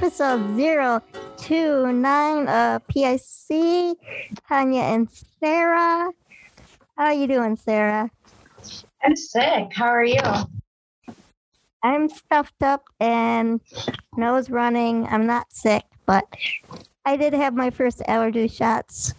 episode 0.00 0.56
029 1.38 2.48
of 2.48 2.86
PIC. 2.86 3.98
Tanya 4.48 4.82
and 4.82 5.08
Sarah. 5.40 6.12
How 6.96 7.04
are 7.06 7.12
you 7.12 7.26
doing, 7.26 7.56
Sarah? 7.56 8.08
I'm 9.02 9.16
sick. 9.16 9.72
How 9.72 9.86
are 9.86 10.04
you? 10.04 10.20
I'm 11.82 12.08
stuffed 12.08 12.62
up 12.62 12.84
and 13.00 13.60
nose 14.16 14.50
running. 14.50 15.04
I'm 15.08 15.26
not 15.26 15.52
sick, 15.52 15.82
but 16.06 16.24
I 17.04 17.16
did 17.16 17.32
have 17.32 17.54
my 17.54 17.70
first 17.70 18.00
allergy 18.06 18.46
shots 18.46 19.14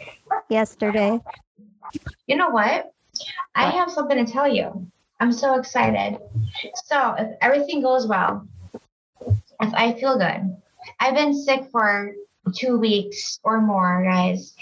yesterday. 0.48 1.20
You 2.27 2.37
know 2.37 2.51
what? 2.51 2.93
I 3.53 3.70
have 3.70 3.91
something 3.91 4.25
to 4.25 4.31
tell 4.31 4.48
you. 4.48 4.87
I'm 5.20 5.34
so 5.34 5.59
excited. 5.59 6.20
So, 6.85 7.15
if 7.20 7.35
everything 7.41 7.81
goes 7.81 8.07
well, 8.07 8.48
if 9.59 9.73
I 9.73 9.91
feel 9.99 10.17
good, 10.17 10.55
I've 10.99 11.15
been 11.15 11.33
sick 11.33 11.65
for 11.71 12.13
two 12.55 12.77
weeks 12.77 13.39
or 13.43 13.61
more, 13.61 14.03
guys. 14.03 14.55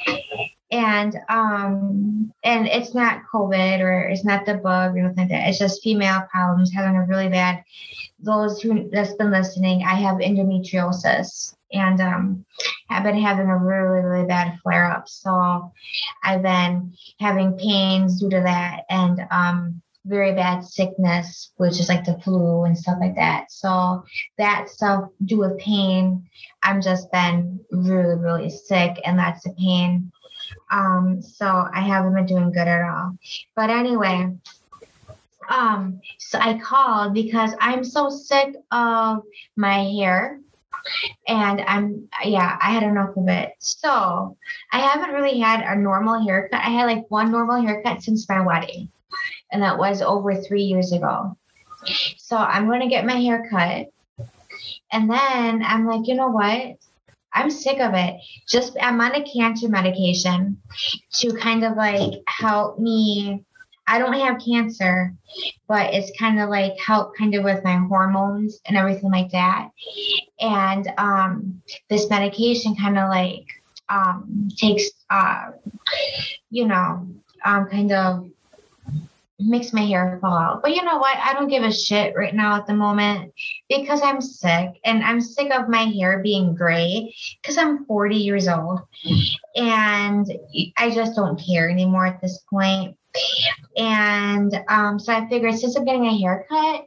And 0.70 1.16
um 1.30 2.34
and 2.44 2.68
it's 2.68 2.94
not 2.94 3.22
COVID 3.34 3.80
or 3.80 4.10
it's 4.10 4.26
not 4.26 4.46
the 4.46 4.56
bug 4.56 4.98
or 4.98 5.04
nothing 5.04 5.18
like 5.18 5.30
that. 5.30 5.50
It's 5.50 5.60
just 5.60 5.82
female 5.82 6.24
problems 6.30 6.74
having 6.74 6.98
a 6.98 7.06
really 7.06 7.30
bad 7.30 7.64
those 8.20 8.62
who 8.62 8.90
that's 8.90 9.14
been 9.14 9.32
listening, 9.32 9.84
I 9.84 9.96
have 9.96 10.18
endometriosis 10.18 11.56
and 11.72 12.02
um 12.02 12.46
I've 12.90 13.04
been 13.04 13.22
having 13.22 13.48
a 13.48 13.58
really, 13.58 14.04
really 14.04 14.26
bad 14.26 14.58
flare 14.64 14.90
up. 14.90 15.08
So 15.08 15.72
I've 16.24 16.42
been 16.42 16.94
having 17.20 17.58
pains 17.58 18.20
due 18.20 18.30
to 18.30 18.42
that 18.42 18.84
and 18.90 19.22
um 19.32 19.82
very 20.08 20.34
bad 20.34 20.64
sickness, 20.64 21.52
which 21.58 21.80
is 21.80 21.90
like 21.90 22.06
the 22.06 22.20
flu 22.24 22.64
and 22.64 22.78
stuff 22.78 22.98
like 23.00 23.16
that. 23.16 23.52
So 23.52 24.04
that 24.38 24.70
stuff 24.70 25.10
due 25.26 25.40
with 25.40 25.58
pain, 25.60 26.28
I'm 26.64 26.82
just 26.82 27.12
been 27.12 27.60
really, 27.72 28.16
really 28.16 28.50
sick 28.50 28.98
and 29.06 29.18
lots 29.18 29.46
of 29.46 29.56
pain. 29.58 30.12
Um, 30.72 31.22
so 31.22 31.68
I 31.74 31.82
haven't 31.82 32.14
been 32.14 32.26
doing 32.26 32.52
good 32.52 32.68
at 32.68 32.90
all. 32.90 33.18
But 33.56 33.70
anyway, 33.70 34.34
um, 35.50 36.02
so 36.18 36.40
I 36.40 36.58
called 36.60 37.14
because 37.14 37.52
I'm 37.60 37.84
so 37.84 38.10
sick 38.10 38.56
of 38.72 39.24
my 39.56 39.84
hair 39.84 40.40
and 41.28 41.62
I'm 41.62 42.08
yeah, 42.24 42.58
I 42.62 42.72
had 42.72 42.84
enough 42.84 43.16
of 43.18 43.28
it. 43.28 43.54
So 43.60 44.38
I 44.72 44.80
haven't 44.80 45.14
really 45.14 45.40
had 45.40 45.62
a 45.62 45.80
normal 45.80 46.26
haircut. 46.26 46.62
I 46.62 46.70
had 46.70 46.86
like 46.86 47.10
one 47.10 47.32
normal 47.32 47.62
haircut 47.62 48.02
since 48.04 48.30
my 48.30 48.42
wedding 48.42 48.90
and 49.52 49.62
that 49.64 49.78
was 49.78 50.02
over 50.02 50.36
three 50.36 50.64
years 50.64 50.92
ago. 50.92 51.38
So 52.18 52.38
I'm 52.38 52.68
going 52.68 52.82
to 52.82 52.88
get 52.88 53.06
my 53.06 53.16
hair 53.16 53.48
cut. 53.50 53.88
And 54.92 55.10
then 55.10 55.64
I'm 55.64 55.86
like, 55.86 56.08
you 56.08 56.16
know 56.16 56.30
what? 56.30 56.78
I'm 57.34 57.52
sick 57.52 57.80
of 57.80 57.94
it. 57.94 58.16
Just 58.48 58.78
I'm 58.82 59.00
on 59.00 59.16
a 59.16 59.24
cancer 59.24 59.70
medication 59.70 60.62
to 61.14 61.34
kind 61.34 61.64
of 61.64 61.78
like 61.78 62.22
help 62.28 62.80
me. 62.80 63.44
I 63.86 64.00
don't 64.00 64.14
have 64.14 64.42
cancer, 64.44 65.14
but 65.68 65.94
it's 65.94 66.12
kind 66.18 66.42
of 66.42 66.50
like 66.50 66.78
help 66.78 67.16
kind 67.16 67.36
of 67.36 67.44
with 67.44 67.64
my 67.64 67.76
hormones 67.76 68.60
and 68.66 68.76
everything 68.76 69.12
like 69.12 69.32
that. 69.32 69.70
And 70.40 70.92
um, 70.98 71.62
this 71.90 72.10
medication 72.10 72.76
kind 72.76 72.98
of 72.98 73.10
like 73.10 73.46
um, 73.88 74.50
takes, 74.58 74.90
uh, 75.10 75.52
you 76.50 76.68
know, 76.68 77.08
um, 77.46 77.68
kind 77.70 77.92
of 77.92 78.30
makes 79.40 79.74
my 79.74 79.82
hair 79.82 80.18
fall 80.22 80.38
out. 80.38 80.62
But 80.62 80.76
you 80.76 80.84
know 80.84 80.98
what? 80.98 81.18
I 81.18 81.34
don't 81.34 81.48
give 81.48 81.64
a 81.64 81.72
shit 81.72 82.16
right 82.16 82.34
now 82.34 82.56
at 82.56 82.66
the 82.66 82.74
moment 82.74 83.34
because 83.70 84.02
I'm 84.02 84.22
sick 84.22 84.80
and 84.84 85.04
I'm 85.04 85.22
sick 85.22 85.52
of 85.52 85.70
my 85.70 85.84
hair 85.84 86.20
being 86.24 86.56
gray 86.56 87.14
because 87.42 87.58
I'm 87.58 87.86
40 87.86 88.16
years 88.16 88.48
old 88.48 88.82
and 89.56 90.26
I 90.78 90.90
just 90.90 91.16
don't 91.16 91.40
care 91.40 91.70
anymore 91.70 92.08
at 92.08 92.22
this 92.22 92.44
point. 92.50 92.98
And 93.76 94.60
um, 94.70 95.00
so 95.00 95.14
I 95.14 95.28
figured 95.30 95.58
since 95.58 95.76
I'm 95.76 95.86
getting 95.86 96.06
a 96.06 96.18
haircut, 96.18 96.86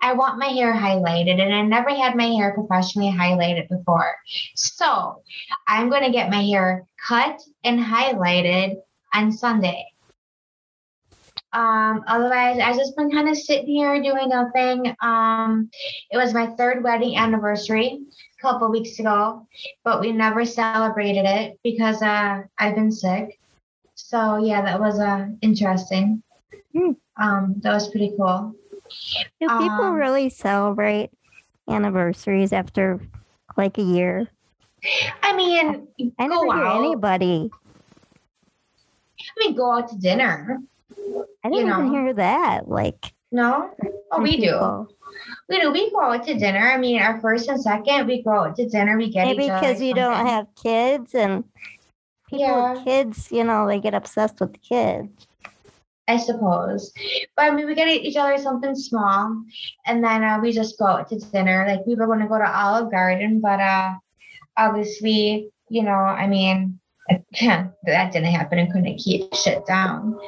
I 0.00 0.12
want 0.12 0.38
my 0.38 0.46
hair 0.46 0.72
highlighted, 0.72 1.40
and 1.40 1.52
I 1.52 1.62
never 1.62 1.90
had 1.90 2.14
my 2.14 2.26
hair 2.26 2.54
professionally 2.54 3.10
highlighted 3.10 3.68
before. 3.68 4.14
So 4.54 5.22
I'm 5.66 5.90
going 5.90 6.04
to 6.04 6.12
get 6.12 6.30
my 6.30 6.42
hair 6.42 6.86
cut 7.04 7.40
and 7.64 7.80
highlighted 7.80 8.76
on 9.12 9.32
Sunday. 9.32 9.84
Um, 11.52 12.04
otherwise, 12.06 12.60
I 12.62 12.76
just 12.76 12.94
been 12.96 13.10
kind 13.10 13.28
of 13.28 13.36
sitting 13.36 13.66
here 13.66 14.02
doing 14.02 14.28
nothing. 14.28 14.94
Um, 15.00 15.70
it 16.10 16.16
was 16.16 16.34
my 16.34 16.48
third 16.56 16.84
wedding 16.84 17.16
anniversary 17.16 18.00
a 18.38 18.42
couple 18.42 18.70
weeks 18.70 18.98
ago, 18.98 19.46
but 19.82 20.00
we 20.00 20.12
never 20.12 20.44
celebrated 20.44 21.24
it 21.24 21.58
because 21.64 22.02
uh, 22.02 22.42
I've 22.58 22.74
been 22.74 22.92
sick. 22.92 23.38
So 23.94 24.36
yeah, 24.44 24.62
that 24.62 24.78
was 24.78 24.98
uh, 25.00 25.28
interesting. 25.40 26.22
Hmm. 26.76 26.92
Um, 27.16 27.54
that 27.60 27.72
was 27.72 27.88
pretty 27.88 28.12
cool. 28.16 28.54
Do 29.40 29.46
people 29.48 29.68
Um, 29.68 29.94
really 29.94 30.28
celebrate 30.28 31.10
anniversaries 31.68 32.52
after 32.52 33.00
like 33.56 33.78
a 33.78 33.82
year? 33.82 34.28
I 35.22 35.34
mean, 35.34 35.88
I 36.18 36.28
go 36.28 36.42
never 36.44 36.58
hear 36.58 36.66
out. 36.66 36.84
anybody. 36.84 37.50
I 39.18 39.32
mean, 39.40 39.54
go 39.56 39.72
out 39.72 39.88
to 39.88 39.96
dinner. 39.96 40.60
I 41.44 41.48
you 41.48 41.54
didn't 41.54 41.68
even 41.70 41.86
know. 41.86 41.90
hear 41.90 42.12
that. 42.14 42.68
Like, 42.68 43.12
No? 43.32 43.70
Oh, 44.12 44.20
we 44.20 44.38
do. 44.38 44.88
We 45.48 45.60
do. 45.60 45.70
We 45.72 45.90
go 45.90 46.02
out 46.02 46.24
to 46.26 46.34
dinner. 46.34 46.70
I 46.70 46.76
mean, 46.78 47.00
our 47.00 47.20
first 47.20 47.48
and 47.48 47.60
second, 47.60 48.06
we 48.06 48.22
go 48.22 48.30
out 48.32 48.56
to 48.56 48.68
dinner. 48.68 48.96
We 48.96 49.10
get 49.10 49.26
Maybe 49.26 49.44
because 49.44 49.80
you 49.80 49.94
don't 49.94 50.26
have 50.26 50.46
kids 50.62 51.14
and 51.14 51.44
people 52.28 52.46
Yeah. 52.46 52.72
with 52.74 52.84
kids, 52.84 53.32
you 53.32 53.44
know, 53.44 53.66
they 53.66 53.80
get 53.80 53.94
obsessed 53.94 54.40
with 54.40 54.52
the 54.52 54.58
kids. 54.58 55.26
I 56.06 56.16
suppose. 56.16 56.92
But 57.36 57.46
I 57.46 57.50
mean, 57.54 57.66
we 57.66 57.74
get 57.74 57.88
each 57.88 58.16
other 58.16 58.38
something 58.38 58.74
small, 58.74 59.42
and 59.84 60.02
then 60.02 60.24
uh, 60.24 60.38
we 60.40 60.52
just 60.52 60.78
go 60.78 60.86
out 60.86 61.08
to 61.10 61.18
dinner. 61.18 61.66
Like 61.68 61.84
we 61.86 61.96
were 61.96 62.06
going 62.06 62.20
to 62.20 62.26
go 62.26 62.38
to 62.38 62.50
Olive 62.50 62.90
Garden, 62.90 63.40
but 63.40 63.60
uh, 63.60 63.92
obviously, 64.56 65.50
you 65.68 65.82
know, 65.82 65.90
I 65.92 66.26
mean, 66.26 66.80
that 67.10 67.72
didn't 68.12 68.24
happen 68.24 68.58
and 68.58 68.72
couldn't 68.72 68.96
keep 68.96 69.34
shit 69.34 69.66
down. 69.66 70.18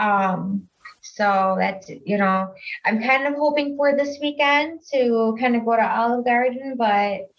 Um, 0.00 0.68
so 1.02 1.56
that's 1.58 1.88
you 1.88 2.18
know, 2.18 2.52
I'm 2.84 3.02
kind 3.02 3.26
of 3.26 3.34
hoping 3.34 3.76
for 3.76 3.96
this 3.96 4.18
weekend 4.20 4.80
to 4.92 5.36
kind 5.40 5.56
of 5.56 5.64
go 5.64 5.76
to 5.76 5.82
Olive 5.98 6.24
Garden, 6.24 6.74
but 6.76 7.30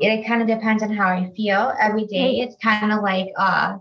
it 0.00 0.26
kind 0.26 0.40
of 0.42 0.48
depends 0.48 0.82
on 0.82 0.90
how 0.94 1.08
I 1.08 1.30
feel. 1.36 1.72
Every 1.80 2.06
day, 2.06 2.40
it's 2.40 2.56
kind 2.62 2.92
of 2.92 3.02
like 3.02 3.28
uh 3.36 3.78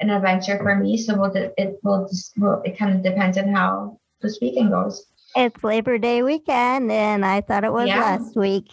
an 0.00 0.10
adventure 0.10 0.58
for 0.58 0.74
me. 0.76 0.96
So 0.96 1.16
we'll, 1.18 1.32
it 1.36 1.78
will 1.82 2.08
just, 2.08 2.32
well, 2.36 2.62
it 2.64 2.76
kind 2.78 2.96
of 2.96 3.02
depends 3.02 3.36
on 3.38 3.52
how 3.54 3.98
this 4.20 4.38
weekend 4.40 4.70
goes. 4.70 5.06
It's 5.36 5.62
Labor 5.62 5.98
Day 5.98 6.22
weekend, 6.22 6.90
and 6.90 7.24
I 7.24 7.40
thought 7.42 7.64
it 7.64 7.72
was 7.72 7.88
Yeah. 7.88 8.00
last 8.00 8.36
week. 8.36 8.70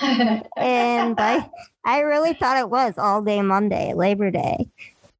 And 0.56 1.14
I, 1.20 1.50
I 1.84 2.00
really 2.00 2.32
thought 2.34 2.56
it 2.58 2.70
was 2.70 2.94
all 2.96 3.20
day 3.22 3.42
Monday, 3.42 3.92
Labor 3.94 4.30
Day. 4.30 4.68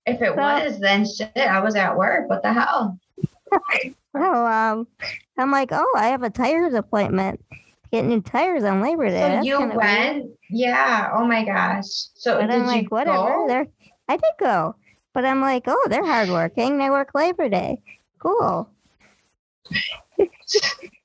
if 0.07 0.23
it 0.23 0.29
So- 0.31 0.37
was, 0.37 0.79
then 0.81 1.05
shit, 1.07 1.37
I 1.37 1.61
was 1.61 1.75
at 1.77 1.97
work. 1.97 2.29
What 2.31 2.43
the 2.43 2.53
hell? 2.53 2.99
So 4.17 4.23
um, 4.47 4.87
I'm 5.37 5.51
like, 5.51 5.71
oh, 5.73 5.95
I 5.97 6.07
have 6.07 6.23
a 6.23 6.31
tires 6.31 6.73
appointment. 6.73 7.45
Get 7.91 8.05
new 8.05 8.21
tires 8.21 8.63
on 8.63 8.81
Labor 8.81 9.09
Day. 9.09 9.21
So 9.21 9.29
That's 9.29 9.47
you 9.47 9.59
went? 9.77 10.27
Yeah. 10.51 11.11
Oh 11.13 11.25
my 11.25 11.45
gosh. 11.45 11.87
So 12.15 12.39
But 12.39 12.47
did 12.47 12.51
I'm 12.53 12.61
you 12.61 12.67
like, 12.67 12.91
whatever. 12.93 13.17
go? 13.29 13.45
They're, 13.49 13.67
I 14.09 14.17
did 14.17 14.33
go, 14.39 14.77
but 15.15 15.25
I'm 15.25 15.41
like, 15.41 15.65
oh, 15.67 15.87
they're 15.91 16.05
hardworking. 16.07 16.79
They 16.79 16.91
work 16.91 17.11
Labor 17.15 17.49
Day. 17.49 17.81
Cool. 18.21 18.69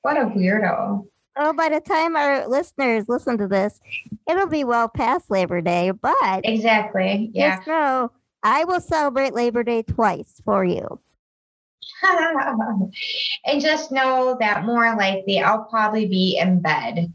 What 0.02 0.16
a 0.16 0.26
weirdo. 0.26 1.06
Oh, 1.36 1.52
by 1.52 1.68
the 1.68 1.80
time 1.80 2.16
our 2.16 2.46
listeners 2.48 3.04
listen 3.08 3.38
to 3.38 3.46
this, 3.46 3.80
it'll 4.28 4.46
be 4.46 4.64
well 4.64 4.88
past 4.88 5.30
Labor 5.30 5.60
Day. 5.60 5.90
But 5.90 6.14
Exactly. 6.44 7.30
Yeah. 7.34 7.56
just 7.56 7.66
know 7.66 8.12
I 8.42 8.64
will 8.64 8.80
celebrate 8.80 9.34
Labor 9.34 9.62
Day 9.62 9.82
twice 9.82 10.40
for 10.44 10.64
you. 10.64 10.98
and 13.44 13.60
just 13.60 13.92
know 13.92 14.36
that 14.40 14.64
more 14.64 14.94
likely 14.96 15.40
I'll 15.40 15.64
probably 15.64 16.06
be 16.06 16.38
in 16.38 16.60
bed. 16.60 17.12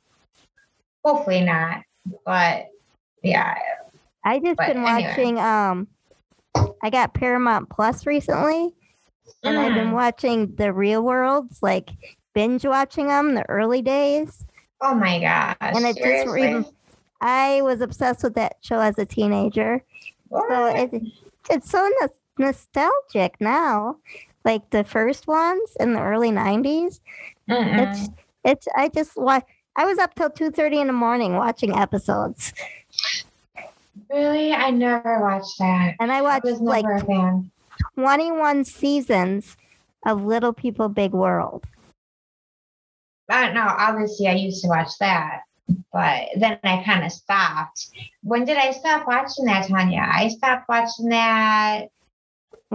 Hopefully 1.03 1.41
not. 1.41 1.81
But 2.25 2.67
yeah. 3.23 3.55
I 4.23 4.39
just 4.39 4.57
But 4.57 4.67
been 4.73 4.85
anyway. 4.85 5.07
watching. 5.09 5.39
Um, 5.39 5.87
I 6.83 6.89
got 6.89 7.13
Paramount 7.13 7.69
Plus 7.69 8.05
recently, 8.05 8.73
and 9.43 9.57
I've 9.57 9.73
been 9.73 9.89
Mm. 9.89 9.93
watching 9.93 10.55
the 10.55 10.71
Real 10.73 11.01
Worlds, 11.03 11.61
like 11.61 11.89
binge 12.33 12.65
watching 12.65 13.07
them 13.07 13.35
the 13.35 13.47
early 13.49 13.81
days. 13.81 14.45
Oh 14.81 14.93
my 14.93 15.19
gosh. 15.19 15.55
And 15.61 15.85
it 15.85 15.95
just 15.97 16.23
seriously? 16.23 16.65
I 17.21 17.61
was 17.61 17.81
obsessed 17.81 18.23
with 18.23 18.35
that 18.35 18.57
show 18.61 18.79
as 18.79 18.97
a 18.99 19.05
teenager. 19.05 19.83
So 20.29 20.37
What? 20.39 20.75
it, 20.75 21.01
it's 21.49 21.69
so 21.69 21.89
nos- 22.01 22.09
nostalgic 22.37 23.39
now. 23.39 23.97
Like 24.45 24.69
the 24.69 24.83
first 24.83 25.27
ones 25.27 25.75
in 25.79 25.93
the 25.93 25.99
early 26.01 26.29
90s. 26.31 26.99
Mm-mm. 27.49 27.79
It's 27.79 28.09
it's 28.43 28.67
I 28.75 28.87
just 28.89 29.17
wa- 29.17 29.41
I 29.75 29.85
was 29.85 29.97
up 29.97 30.13
till 30.15 30.29
two 30.29 30.51
thirty 30.51 30.79
in 30.79 30.87
the 30.87 30.93
morning 30.93 31.35
watching 31.35 31.75
episodes, 31.75 32.53
Really? 34.09 34.53
I 34.53 34.69
never 34.69 35.19
watched 35.21 35.57
that. 35.59 35.95
and 35.99 36.11
I 36.11 36.17
I 36.17 36.21
watched 36.21 36.45
was 36.45 36.59
like 36.61 36.85
a 36.85 37.03
fan. 37.05 37.49
twenty 37.95 38.31
one 38.31 38.63
seasons 38.63 39.57
of 40.05 40.23
Little 40.23 40.53
People 40.53 40.89
Big 40.89 41.11
World. 41.11 41.65
I 43.29 43.45
don't 43.45 43.55
know. 43.55 43.65
Obviously, 43.67 44.27
I 44.27 44.33
used 44.35 44.61
to 44.63 44.67
watch 44.69 44.89
that, 44.99 45.41
but 45.91 46.27
then 46.37 46.59
I 46.63 46.83
kind 46.85 47.03
of 47.03 47.11
stopped. 47.11 47.89
When 48.21 48.45
did 48.45 48.57
I 48.57 48.71
stop 48.71 49.07
watching 49.07 49.45
that, 49.45 49.67
Tanya? 49.67 50.07
I 50.07 50.27
stopped 50.27 50.69
watching 50.69 51.09
that 51.09 51.87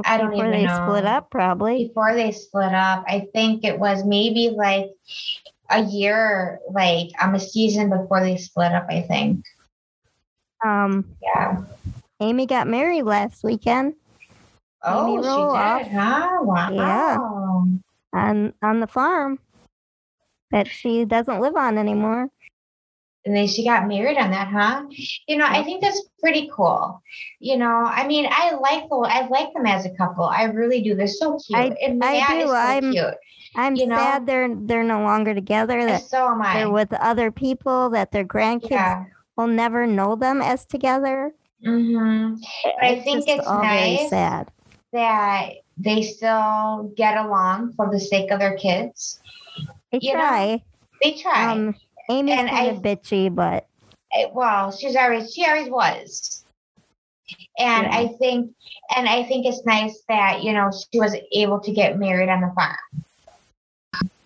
I 0.04 0.16
don't 0.18 0.30
before 0.30 0.46
even 0.46 0.50
they 0.52 0.64
know. 0.66 0.84
split 0.86 1.04
up, 1.04 1.30
probably. 1.30 1.88
before 1.88 2.14
they 2.14 2.32
split 2.32 2.72
up. 2.72 3.04
I 3.08 3.26
think 3.34 3.64
it 3.64 3.78
was 3.78 4.04
maybe 4.04 4.50
like 4.50 4.90
a 5.68 5.82
year, 5.82 6.60
like 6.70 7.08
um, 7.20 7.34
a 7.34 7.40
season 7.40 7.90
before 7.90 8.20
they 8.20 8.36
split 8.36 8.72
up. 8.72 8.86
I 8.88 9.02
think. 9.02 9.44
Um, 10.64 11.16
Yeah. 11.22 11.62
Amy 12.20 12.44
got 12.46 12.66
married 12.68 13.04
last 13.04 13.42
weekend 13.42 13.94
Oh, 14.82 15.14
Amy 15.14 15.22
she 15.22 15.28
Roloff. 15.28 15.78
did, 15.84 15.92
huh? 15.92 16.28
Wow. 16.42 16.70
Yeah. 16.70 17.16
on 18.12 18.52
on 18.62 18.80
the 18.80 18.86
farm 18.86 19.38
that 20.50 20.66
she 20.66 21.04
doesn't 21.04 21.40
live 21.40 21.56
on 21.56 21.78
anymore. 21.78 22.28
And 23.26 23.36
then 23.36 23.46
she 23.46 23.64
got 23.64 23.86
married 23.86 24.16
on 24.16 24.30
that, 24.30 24.48
huh? 24.48 24.84
You 25.28 25.36
know, 25.36 25.44
I 25.46 25.62
think 25.62 25.82
that's 25.82 26.00
pretty 26.20 26.50
cool. 26.54 27.02
You 27.38 27.58
know, 27.58 27.66
I 27.84 28.06
mean, 28.06 28.26
I 28.30 28.52
like 28.54 28.88
the 28.88 28.96
I 28.96 29.26
like 29.28 29.52
them 29.52 29.66
as 29.66 29.84
a 29.84 29.90
couple. 29.90 30.24
I 30.24 30.44
really 30.44 30.82
do. 30.82 30.94
They're 30.94 31.06
so 31.06 31.38
cute. 31.38 31.58
I- 31.58 31.76
and 31.84 32.02
I 32.02 32.40
do. 32.40 32.46
so 32.46 32.54
I'm- 32.54 32.92
cute. 32.92 33.14
I'm 33.56 33.74
You 33.74 33.88
know? 33.88 33.96
sad 33.96 34.26
they're 34.26 34.48
they're 34.54 34.84
no 34.84 35.02
longer 35.02 35.34
together. 35.34 35.84
That 35.84 36.02
so 36.02 36.28
am 36.28 36.40
I. 36.40 36.54
they're 36.54 36.70
with 36.70 36.92
other 36.94 37.30
people. 37.32 37.90
That 37.90 38.12
their 38.12 38.24
grandkids 38.24 38.70
yeah. 38.70 39.04
will 39.36 39.48
never 39.48 39.86
know 39.88 40.14
them 40.14 40.40
as 40.40 40.64
together. 40.64 41.32
Mm-hmm. 41.66 42.36
I 42.80 43.00
think 43.00 43.24
it's 43.28 43.46
nice. 43.46 44.08
sad. 44.08 44.50
That 44.92 45.50
they 45.76 46.02
still 46.02 46.92
get 46.96 47.16
along 47.18 47.72
for 47.72 47.90
the 47.90 47.98
sake 47.98 48.30
of 48.30 48.38
their 48.38 48.56
kids. 48.56 49.20
They 49.90 49.98
You 50.00 50.12
know, 50.14 50.20
try. 50.20 50.62
They 51.02 51.12
try. 51.14 51.52
Um, 51.52 51.74
Amy's 52.10 52.34
And 52.38 52.48
kind 52.50 52.68
I- 52.68 52.70
of 52.72 52.82
bitchy, 52.82 53.32
but 53.34 53.66
Eh, 54.12 54.26
well, 54.32 54.72
she's 54.72 54.96
always 54.96 55.32
she 55.32 55.46
always 55.46 55.68
was. 55.70 56.44
And 57.58 57.86
Yeah. 57.86 57.96
I 57.96 58.08
think 58.18 58.52
and 58.96 59.08
I 59.08 59.22
think 59.22 59.46
it's 59.46 59.64
nice 59.64 60.02
that, 60.08 60.42
you 60.42 60.52
know, 60.52 60.70
she 60.92 60.98
was 60.98 61.14
able 61.32 61.60
to 61.60 61.72
get 61.72 61.96
married 61.98 62.28
on 62.28 62.40
the 62.40 62.52
farm. 62.56 62.76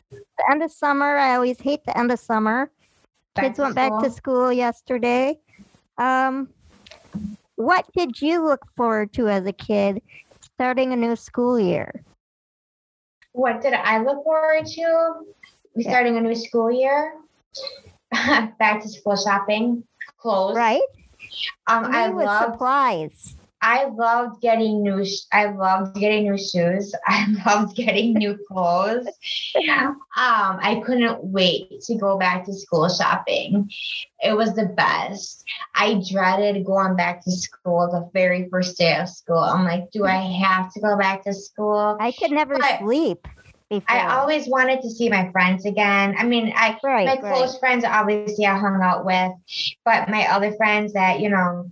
the 0.07 0.51
end 0.51 0.63
of 0.63 0.73
summer, 0.73 1.17
I 1.17 1.35
always 1.35 1.61
hate 1.61 1.85
the 1.85 1.97
end 1.97 2.11
of 2.11 2.19
summer. 2.19 2.71
Back 3.35 3.45
Kids 3.45 3.59
went 3.59 3.75
back 3.75 3.93
to 4.03 4.11
school. 4.11 4.47
school 4.47 4.53
yesterday. 4.53 5.39
Um, 5.99 6.49
what 7.57 7.85
did 7.97 8.21
you 8.23 8.43
look 8.45 8.65
forward 8.77 9.13
to 9.15 9.29
as 9.29 9.47
a 9.47 9.53
kid 9.53 10.03
starting 10.41 10.93
a 10.93 10.97
new 10.97 11.15
school 11.15 11.59
year? 11.61 12.03
What 13.33 13.61
did 13.61 13.75
I 13.75 13.99
look 13.99 14.25
forward 14.25 14.67
to? 14.67 15.15
Yeah. 15.77 15.91
starting 15.91 16.17
a 16.17 16.21
new 16.21 16.35
school 16.37 16.71
year. 16.71 17.15
Back 18.59 18.83
to 18.83 18.89
school 18.89 19.17
shopping, 19.17 19.85
clothes. 20.19 20.57
Right? 20.57 20.83
Um, 21.67 21.87
I 21.87 22.09
Me 22.09 22.15
with 22.15 22.27
loved 22.27 22.53
supplies. 22.53 23.37
I 23.65 23.87
loved 23.87 24.43
getting 24.43 24.83
new. 24.83 25.07
sh- 25.07 25.25
I 25.33 25.47
loved 25.47 25.99
getting 25.99 26.25
new 26.25 26.37
shoes. 26.37 26.95
I 27.07 27.27
loved 27.47 27.75
getting 27.75 28.13
new 28.13 28.39
clothes. 28.49 29.07
Um, 29.57 30.05
I 30.17 30.83
couldn't 30.85 31.25
wait 31.25 31.81
to 31.81 31.95
go 31.97 32.19
back 32.19 32.45
to 32.45 32.53
school 32.53 32.91
shopping. 32.91 33.71
It 34.23 34.37
was 34.37 34.55
the 34.55 34.67
best. 34.67 35.45
I 35.75 36.03
dreaded 36.11 36.67
going 36.67 36.95
back 36.95 37.25
to 37.25 37.31
school 37.33 37.89
the 37.91 38.11
very 38.13 38.49
first 38.51 38.77
day 38.77 38.97
of 38.97 39.09
school. 39.09 39.39
I'm 39.39 39.65
like, 39.65 39.91
do 39.93 40.05
I 40.05 40.17
have 40.17 40.71
to 40.75 40.81
go 40.81 40.99
back 40.99 41.25
to 41.25 41.33
school? 41.33 41.97
I 41.99 42.13
could 42.13 42.33
never 42.33 42.59
But 42.59 42.81
sleep 42.81 43.27
before. 43.71 43.85
I 43.97 44.17
always 44.19 44.49
wanted 44.49 44.83
to 44.83 44.91
see 44.91 45.09
my 45.09 45.31
friends 45.33 45.65
again. 45.67 46.15
I 46.19 46.25
mean, 46.25 46.53
I 46.57 46.79
right, 46.83 47.07
my 47.07 47.15
right. 47.15 47.35
close 47.35 47.59
friends 47.59 47.85
obviously 47.85 48.47
I 48.47 48.59
hung 48.59 48.81
out 48.83 49.05
with, 49.05 49.33
but 49.85 50.09
my 50.09 50.27
other 50.29 50.53
friends 50.53 50.93
that 50.93 51.21
you 51.21 51.29
know 51.31 51.71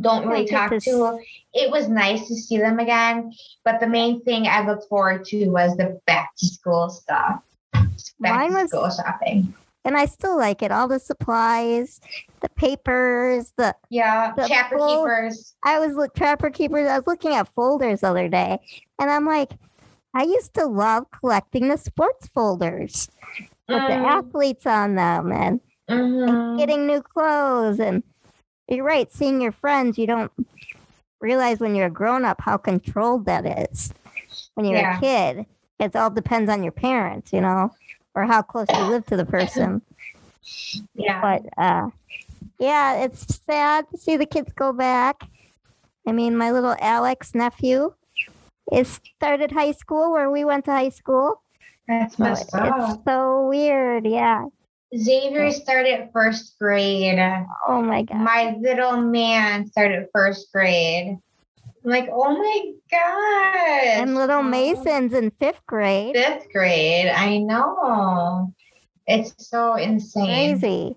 don't 0.00 0.26
really 0.26 0.46
talk 0.46 0.70
to 0.70 0.80
to, 0.80 1.18
it 1.52 1.70
was 1.70 1.88
nice 1.88 2.26
to 2.28 2.34
see 2.34 2.56
them 2.58 2.78
again. 2.78 3.32
But 3.64 3.80
the 3.80 3.86
main 3.86 4.22
thing 4.22 4.46
I 4.46 4.66
looked 4.66 4.88
forward 4.88 5.24
to 5.26 5.48
was 5.48 5.76
the 5.76 6.00
back 6.06 6.30
to 6.38 6.46
school 6.46 6.88
stuff, 6.88 7.42
back 7.72 7.88
Mine 8.18 8.50
to 8.52 8.56
was- 8.62 8.70
school 8.70 8.90
shopping. 8.90 9.54
And 9.82 9.96
I 9.96 10.04
still 10.04 10.36
like 10.36 10.60
it. 10.60 10.70
All 10.70 10.86
the 10.88 10.98
supplies, 10.98 12.02
the 12.42 12.50
papers, 12.50 13.54
the 13.56 13.74
Yeah, 13.88 14.34
The 14.36 14.46
chapter 14.46 14.76
full- 14.76 15.04
keepers. 15.04 15.54
I 15.64 15.78
was 15.78 15.96
look 15.96 16.14
trapper 16.14 16.50
keepers. 16.50 16.86
I 16.86 16.98
was 16.98 17.06
looking 17.06 17.34
at 17.34 17.48
folders 17.54 18.02
the 18.02 18.08
other 18.08 18.28
day, 18.28 18.58
and 18.98 19.10
I'm 19.10 19.24
like, 19.26 19.52
I 20.14 20.24
used 20.24 20.54
to 20.54 20.66
love 20.66 21.10
collecting 21.10 21.68
the 21.68 21.76
sports 21.78 22.28
folders 22.28 23.08
with 23.68 23.86
the 23.86 23.92
Mm, 23.94 24.06
athletes 24.06 24.66
on 24.66 24.96
them 24.96 25.32
and, 25.32 25.60
and 25.88 25.98
mhm. 26.36 26.58
getting 26.58 26.86
new 26.86 27.02
clothes. 27.02 27.78
And 27.78 28.02
you're 28.68 28.84
right, 28.84 29.10
seeing 29.12 29.40
your 29.40 29.52
friends, 29.52 29.98
you 29.98 30.06
don't 30.06 30.32
realize 31.20 31.60
when 31.60 31.74
you're 31.74 31.86
a 31.86 31.90
grown 31.90 32.24
up 32.24 32.40
how 32.40 32.56
controlled 32.56 33.26
that 33.26 33.70
is. 33.70 33.92
When 34.54 34.66
you're 34.66 34.80
Yeah. 34.80 34.96
a 34.98 35.00
kid, 35.00 35.46
it 35.78 35.96
all 35.96 36.10
depends 36.10 36.50
on 36.50 36.62
your 36.62 36.72
parents, 36.72 37.32
you 37.32 37.40
know, 37.40 37.70
or 38.14 38.24
how 38.24 38.42
close 38.42 38.68
you 38.70 38.84
live 38.90 39.06
to 39.06 39.16
the 39.16 39.24
person. 39.24 39.80
yeah. 40.94 41.20
But 41.22 41.42
uh, 41.56 41.90
yeah, 42.58 43.04
it's 43.04 43.40
sad 43.44 43.88
to 43.90 43.98
see 43.98 44.16
the 44.16 44.26
kids 44.26 44.52
go 44.52 44.72
back. 44.72 45.22
I 46.06 46.12
mean, 46.12 46.36
my 46.36 46.50
little 46.50 46.76
Alex 46.80 47.34
nephew 47.34 47.94
is 48.72 49.00
started 49.16 49.52
high 49.52 49.72
school 49.72 50.12
where 50.12 50.30
we 50.30 50.44
went 50.44 50.64
to 50.66 50.72
high 50.72 50.90
school. 50.90 51.42
That's 51.88 52.16
So 52.16 52.24
messed 52.24 52.50
it's 52.54 53.04
so 53.04 53.46
weird. 53.48 54.06
Yeah. 54.06 54.46
Xavier 54.96 55.50
started 55.52 56.08
first 56.12 56.56
grade. 56.58 57.18
Oh 57.68 57.82
my 57.82 58.02
god. 58.02 58.18
My 58.18 58.56
little 58.60 59.00
man 59.00 59.66
started 59.66 60.08
first 60.12 60.52
grade. 60.52 61.18
I'm 61.84 61.90
like, 61.90 62.08
oh 62.12 62.36
my 62.36 62.72
god. 62.90 64.02
and 64.02 64.14
little 64.14 64.40
oh. 64.40 64.42
Mason's 64.42 65.14
in 65.14 65.30
fifth 65.40 65.64
grade. 65.66 66.14
Fifth 66.14 66.52
grade. 66.52 67.08
I 67.08 67.38
know. 67.38 68.52
It's 69.06 69.48
so 69.48 69.74
insane. 69.74 70.58
Crazy. 70.58 70.96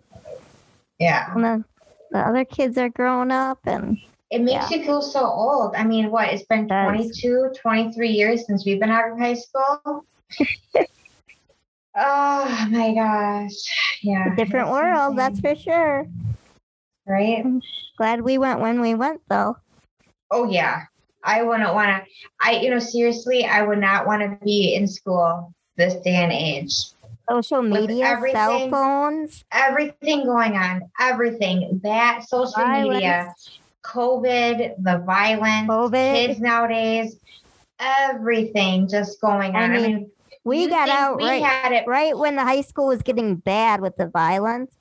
Yeah. 0.99 1.33
And 1.33 1.43
the, 1.43 1.63
the 2.11 2.19
other 2.19 2.45
kids 2.45 2.77
are 2.77 2.89
growing 2.89 3.31
up, 3.31 3.59
and 3.65 3.97
It 4.33 4.41
makes 4.41 4.71
you 4.71 4.83
feel 4.83 5.03
so 5.03 5.23
old. 5.23 5.75
I 5.75 5.83
mean, 5.83 6.09
what? 6.09 6.29
It's 6.33 6.41
been 6.45 6.65
Does. 6.65 6.87
22, 6.87 7.51
23 7.61 8.09
years 8.09 8.47
since 8.47 8.65
we've 8.65 8.79
been 8.79 8.89
out 8.89 9.11
of 9.11 9.19
high 9.19 9.35
school. 9.35 10.05
oh 11.95 12.67
my 12.71 12.95
gosh. 12.95 13.53
Yeah. 14.01 14.33
a 14.33 14.35
different 14.35 14.69
it's 14.69 14.73
world, 14.73 15.19
that's 15.19 15.39
for 15.39 15.55
sure. 15.55 16.07
right. 17.05 17.45
Glad 17.95 18.21
we 18.21 18.39
went 18.39 18.59
when 18.59 18.81
we 18.81 18.95
went, 18.95 19.21
though. 19.29 19.57
Oh 20.31 20.49
yeah. 20.49 20.85
I 21.23 21.43
wouldn't 21.43 21.75
want 21.75 21.89
to. 21.89 22.11
I, 22.41 22.59
you 22.59 22.71
know, 22.71 22.79
seriously, 22.79 23.45
I 23.45 23.61
would 23.61 23.77
not 23.77 24.07
want 24.07 24.23
to 24.23 24.43
be 24.43 24.73
in 24.73 24.87
school 24.87 25.53
this 25.77 25.93
day 25.97 26.15
and 26.15 26.31
age. 26.31 26.73
Social 27.29 27.61
media, 27.61 28.19
cell 28.31 28.67
phones, 28.71 29.45
Everything 29.51 30.25
going 30.25 30.57
on, 30.57 30.89
everything 30.99 31.79
that 31.83 32.27
social 32.27 32.65
media, 32.67 33.09
violence, 33.09 33.59
COVID, 33.83 34.75
the 34.83 34.97
violence, 35.05 35.69
COVID. 35.69 36.13
kids 36.27 36.39
nowadays, 36.39 37.17
everything 37.79 38.87
just 38.87 39.19
going 39.21 39.55
I 39.55 39.63
on. 39.65 39.71
I 39.71 39.77
mean, 39.77 39.95
mean, 39.95 40.11
We 40.43 40.67
got 40.67 40.89
out 40.89 41.17
we 41.17 41.25
right, 41.27 41.43
had 41.43 41.71
it. 41.71 41.85
right 41.87 42.17
when 42.17 42.35
the 42.35 42.43
high 42.43 42.61
school 42.61 42.87
was 42.87 43.01
getting 43.01 43.35
bad 43.35 43.81
with 43.81 43.95
the 43.97 44.07
violence 44.07 44.71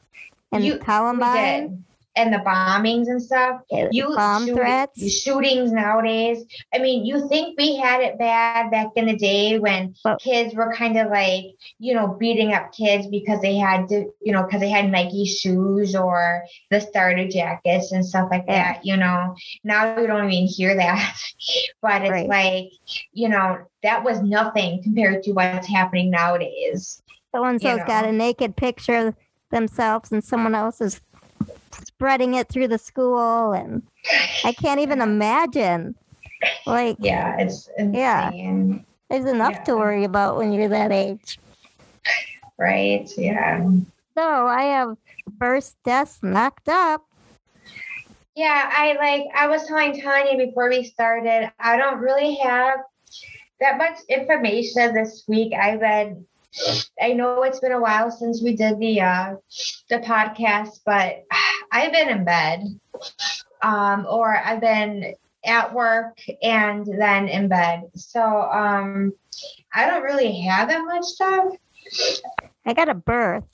and 0.51 0.65
You- 0.65 0.79
Columbine. 0.79 1.85
And 2.15 2.31
the 2.31 2.39
bombings 2.39 3.07
and 3.09 3.23
stuff. 3.23 3.63
uh, 3.73 3.87
You 3.91 4.15
bomb 4.15 4.45
shoot- 4.47 4.55
threats. 4.57 5.21
shootings 5.23 5.73
nowadays. 5.73 6.45
I 6.75 6.79
mean, 6.79 7.07
you 7.07 7.27
think 7.29 7.59
we 7.59 7.77
had 7.77 8.03
it 8.03 8.19
bad 8.19 8.71
back 8.71 8.89
in 8.97 9.07
the 9.07 9.17
day 9.17 9.59
when 9.59 9.95
But- 10.05 10.21
kids 10.21 10.55
were 10.55 10.75
kind 10.75 10.99
of 10.99 11.09
like, 11.11 11.47
you 11.79 11.95
know, 11.95 12.09
beating 12.09 12.53
up 12.53 12.71
kids 12.73 13.07
because 13.07 13.41
they 13.41 13.57
had 13.57 13.89
to, 13.89 14.05
you 14.21 14.33
know, 14.35 14.43
because 14.43 14.61
they 14.61 14.69
had 14.69 14.91
Nike 14.91 15.25
shoes 15.25 15.97
or 15.97 16.43
the 16.71 16.83
starter 16.83 17.27
jackets 17.29 17.93
and 17.93 18.05
stuff 18.05 18.29
like 18.31 18.45
Yeah. 18.47 18.75
that. 18.75 18.85
You 18.85 18.99
know, 18.99 19.35
now 19.65 19.99
we 19.99 20.07
don't 20.07 20.31
even 20.31 20.47
hear 20.47 20.75
that. 20.77 21.15
but 21.81 22.03
it's 22.03 22.11
Right. 22.11 22.29
like, 22.29 22.73
you 23.15 23.31
know, 23.31 23.57
that 23.83 24.05
was 24.05 24.21
nothing 24.21 24.83
compared 24.83 25.23
to 25.23 25.33
what's 25.33 25.67
happening 25.67 26.11
nowadays. 26.11 27.03
So 27.35 27.43
and 27.45 27.61
so's 27.61 27.81
got 27.87 28.05
a 28.05 28.13
naked 28.13 28.55
picture 28.55 29.09
of 29.09 29.15
themselves 29.51 30.13
and 30.13 30.23
someone 30.23 30.55
else's 30.55 30.95
is 30.97 31.01
spreading 31.75 32.35
it 32.35 32.49
through 32.49 32.69
the 32.69 32.79
school 32.79 33.53
and 33.53 33.83
I 34.45 34.53
can't 34.53 34.81
even 34.81 35.01
imagine. 35.01 35.95
Like 36.67 36.97
Yeah, 37.01 37.37
it's 37.39 37.69
Yeah. 37.77 38.31
insane. 38.31 38.85
there's 39.11 39.25
enough 39.27 39.63
to 39.65 39.77
worry 39.77 40.05
about 40.05 40.37
when 40.37 40.53
you're 40.53 40.69
that 40.69 40.93
age. 40.93 41.39
Right. 42.59 43.11
Yeah. 43.17 43.69
So 44.17 44.47
I 44.47 44.63
have 44.65 44.97
first 45.39 45.77
desk 45.85 46.23
knocked 46.23 46.69
up. 46.69 47.05
Yeah, 48.35 48.71
I 48.73 48.95
like 48.95 49.25
I 49.35 49.47
was 49.49 49.67
telling 49.67 50.01
Tanya 50.01 50.37
before 50.39 50.69
we 50.71 50.85
started, 50.85 51.51
I 51.59 51.77
don't 51.77 51.99
really 51.99 52.37
have 52.37 52.79
that 53.61 53.77
much 53.79 53.99
information 54.09 54.95
this 54.95 55.25
week. 55.29 55.53
I've 55.53 55.81
been 55.81 56.27
I 57.01 57.13
know 57.13 57.43
it's 57.43 57.61
been 57.61 57.73
a 57.73 57.81
while 57.81 58.11
since 58.11 58.43
we 58.43 58.55
did 58.57 58.79
the 58.79 59.01
uh 59.01 59.37
the 59.89 59.99
podcast, 59.99 60.81
but 60.85 61.25
I've 61.73 61.93
been 61.93 62.09
in 62.09 62.25
bed. 62.25 62.79
Um 63.63 64.07
or 64.09 64.37
I've 64.37 64.61
been 64.61 65.15
at 65.45 65.75
work 65.75 66.19
and 66.43 66.87
then 66.87 67.29
in 67.29 67.49
bed. 67.49 67.91
So 67.95 68.21
um 68.21 69.13
I 69.75 69.87
don't 69.87 70.03
really 70.03 70.41
have 70.43 70.69
that 70.69 70.85
much 70.85 71.05
stuff. 71.05 71.55
I 72.67 72.75
got 72.75 72.89
a 72.89 72.95
birth. 72.95 73.45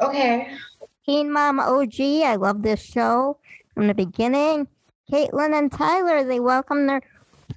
Okay. 0.00 0.56
Teen 1.04 1.32
Mom 1.32 1.60
OG. 1.60 2.00
I 2.00 2.36
love 2.36 2.62
this 2.62 2.82
show 2.82 3.38
from 3.74 3.88
the 3.88 3.94
beginning. 3.94 4.68
Catelynn 5.10 5.58
and 5.58 5.70
Tyler, 5.70 6.24
they 6.24 6.40
welcome 6.40 6.86
their 6.86 7.02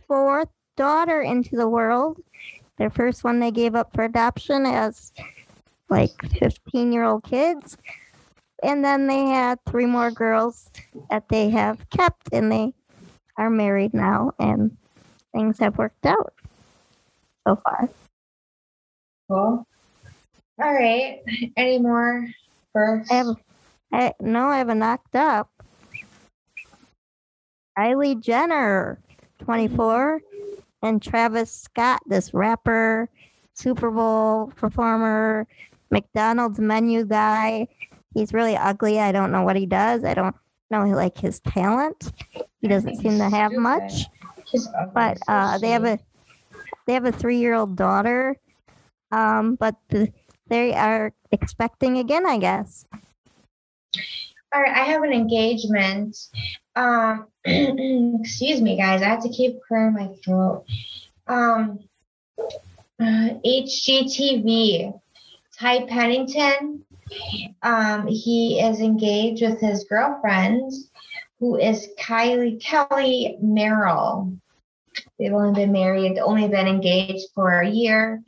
fourth 0.08 0.50
daughter 0.76 1.22
into 1.22 1.56
the 1.56 1.70
world. 1.70 2.18
Their 2.78 2.90
first 2.90 3.24
one 3.24 3.40
they 3.40 3.52
gave 3.52 3.76
up 3.76 3.94
for 3.94 4.04
adoption 4.04 4.66
as 4.66 5.12
like 5.90 6.12
15 6.40 6.92
year 6.92 7.04
old 7.04 7.24
kids. 7.24 7.78
And 8.64 8.84
then 8.84 9.08
they 9.08 9.26
had 9.26 9.64
three 9.66 9.86
more 9.86 10.12
girls 10.12 10.70
that 11.10 11.30
they 11.30 11.50
have 11.52 11.88
kept, 11.92 12.30
and 12.32 12.52
they 12.52 12.74
are 13.38 13.52
married 13.52 13.94
now, 13.94 14.32
and 14.40 14.76
things 15.32 15.60
have 15.60 15.78
worked 15.78 16.08
out 16.08 16.34
so 17.48 17.56
far. 17.58 17.88
Cool. 19.30 19.68
All 20.60 20.74
right. 20.74 21.20
Any 21.56 21.78
more 21.78 22.28
first? 22.74 23.12
I 23.12 23.16
have, 23.16 23.36
I, 23.94 24.14
no, 24.20 24.48
I 24.48 24.58
have 24.58 24.70
a 24.70 24.76
knocked 24.76 25.16
up. 25.16 25.52
Kylie 27.78 28.20
Jenner, 28.20 29.00
24, 29.44 30.20
and 30.82 31.02
Travis 31.02 31.52
Scott, 31.52 32.02
this 32.06 32.34
rapper, 32.34 33.10
Super 33.54 33.90
Bowl 33.90 34.52
performer, 34.56 35.48
McDonald's 35.92 36.60
menu 36.60 37.06
guy. 37.06 37.68
He's 38.14 38.34
really 38.34 38.56
ugly. 38.56 39.00
I 39.00 39.12
don't 39.12 39.32
know 39.32 39.44
what 39.44 39.56
he 39.56 39.66
does. 39.66 40.04
I 40.04 40.14
don't 40.14 40.36
know 40.70 40.86
like 40.86 41.18
his 41.18 41.40
talent. 41.42 42.12
He 42.62 42.68
doesn't 42.68 42.98
seem 42.98 43.18
to 43.18 43.30
have 43.30 43.52
much. 43.54 44.06
But 44.94 45.18
uh, 45.28 45.58
they 45.58 45.72
have 45.72 45.86
a 45.86 46.00
they 46.86 46.94
have 46.94 47.06
a 47.06 47.12
three 47.12 47.38
year 47.38 47.54
old 47.54 47.76
daughter. 47.76 48.38
Um, 49.12 49.56
but 49.56 49.76
the, 49.90 50.12
they 50.48 50.74
are 50.74 51.14
expecting 51.32 51.98
again, 51.98 52.26
I 52.26 52.38
guess. 52.38 52.86
All 54.54 54.62
right, 54.62 54.76
I 54.76 54.84
have 54.84 55.04
an 55.04 55.12
engagement. 55.12 56.18
Um, 56.76 57.28
excuse 58.22 58.62
me, 58.62 58.78
guys. 58.78 59.02
I 59.02 59.06
have 59.06 59.24
to 59.24 59.30
keep 59.30 59.62
clearing 59.68 59.94
my 59.94 60.10
throat. 60.24 60.66
Um, 61.28 61.80
uh, 63.00 63.30
HGTV. 63.46 65.00
Ty 65.58 65.86
Pennington. 65.86 66.84
Um, 67.62 68.08
he 68.08 68.60
is 68.60 68.82
engaged 68.82 69.42
with 69.42 69.60
his 69.60 69.86
girlfriend, 69.86 70.72
who 71.40 71.56
is 71.56 71.88
Kylie 72.00 72.62
Kelly 72.62 73.38
Merrill. 73.42 74.34
They've 75.18 75.34
only 75.34 75.54
been 75.54 75.72
married, 75.72 76.20
only 76.20 76.48
been 76.48 76.68
engaged 76.68 77.28
for 77.34 77.62
a 77.62 77.70
year. 77.70 78.22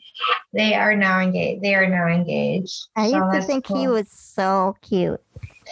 They 0.54 0.74
are 0.76 0.96
now 0.96 1.20
engaged. 1.20 1.62
They 1.62 1.76
are 1.76 1.88
now 1.88 2.08
engaged. 2.08 2.88
I 2.96 3.10
So 3.10 3.18
used 3.18 3.34
to 3.34 3.42
think 3.42 3.68
he 3.68 3.88
was 3.88 4.10
so 4.10 4.76
cute 4.82 5.22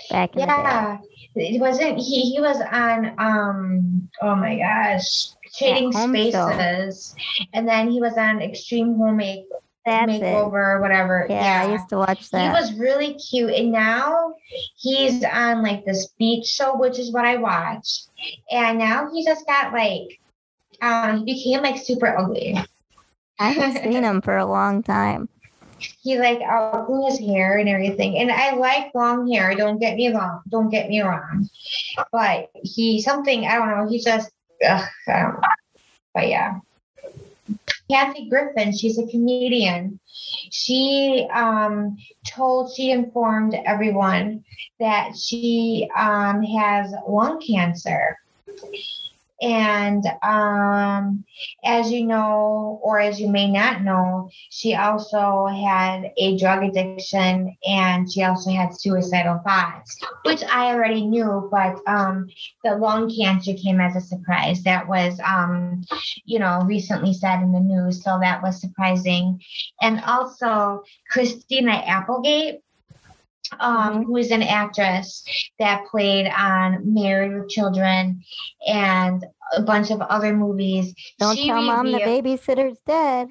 back 0.10 0.36
in 0.36 0.42
the 0.42 0.46
day. 0.48 1.07
Yeah, 1.38 1.56
it 1.56 1.60
wasn't 1.60 1.98
he? 2.00 2.32
He 2.32 2.42
was 2.42 2.60
on 2.72 3.14
um. 3.18 4.10
Oh 4.22 4.36
my 4.36 4.58
gosh, 4.58 5.30
Show. 5.54 5.92
Spaces, 5.92 7.16
and 7.54 7.68
then 7.68 7.90
he 7.90 8.00
was 8.00 8.18
on 8.18 8.42
Extreme 8.42 8.96
Home 8.96 9.18
Make 9.18 9.46
That's 9.86 10.12
it. 10.12 10.50
Whatever. 10.80 11.26
Yeah, 11.30 11.64
I 11.66 11.72
used 11.72 11.90
to 11.90 11.98
watch 11.98 12.30
that 12.32 12.42
he 12.42 12.50
was 12.50 12.74
really 12.78 13.14
cute, 13.16 13.52
and 13.52 13.72
now 13.72 14.34
he's 14.76 15.24
on 15.24 15.64
like 15.64 15.86
this 15.86 16.08
beach 16.20 16.46
show, 16.46 16.78
which 16.78 17.00
is 17.00 17.12
what 17.12 17.26
I 17.26 17.38
watch. 17.38 18.04
And 18.52 18.78
now 18.78 19.10
he 19.12 19.26
just 19.26 19.46
got 19.48 19.74
like, 19.74 20.20
um, 20.82 21.26
he 21.26 21.34
became 21.34 21.62
like 21.62 21.78
super 21.78 22.16
ugly. 22.18 22.58
I 23.40 23.50
haven't 23.50 23.84
seen 23.92 24.04
him 24.04 24.22
for 24.22 24.38
a 24.38 24.46
long 24.46 24.84
time. 24.84 25.30
He 25.80 26.18
like 26.18 26.40
outgrew 26.42 27.06
his 27.06 27.20
hair 27.20 27.58
and 27.58 27.70
everything. 27.70 28.18
And 28.18 28.32
I 28.32 28.56
like 28.56 28.94
long 28.96 29.32
hair. 29.32 29.56
Don't 29.56 29.80
get 29.80 29.96
me 29.96 30.14
wrong. 30.14 30.42
Don't 30.50 30.70
get 30.70 30.90
me 30.90 31.02
wrong. 31.02 31.50
But 32.12 32.50
he 32.64 33.02
something 33.02 33.46
I 33.46 33.56
don't 33.56 33.70
know. 33.70 33.90
He 33.90 34.00
just 34.00 34.32
ugh, 34.68 34.88
I 35.08 35.22
don't 35.22 35.34
know. 35.34 35.42
But 36.14 36.28
yeah. 36.30 36.60
Kathy 37.90 38.28
Griffin, 38.30 38.76
she's 38.76 39.00
a 39.00 39.08
comedian. 39.08 40.00
She 40.52 41.28
um, 41.34 41.98
told, 42.26 42.74
she 42.76 42.92
informed 42.92 43.56
everyone 43.66 44.44
that 44.80 45.16
she 45.16 45.90
um, 45.96 46.44
has 46.44 46.94
lung 47.08 47.40
cancer. 47.40 48.18
And 49.42 50.04
um, 50.24 51.24
as 51.64 51.92
you 51.92 52.06
know, 52.06 52.80
or 52.82 53.00
as 53.00 53.20
you 53.20 53.30
may 53.30 53.50
not 53.50 53.84
know, 53.84 54.30
she 54.50 54.74
also 54.74 55.46
had 55.46 56.12
a 56.18 56.38
drug 56.38 56.64
addiction 56.64 57.56
and 57.68 58.12
she 58.12 58.24
also 58.24 58.52
had 58.52 58.76
suicidal 58.76 59.40
thoughts, 59.46 60.00
which 60.24 60.44
I 60.44 60.74
already 60.74 61.06
knew, 61.06 61.48
but 61.52 61.78
um, 61.88 62.28
the 62.64 62.76
lung 62.76 63.14
cancer 63.16 63.54
came 63.54 63.80
as 63.80 63.96
a 63.96 64.02
surprise. 64.02 64.64
That 64.64 64.88
was, 64.88 65.20
um, 65.24 65.84
you 66.26 66.40
know, 66.40 66.62
recently 66.66 67.14
said 67.14 67.42
in 67.42 67.52
the 67.52 67.60
news, 67.60 68.04
so 68.04 68.20
that 68.20 68.42
was 68.42 68.60
surprising. 68.60 69.40
And 69.82 70.02
also, 70.06 70.84
Christina 71.10 71.74
Applegate. 71.86 72.62
Um, 73.60 74.04
Mhm. 74.04 74.06
who 74.06 74.18
is 74.18 74.32
an 74.32 74.44
actress 74.44 75.24
that 75.60 75.86
played 75.90 76.28
on 76.28 76.94
Married 76.94 77.34
with 77.34 77.50
Children 77.50 78.24
and 78.68 79.26
a 79.56 79.62
bunch 79.62 79.90
of 79.92 80.02
other 80.02 80.34
movies. 80.36 80.94
Don't 81.20 81.38
She 81.38 81.48
tell 81.48 81.62
mom 81.62 81.92
the 81.92 82.00
babysitter's 82.00 82.78
dead. 82.86 83.30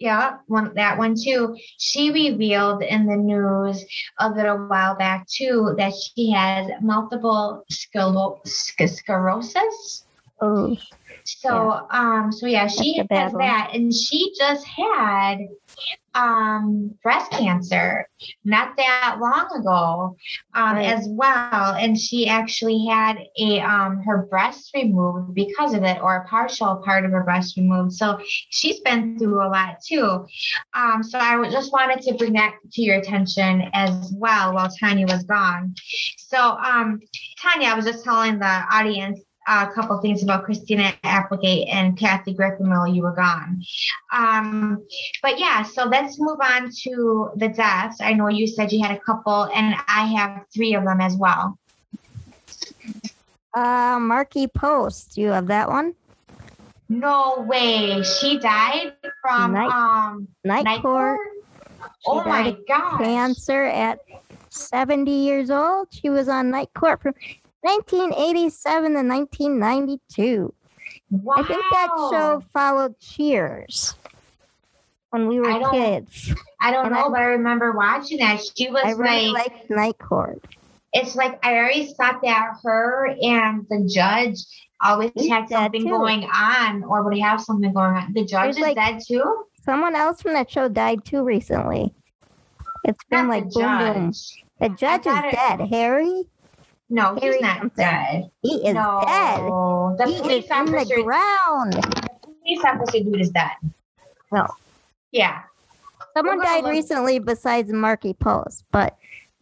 yeah, 0.00 0.38
one 0.48 0.74
that 0.74 0.98
one 0.98 1.14
too. 1.14 1.56
She 1.78 2.10
revealed 2.10 2.82
in 2.82 3.06
the 3.06 3.16
news 3.16 3.84
a 4.18 4.28
little 4.30 4.66
while 4.66 4.96
back 4.96 5.26
too 5.28 5.74
that 5.78 5.92
she 5.94 6.30
has 6.30 6.68
multiple 6.80 7.64
sclero- 7.70 8.40
sc- 8.46 8.88
sclerosis. 8.88 10.06
Oh, 10.40 10.76
So 11.24 11.86
um 11.90 12.32
so 12.32 12.46
yeah, 12.46 12.66
she 12.66 12.96
That's 12.96 13.06
a 13.06 13.08
bad 13.08 13.22
has 13.24 13.32
one. 13.32 13.42
that 13.46 13.70
and 13.74 13.92
she 13.94 14.32
just 14.38 14.66
had 14.66 15.38
um 16.14 16.94
breast 17.02 17.30
cancer 17.30 18.06
not 18.44 18.76
that 18.76 19.16
long 19.18 19.48
ago 19.58 20.14
um 20.54 20.76
Right. 20.76 20.84
as 20.84 21.06
well 21.08 21.74
and 21.74 21.98
she 21.98 22.28
actually 22.28 22.84
had 22.86 23.16
a 23.38 23.60
um 23.60 24.02
her 24.02 24.26
breast 24.26 24.70
removed 24.74 25.34
because 25.34 25.72
of 25.72 25.82
it 25.84 25.98
or 26.02 26.16
a 26.16 26.28
partial 26.28 26.76
part 26.84 27.06
of 27.06 27.12
her 27.12 27.22
breast 27.24 27.56
removed 27.56 27.92
so 27.94 28.18
she's 28.50 28.80
been 28.80 29.18
through 29.18 29.42
a 29.42 29.48
lot 29.48 29.76
too 29.86 30.26
um 30.74 31.02
so 31.02 31.18
i 31.18 31.48
just 31.50 31.72
wanted 31.72 32.02
to 32.02 32.12
bring 32.14 32.34
that 32.34 32.54
to 32.72 32.82
your 32.82 32.96
attention 32.96 33.70
as 33.72 34.12
well 34.16 34.52
while 34.54 34.68
tanya 34.78 35.06
was 35.06 35.24
gone 35.24 35.74
so 36.18 36.38
um 36.58 37.00
tanya 37.40 37.68
i 37.68 37.74
was 37.74 37.86
just 37.86 38.04
telling 38.04 38.38
the 38.38 38.62
audience 38.70 39.18
a 39.46 39.66
couple 39.74 39.98
things 40.00 40.22
about 40.22 40.44
Christina 40.44 40.92
Applegate 41.04 41.68
and 41.68 41.96
Kathy 41.96 42.32
Griffin 42.34 42.70
while 42.70 42.86
you 42.86 43.02
were 43.02 43.12
gone. 43.14 43.62
Um, 44.12 44.84
but 45.22 45.38
yeah, 45.38 45.62
so 45.62 45.84
let's 45.84 46.18
move 46.20 46.38
on 46.42 46.70
to 46.84 47.30
the 47.36 47.48
deaths. 47.48 48.00
I 48.00 48.12
know 48.12 48.28
you 48.28 48.46
said 48.46 48.72
you 48.72 48.82
had 48.82 48.96
a 48.96 49.00
couple, 49.00 49.44
and 49.54 49.74
I 49.88 50.06
have 50.06 50.44
three 50.54 50.74
of 50.74 50.84
them 50.84 51.00
as 51.00 51.16
well. 51.16 51.58
uh, 53.54 53.98
Markie 54.00 54.46
Post. 54.46 55.16
You 55.18 55.28
have 55.28 55.46
that 55.48 55.68
one? 55.68 55.94
No 56.88 57.44
way, 57.48 58.02
she 58.02 58.38
died 58.38 58.92
from 59.22 59.52
Night- 59.54 59.70
um 59.72 60.28
Night, 60.44 60.64
night 60.64 60.82
Court. 60.82 61.18
court. 61.18 61.90
Oh 62.06 62.24
my 62.24 62.56
gosh! 62.68 62.98
Cancer 63.00 63.64
at 63.64 64.00
70 64.50 65.10
years 65.10 65.50
old. 65.50 65.88
She 65.90 66.10
was 66.10 66.28
on 66.28 66.50
Night 66.50 66.68
Court 66.74 67.00
from 67.00 67.14
1987 67.62 68.92
to 68.92 69.02
1992. 69.02 70.54
Wow. 71.10 71.34
I 71.36 71.42
think 71.42 71.62
that 71.70 71.88
show 72.10 72.42
followed 72.52 72.98
Cheers 73.00 73.94
when 75.10 75.28
we 75.28 75.38
were 75.40 75.44
don't- 75.46 75.70
kids. 75.72 76.34
I 76.60 76.70
don't 76.70 76.86
and 76.86 76.94
know, 76.94 77.06
I- 77.06 77.10
but 77.10 77.20
I 77.20 77.24
remember 77.24 77.72
watching 77.72 78.18
that. 78.18 78.40
She 78.56 78.70
was 78.70 78.82
I 78.84 78.92
really 78.92 79.28
like, 79.28 79.48
liked 79.52 79.70
Night 79.70 79.98
Court. 79.98 80.42
it's 80.92 81.14
like 81.16 81.44
I 81.44 81.58
always 81.60 81.92
thought 81.94 82.20
that 82.22 82.56
her 82.62 83.14
and 83.22 83.66
the 83.68 83.88
judge 83.92 84.38
always 84.80 85.12
He's 85.14 85.28
had 85.28 85.48
something 85.48 85.86
going 85.86 86.24
on 86.24 86.82
or 86.84 87.02
would 87.02 87.16
have 87.18 87.40
something 87.40 87.72
going 87.72 87.94
on. 87.94 88.12
The 88.14 88.24
judge 88.24 88.56
There's, 88.56 88.56
is 88.56 88.62
like- 88.62 88.76
dead 88.76 89.00
too? 89.06 89.44
Someone 89.64 89.94
else 89.94 90.20
from 90.22 90.32
that 90.32 90.50
show 90.50 90.68
died 90.68 91.04
too 91.04 91.22
recently. 91.22 91.94
It's 92.84 93.04
been 93.04 93.28
Not 93.28 93.30
like 93.30 93.44
the 93.50 93.60
boom 93.60 93.94
boom. 93.94 94.12
The 94.58 94.68
judge 94.70 95.06
is 95.06 95.16
it- 95.18 95.30
dead. 95.32 95.60
Harry, 95.68 96.24
No, 96.92 97.14
he's 97.20 97.40
not 97.40 97.58
something. 97.60 97.70
dead. 97.76 98.30
he 98.42 98.54
is 98.68 98.74
no, 98.74 99.02
dead. 99.06 99.40
the 99.98 100.04
He 100.06 100.14
is 100.14 100.20
police 100.20 100.44
in 100.50 100.66
the 100.66 100.76
officer. 100.78 101.02
ground. 101.02 101.72
police 102.44 102.64
officer 102.66 102.98
dude 103.02 103.20
is 103.20 103.30
dead. 103.30 103.50
No. 104.30 104.46
Yeah. 105.10 105.40
Someone 106.14 106.42
died 106.42 106.66
recently 106.66 107.18
besides 107.18 107.72
Markie 107.72 108.12
Post, 108.12 108.64
but 108.70 108.96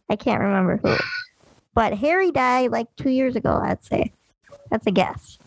I 0.09 0.14
can't 0.14 0.40
remember 0.40 0.76
who. 0.76 0.95
But 1.75 1.99
Harry 1.99 2.30
died 2.30 2.71
like 2.71 2.87
two 2.97 3.11
years 3.11 3.35
ago, 3.35 3.61
I'd 3.61 3.85
say. 3.85 4.12
That's 4.71 4.87
a 4.87 4.92
guess. 4.92 5.38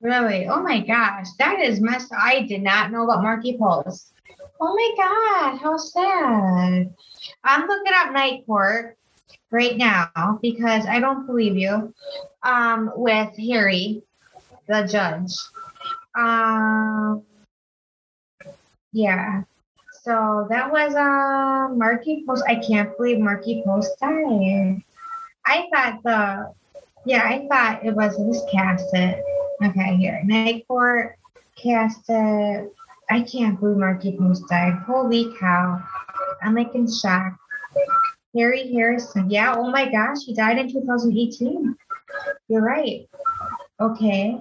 Really? 0.00 0.46
Oh 0.46 0.62
my 0.62 0.78
gosh, 0.80 1.26
that 1.40 1.58
is 1.58 1.80
messed. 1.80 2.12
I 2.16 2.42
did 2.42 2.62
not 2.62 2.92
know 2.92 3.02
about 3.04 3.22
Markie 3.22 3.58
Post. 3.58 4.12
Oh 4.60 4.74
my 4.76 4.90
god, 4.96 5.58
how 5.58 5.76
sad. 5.76 6.94
I'm 7.42 7.66
looking 7.66 7.92
up 7.96 8.12
Night 8.12 8.46
Court 8.46 8.96
right 9.50 9.76
now 9.76 10.38
because 10.42 10.86
I 10.86 11.00
don't 11.00 11.26
believe 11.26 11.56
you. 11.56 11.94
Um, 12.42 12.90
with 12.96 13.36
Harry, 13.38 14.02
the 14.68 14.86
judge. 14.90 15.32
Um, 16.16 17.22
yeah. 18.92 19.42
So 20.02 20.46
that 20.50 20.70
was 20.72 20.94
uh 20.94 21.72
Markie 21.74 22.24
Post. 22.26 22.44
I 22.48 22.56
can't 22.56 22.96
believe 22.96 23.20
Markie 23.20 23.62
Post 23.64 23.92
died. 24.00 24.82
I 25.46 25.68
thought 25.72 26.02
the 26.02 26.52
yeah, 27.04 27.22
I 27.24 27.46
thought 27.48 27.84
it 27.84 27.94
was 27.94 28.16
this 28.16 28.42
Cassett. 28.50 29.22
Okay, 29.62 29.96
here. 29.96 30.20
Night 30.24 30.66
Court, 30.66 31.16
Cassett. 31.56 32.72
I 33.10 33.22
can't 33.22 33.58
believe 33.60 33.76
Markie 33.76 34.16
Post 34.16 34.48
died. 34.48 34.74
Holy 34.86 35.32
cow. 35.38 35.82
I'm 36.42 36.54
like 36.54 36.74
in 36.74 36.90
shock. 36.90 37.38
Harry 38.36 38.72
Harrison. 38.72 39.30
Yeah, 39.30 39.54
oh 39.56 39.70
my 39.70 39.90
gosh, 39.90 40.24
he 40.24 40.34
died 40.34 40.58
in 40.58 40.70
2018. 40.70 41.76
You're 42.48 42.62
right. 42.62 43.08
Okay. 43.80 44.38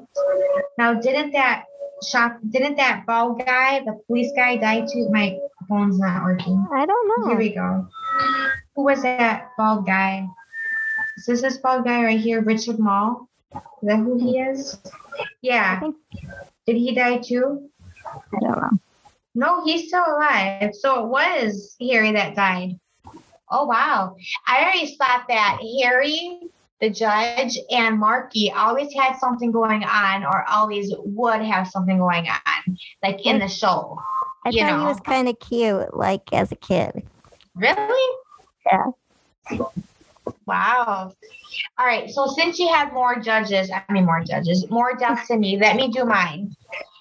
Now 0.77 0.93
didn't 0.93 1.31
that 1.31 1.65
shock 2.07 2.37
didn't 2.49 2.77
that 2.77 3.05
bald 3.05 3.45
guy, 3.45 3.79
the 3.79 3.99
police 4.07 4.31
guy 4.35 4.57
die 4.57 4.81
too? 4.81 5.09
My 5.09 5.37
phone's 5.67 5.99
not 5.99 6.23
working. 6.23 6.65
I 6.73 6.85
don't 6.85 7.07
know. 7.07 7.29
Here 7.29 7.37
we 7.37 7.53
go. 7.53 7.87
Who 8.75 8.83
was 8.83 9.01
that 9.03 9.49
bald 9.57 9.85
guy? 9.85 10.27
Is 11.17 11.25
this 11.25 11.41
this 11.41 11.57
bald 11.57 11.85
guy 11.85 12.03
right 12.03 12.19
here, 12.19 12.41
Richard 12.41 12.79
Moll? 12.79 13.27
Is 13.53 13.61
that 13.83 13.97
who 13.97 14.17
he 14.17 14.39
is? 14.39 14.77
Yeah. 15.41 15.81
Did 16.65 16.77
he 16.77 16.95
die 16.95 17.17
too? 17.17 17.69
I 18.05 18.39
don't 18.39 18.61
know. 18.61 18.79
No, 19.33 19.65
he's 19.65 19.87
still 19.87 20.03
alive. 20.05 20.73
So 20.73 21.05
it 21.05 21.09
was 21.09 21.75
Harry 21.79 22.11
that 22.13 22.35
died. 22.35 22.79
Oh 23.51 23.65
wow. 23.65 24.15
I 24.47 24.65
always 24.65 24.95
thought 24.95 25.25
that 25.27 25.59
Harry, 25.81 26.39
the 26.79 26.89
judge, 26.89 27.57
and 27.69 27.99
Markie 27.99 28.51
always 28.51 28.93
had 28.93 29.17
something 29.17 29.51
going 29.51 29.83
on 29.83 30.23
or 30.23 30.45
always 30.49 30.93
would 30.99 31.41
have 31.41 31.67
something 31.67 31.97
going 31.97 32.27
on, 32.27 32.77
like 33.03 33.25
in 33.25 33.39
the 33.39 33.49
show. 33.49 33.99
I 34.45 34.49
You 34.49 34.61
thought 34.61 34.79
he 34.79 34.85
was 34.85 34.99
kind 35.01 35.27
of 35.27 35.37
cute, 35.39 35.95
like 35.95 36.33
as 36.33 36.51
a 36.51 36.55
kid. 36.55 37.03
Really? 37.55 38.17
Yeah. 38.71 38.85
Wow. 40.45 41.13
All 41.77 41.85
right. 41.85 42.09
So 42.09 42.27
since 42.27 42.57
you 42.57 42.67
had 42.69 42.93
more 42.93 43.19
judges, 43.19 43.69
I 43.69 43.83
mean 43.91 44.05
more 44.05 44.23
judges, 44.23 44.69
more 44.69 44.97
me, 45.37 45.57
let 45.57 45.75
me 45.75 45.89
do 45.89 46.05
mine. 46.05 46.55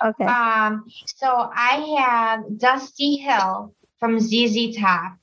Okay. 0.04 0.24
Um, 0.24 0.84
so 1.06 1.50
I 1.54 1.96
have 1.98 2.58
Dusty 2.58 3.16
Hill 3.16 3.72
from 3.98 4.18
ZZ 4.18 4.76
Top. 4.76 5.19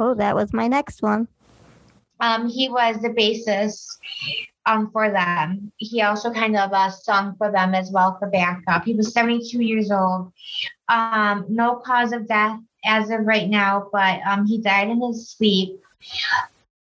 Oh, 0.00 0.14
that 0.14 0.34
was 0.34 0.52
my 0.52 0.66
next 0.66 1.02
one. 1.02 1.28
Um, 2.18 2.48
he 2.48 2.68
was 2.68 3.00
the 3.00 3.10
bassist 3.10 3.86
um 4.66 4.90
for 4.92 5.10
them. 5.10 5.72
He 5.76 6.02
also 6.02 6.30
kind 6.32 6.56
of 6.56 6.72
uh, 6.72 6.90
sung 6.90 7.34
for 7.36 7.50
them 7.50 7.74
as 7.74 7.90
well 7.90 8.16
for 8.18 8.28
backup. 8.28 8.84
He 8.84 8.94
was 8.94 9.12
72 9.12 9.62
years 9.62 9.90
old. 9.90 10.32
Um, 10.88 11.46
no 11.48 11.76
cause 11.76 12.12
of 12.12 12.26
death 12.26 12.58
as 12.84 13.10
of 13.10 13.20
right 13.24 13.48
now, 13.48 13.88
but 13.92 14.20
um, 14.26 14.46
he 14.46 14.58
died 14.58 14.88
in 14.88 15.00
his 15.02 15.30
sleep. 15.30 15.80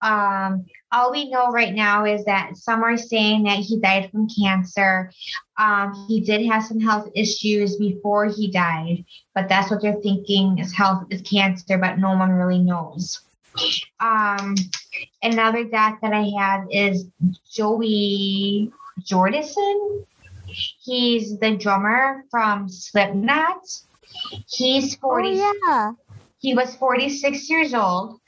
Um, 0.01 0.65
all 0.91 1.11
we 1.11 1.29
know 1.29 1.51
right 1.51 1.73
now 1.73 2.05
is 2.05 2.25
that 2.25 2.57
some 2.57 2.83
are 2.83 2.97
saying 2.97 3.43
that 3.43 3.59
he 3.59 3.79
died 3.79 4.09
from 4.11 4.27
cancer. 4.29 5.11
Um, 5.57 6.05
he 6.07 6.21
did 6.21 6.45
have 6.47 6.63
some 6.63 6.79
health 6.79 7.09
issues 7.15 7.75
before 7.75 8.25
he 8.25 8.49
died, 8.49 9.05
but 9.35 9.49
that's 9.49 9.69
what 9.69 9.81
they're 9.81 10.01
thinking 10.01 10.57
is 10.59 10.73
health 10.73 11.03
is 11.09 11.21
cancer, 11.21 11.77
but 11.77 11.99
no 11.99 12.15
one 12.17 12.31
really 12.31 12.59
knows. 12.59 13.21
Um, 13.99 14.55
another 15.21 15.63
death 15.65 15.99
that 16.01 16.13
I 16.13 16.31
have 16.39 16.67
is 16.71 17.07
Joey 17.51 18.71
Jordison. 19.01 20.05
He's 20.45 21.37
the 21.39 21.55
drummer 21.57 22.25
from 22.31 22.69
Slipknot. 22.69 23.67
He's 24.47 24.95
40. 24.95 25.29
Oh 25.29 25.53
yeah. 25.67 25.91
He 26.39 26.55
was 26.55 26.75
46 26.75 27.49
years 27.49 27.73
old. 27.73 28.19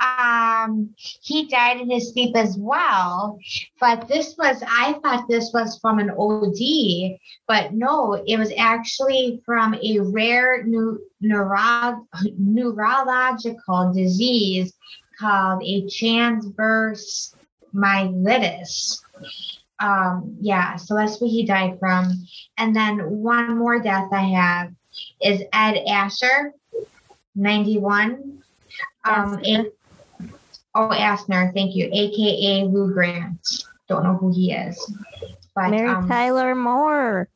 Um, 0.00 0.94
he 0.98 1.46
died 1.48 1.80
in 1.80 1.90
his 1.90 2.12
sleep 2.12 2.36
as 2.36 2.56
well. 2.58 3.38
But 3.80 4.08
this 4.08 4.36
was, 4.36 4.62
I 4.66 4.94
thought 5.02 5.28
this 5.28 5.50
was 5.52 5.78
from 5.80 5.98
an 5.98 6.10
OD, 6.10 7.18
but 7.48 7.72
no, 7.72 8.22
it 8.26 8.38
was 8.38 8.52
actually 8.56 9.42
from 9.44 9.74
a 9.74 10.00
rare 10.00 10.64
neu- 10.64 11.00
neuro- 11.20 12.06
neurological 12.38 13.92
disease 13.92 14.72
called 15.18 15.62
a 15.64 15.88
transverse 15.88 17.34
myelitis. 17.74 19.00
Um, 19.78 20.36
yeah, 20.40 20.76
so 20.76 20.94
that's 20.94 21.20
what 21.20 21.30
he 21.30 21.44
died 21.44 21.78
from. 21.78 22.26
And 22.58 22.74
then 22.74 22.98
one 22.98 23.58
more 23.58 23.80
death 23.80 24.08
I 24.12 24.22
have 24.22 24.72
is 25.20 25.42
Ed 25.52 25.76
Asher, 25.86 26.52
91. 27.34 28.42
Um. 29.06 29.40
A- 29.44 29.70
oh, 30.74 30.88
Asner, 30.90 31.52
thank 31.54 31.74
you, 31.74 31.88
aka 31.92 32.64
Lou 32.64 32.92
Grant. 32.92 33.40
Don't 33.88 34.02
know 34.02 34.16
who 34.16 34.32
he 34.32 34.52
is. 34.52 34.78
But, 35.54 35.70
Mary 35.70 35.88
um, 35.88 36.08
Tyler 36.08 36.54
Moore. 36.54 37.28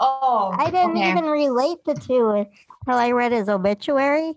oh, 0.00 0.54
I 0.58 0.70
didn't 0.70 0.96
okay. 0.96 1.10
even 1.10 1.24
relate 1.24 1.84
the 1.84 1.94
two 1.94 2.30
until 2.30 2.98
I 3.00 3.12
read 3.12 3.32
his 3.32 3.48
obituary. 3.48 4.34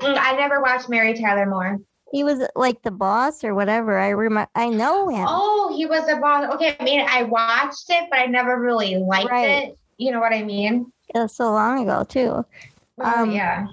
Mm, 0.00 0.18
I 0.18 0.36
never 0.36 0.60
watched 0.60 0.88
Mary 0.88 1.14
Tyler 1.14 1.46
Moore. 1.46 1.80
He 2.12 2.24
was 2.24 2.46
like 2.54 2.82
the 2.82 2.90
boss 2.90 3.42
or 3.42 3.54
whatever. 3.54 3.98
I 3.98 4.10
remember. 4.10 4.50
I 4.54 4.68
know 4.68 5.08
him. 5.08 5.26
Oh, 5.28 5.74
he 5.76 5.86
was 5.86 6.08
a 6.08 6.16
boss. 6.16 6.52
Okay, 6.54 6.76
I 6.78 6.84
mean, 6.84 7.04
I 7.08 7.22
watched 7.24 7.86
it, 7.88 8.08
but 8.10 8.18
I 8.18 8.26
never 8.26 8.60
really 8.60 8.96
liked 8.96 9.30
Right. 9.30 9.68
it. 9.68 9.78
You 9.96 10.12
know 10.12 10.20
what 10.20 10.32
I 10.32 10.42
mean? 10.42 10.92
It 11.14 11.18
was 11.18 11.34
so 11.34 11.50
long 11.52 11.82
ago 11.82 12.04
too. 12.04 12.44
Oh, 13.00 13.22
Um, 13.22 13.30
yeah. 13.30 13.66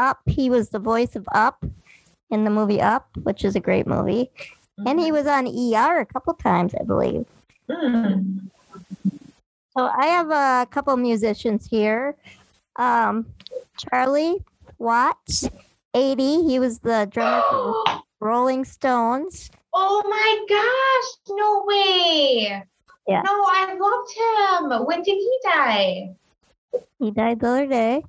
Up. 0.00 0.18
He 0.26 0.48
was 0.48 0.70
the 0.70 0.78
voice 0.78 1.14
of 1.14 1.28
Up 1.32 1.64
in 2.30 2.44
the 2.44 2.50
movie 2.50 2.80
Up, 2.80 3.08
which 3.22 3.44
is 3.44 3.54
a 3.54 3.60
great 3.60 3.86
movie. 3.86 4.30
And 4.86 4.98
he 4.98 5.12
was 5.12 5.26
on 5.26 5.46
ER 5.46 6.00
a 6.00 6.06
couple 6.06 6.32
times, 6.34 6.74
I 6.80 6.84
believe. 6.84 7.26
Mm. 7.68 8.48
So 9.76 9.86
I 9.86 10.06
have 10.06 10.30
a 10.30 10.66
couple 10.70 10.96
musicians 10.96 11.66
here. 11.66 12.16
Um, 12.76 13.26
Charlie 13.76 14.42
Watts, 14.78 15.48
80. 15.94 16.44
He 16.44 16.58
was 16.58 16.78
the 16.78 17.08
drummer 17.10 17.42
for 17.50 17.84
Rolling 18.20 18.64
Stones. 18.64 19.50
Oh 19.74 20.02
my 20.08 20.30
gosh, 20.48 21.36
no 21.36 21.64
way. 21.66 22.62
Yeah. 23.06 23.22
No, 23.22 23.32
I 23.32 23.76
loved 23.78 24.72
him. 24.72 24.86
When 24.86 25.02
did 25.02 25.16
he 25.16 25.38
die? 25.44 26.14
He 26.98 27.10
died 27.10 27.40
the 27.40 27.48
other 27.48 27.66
day. 27.66 28.02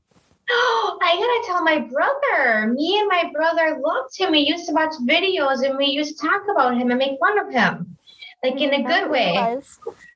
I 1.02 1.16
gotta 1.16 1.48
tell 1.48 1.64
my 1.64 1.80
brother. 1.80 2.68
Me 2.74 3.00
and 3.00 3.08
my 3.08 3.32
brother 3.34 3.80
loved 3.84 4.18
him. 4.18 4.32
We 4.32 4.40
used 4.40 4.68
to 4.68 4.74
watch 4.74 4.94
videos 5.04 5.66
and 5.68 5.78
we 5.78 5.86
used 5.86 6.18
to 6.18 6.28
talk 6.28 6.44
about 6.52 6.78
him 6.78 6.92
and 6.92 7.00
make 7.00 7.20
fun 7.20 7.40
of 7.40 7.54
him. 7.54 7.98
Like 8.44 8.60
in 8.60 8.74
a 8.74 8.80
mm, 8.84 8.88
good 8.88 9.10
way. 9.10 9.60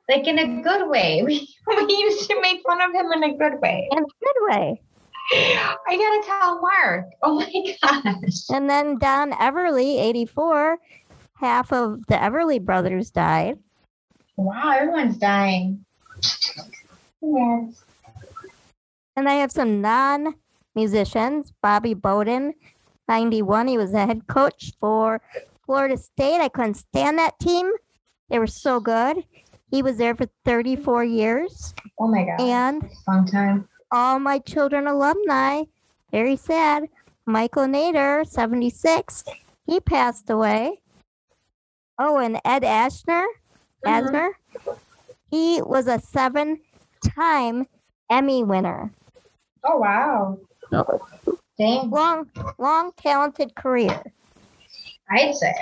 Like 0.10 0.28
in 0.28 0.40
a 0.40 0.62
good 0.62 0.90
way. 0.90 1.24
We, 1.26 1.56
we 1.68 1.96
used 1.96 2.30
to 2.30 2.42
make 2.42 2.62
fun 2.64 2.82
of 2.82 2.94
him 2.94 3.12
in 3.14 3.24
a 3.24 3.38
good 3.38 3.62
way. 3.62 3.88
In 3.92 4.00
a 4.00 4.02
good 4.02 4.40
way. 4.50 4.82
I 5.34 5.96
gotta 5.98 6.24
tell 6.26 6.62
Mark. 6.62 7.06
Oh 7.24 7.36
my 7.40 7.78
gosh. 7.82 8.50
And 8.50 8.70
then 8.70 8.98
Don 9.00 9.32
Everly, 9.32 10.00
84. 10.00 10.78
Half 11.36 11.72
of 11.72 12.06
the 12.08 12.16
Everly 12.16 12.64
brothers 12.64 13.10
died. 13.10 13.58
Wow, 14.36 14.72
everyone's 14.72 15.18
dying. 15.18 15.86
Yes. 17.22 17.85
And 19.16 19.30
I 19.30 19.36
have 19.36 19.52
some 19.52 19.82
non 19.82 20.36
musicians. 20.76 21.54
Bobby 21.62 21.94
Bowden, 21.94 22.54
91. 23.08 23.68
He 23.68 23.78
was 23.78 23.92
the 23.92 24.06
head 24.06 24.28
coach 24.28 24.74
for 24.80 25.22
Florida 25.66 25.98
State. 25.98 26.42
I 26.42 26.50
couldn't 26.50 26.76
stand 26.76 27.18
that 27.18 27.40
team. 27.40 27.72
They 28.30 28.40
were 28.40 28.48
so 28.48 28.80
good. 28.80 29.24
He 29.72 29.82
was 29.82 29.98
there 29.98 30.16
for 30.16 30.28
34 30.46 31.04
years. 31.06 31.74
Oh 32.00 32.08
my 32.08 32.26
god. 32.26 32.42
And 32.42 32.90
Long 33.08 33.26
time. 33.26 33.68
all 33.92 34.20
my 34.20 34.40
children 34.40 34.88
alumni, 34.88 35.64
very 36.12 36.36
sad. 36.36 36.86
Michael 37.26 37.66
Nader, 37.66 38.26
76, 38.28 39.24
he 39.66 39.80
passed 39.80 40.30
away. 40.30 40.82
Oh, 41.98 42.18
and 42.20 42.40
Ed 42.46 42.62
Asner, 42.64 43.26
Mhm. 43.86 44.12
Asner, 44.12 44.30
he 45.32 45.62
was 45.62 45.88
a 45.88 46.00
seven-time 46.00 47.66
Emmy 48.10 48.44
winner. 48.44 48.92
Oh 49.66 49.78
wow. 49.78 50.38
Dang. 51.58 51.90
Long, 51.90 52.30
long, 52.58 52.92
talented 52.98 53.56
career. 53.56 54.02
I'd 55.10 55.34
say. 55.36 55.54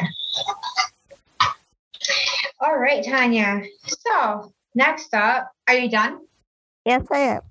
All 2.60 2.78
right, 2.78 3.04
Tanya. 3.04 3.62
So 3.86 4.52
next 4.76 5.14
up, 5.14 5.52
are 5.68 5.76
you 5.76 5.90
done? 5.90 6.20
Yes, 6.86 7.04
I 7.12 7.20
am. 7.20 7.42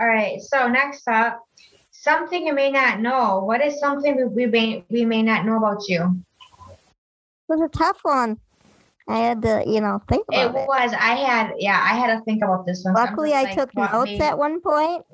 All 0.00 0.06
right. 0.06 0.40
So 0.40 0.68
next 0.68 1.08
up, 1.08 1.40
something 1.90 2.46
you 2.46 2.52
may 2.54 2.70
not 2.70 3.00
know. 3.00 3.40
What 3.44 3.64
is 3.64 3.78
something 3.80 4.16
we, 4.16 4.24
we 4.24 4.46
may 4.46 4.84
we 4.90 5.04
may 5.04 5.22
not 5.22 5.46
know 5.46 5.56
about 5.56 5.88
you? 5.88 6.22
It 6.68 6.76
was 7.48 7.60
a 7.60 7.68
tough 7.68 8.00
one. 8.02 8.38
I 9.08 9.16
had 9.18 9.40
to, 9.42 9.64
you 9.66 9.80
know, 9.80 10.02
think 10.06 10.26
It 10.30 10.36
about 10.44 10.54
it. 10.62 10.68
was. 10.68 10.92
I 10.92 11.14
had. 11.14 11.54
Yeah, 11.58 11.80
I 11.82 11.94
had 11.96 12.14
to 12.18 12.22
think 12.24 12.42
about 12.44 12.66
this 12.66 12.84
one. 12.84 12.92
Luckily, 12.94 13.32
I 13.32 13.44
like, 13.44 13.54
took 13.56 13.74
notes 13.74 14.10
may- 14.10 14.20
at 14.20 14.36
one 14.36 14.60
point, 14.60 15.04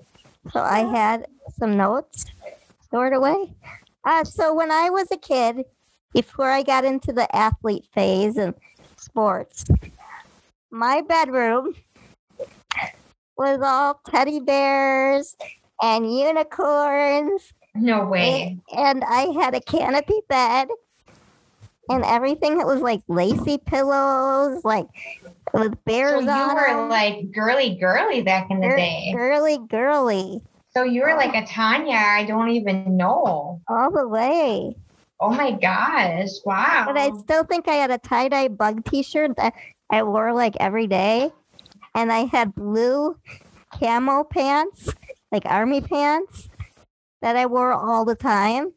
so 0.52 0.60
I 0.60 0.80
had 0.80 1.26
some 1.58 1.76
notes 1.76 2.26
stored 2.82 3.12
away. 3.12 3.54
Uh, 4.04 4.24
so 4.24 4.54
when 4.54 4.70
I 4.70 4.90
was 4.90 5.10
a 5.10 5.16
kid, 5.16 5.64
before 6.12 6.50
I 6.50 6.62
got 6.62 6.84
into 6.84 7.12
the 7.12 7.34
athlete 7.34 7.86
phase 7.94 8.36
and 8.36 8.54
sports, 8.96 9.64
my 10.70 11.00
bedroom 11.02 11.74
was 13.36 13.60
all 13.62 14.00
teddy 14.08 14.40
bears 14.40 15.36
and 15.82 16.16
unicorns, 16.16 17.52
No 17.74 18.04
way. 18.06 18.58
and 18.76 19.02
I 19.04 19.32
had 19.40 19.54
a 19.54 19.60
canopy 19.60 20.20
bed. 20.28 20.68
And 21.90 22.02
everything 22.04 22.56
that 22.58 22.66
was 22.66 22.80
like 22.80 23.02
lacy 23.08 23.58
pillows, 23.58 24.64
like 24.64 24.86
with 25.52 25.74
So 25.86 26.18
you 26.20 26.26
were 26.26 26.66
'em. 26.68 26.88
like 26.88 27.30
girly, 27.32 27.76
girly 27.80 28.22
back 28.22 28.50
in 28.50 28.60
the 28.60 28.68
Gir- 28.68 28.76
day. 28.76 29.12
girly, 29.14 29.58
girly, 29.68 30.42
So 30.74 30.82
you 30.82 31.02
were 31.02 31.14
like 31.14 31.34
a 31.34 31.46
Tanya. 31.46 31.96
I 31.96 32.24
don't 32.24 32.48
even 32.50 32.96
know. 32.96 33.60
all 33.68 33.90
the 33.90 34.08
way. 34.08 34.76
Oh 35.20 35.30
my 35.30 35.52
gosh! 35.52 36.28
Wow. 36.44 36.84
But 36.86 36.98
I 36.98 37.10
still 37.20 37.44
think 37.44 37.68
I 37.68 37.74
had 37.74 37.90
a 37.90 37.98
tie 37.98 38.28
dye 38.28 38.48
bug 38.48 38.84
T-shirt 38.84 39.36
that 39.36 39.54
I 39.90 40.02
wore 40.02 40.32
like 40.32 40.56
every 40.58 40.86
day, 40.88 41.30
and 41.94 42.12
I 42.12 42.24
had 42.26 42.54
blue 42.54 43.16
camo 43.78 44.24
pants, 44.24 44.88
like 45.30 45.46
army 45.46 45.80
pants, 45.80 46.48
that 47.22 47.36
I 47.36 47.46
wore 47.46 47.72
all 47.72 48.04
the 48.04 48.16
time. 48.16 48.72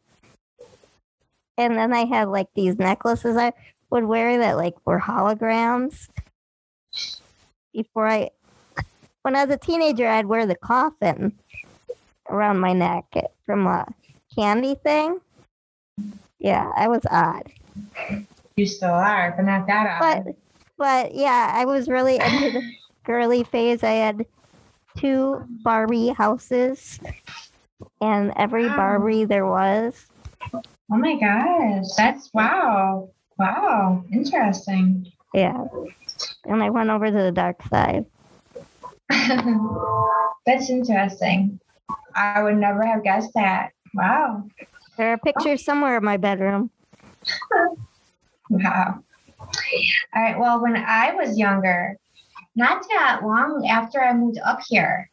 And 1.57 1.75
then 1.75 1.91
I 1.91 2.05
had 2.05 2.29
like 2.29 2.47
these 2.55 2.77
necklaces 2.77 3.35
I 3.35 3.51
would 3.89 4.03
wear 4.05 4.37
that 4.37 4.57
like 4.57 4.75
were 4.85 4.99
holograms. 4.99 6.07
Before 7.77 8.07
I, 8.07 8.31
when 9.21 9.35
I 9.35 9.45
was 9.45 9.53
a 9.53 9.57
teenager, 9.59 10.07
I'd 10.07 10.25
wear 10.25 10.47
the 10.47 10.55
coffin 10.55 11.37
around 12.27 12.59
my 12.59 12.73
neck 12.73 13.05
from 13.45 13.67
a 13.67 13.85
candy 14.35 14.73
thing. 14.83 15.19
Yeah, 16.39 16.71
I 16.75 16.87
was 16.87 17.03
odd. 17.11 17.43
you 18.55 18.65
still 18.65 18.89
are, 18.89 19.35
but 19.37 19.45
not 19.45 19.67
that 19.67 20.01
odd. 20.01 20.25
But 20.25 20.35
but 20.79 21.13
yeah, 21.13 21.51
I 21.53 21.65
was 21.65 21.87
really 21.87 22.15
into 22.15 22.49
the 22.49 22.63
girly 23.05 23.43
phase. 23.43 23.83
I 23.83 23.91
had 23.91 24.25
two 24.97 25.39
Barbie 25.63 26.09
houses 26.09 26.99
and 28.01 28.33
every 28.37 28.65
Wow. 28.69 28.75
Barbie 28.75 29.25
there 29.25 29.45
was. 29.45 30.07
oh 30.51 30.61
my 30.89 31.13
gosh, 31.19 31.85
that's 31.95 32.31
wow, 32.33 33.11
wow, 33.37 34.03
interesting. 34.11 35.11
Yeah. 35.35 35.65
And 36.47 36.63
I 36.63 36.69
went 36.69 36.89
over 36.89 37.07
to 37.07 37.11
the 37.11 37.31
dark 37.31 37.61
side. 37.69 38.05
that's 40.45 40.69
interesting. 40.69 41.59
I 42.15 42.41
would 42.41 42.57
never 42.57 42.85
have 42.85 43.03
guessed 43.03 43.31
that. 43.35 43.71
Wow, 43.93 44.43
There 44.97 45.11
are 45.11 45.17
pictures 45.17 45.63
somewhere 45.63 45.97
in 45.97 46.03
my 46.03 46.17
bedroom. 46.17 46.69
wow. 48.49 49.03
All 49.39 50.21
right. 50.21 50.37
Well, 50.37 50.61
when 50.61 50.75
I 50.75 51.13
was 51.13 51.37
younger, 51.37 51.97
not 52.55 52.85
that 52.89 53.21
long 53.23 53.67
after 53.67 54.01
I 54.01 54.13
moved 54.13 54.39
up 54.43 54.59
here, 54.67 55.09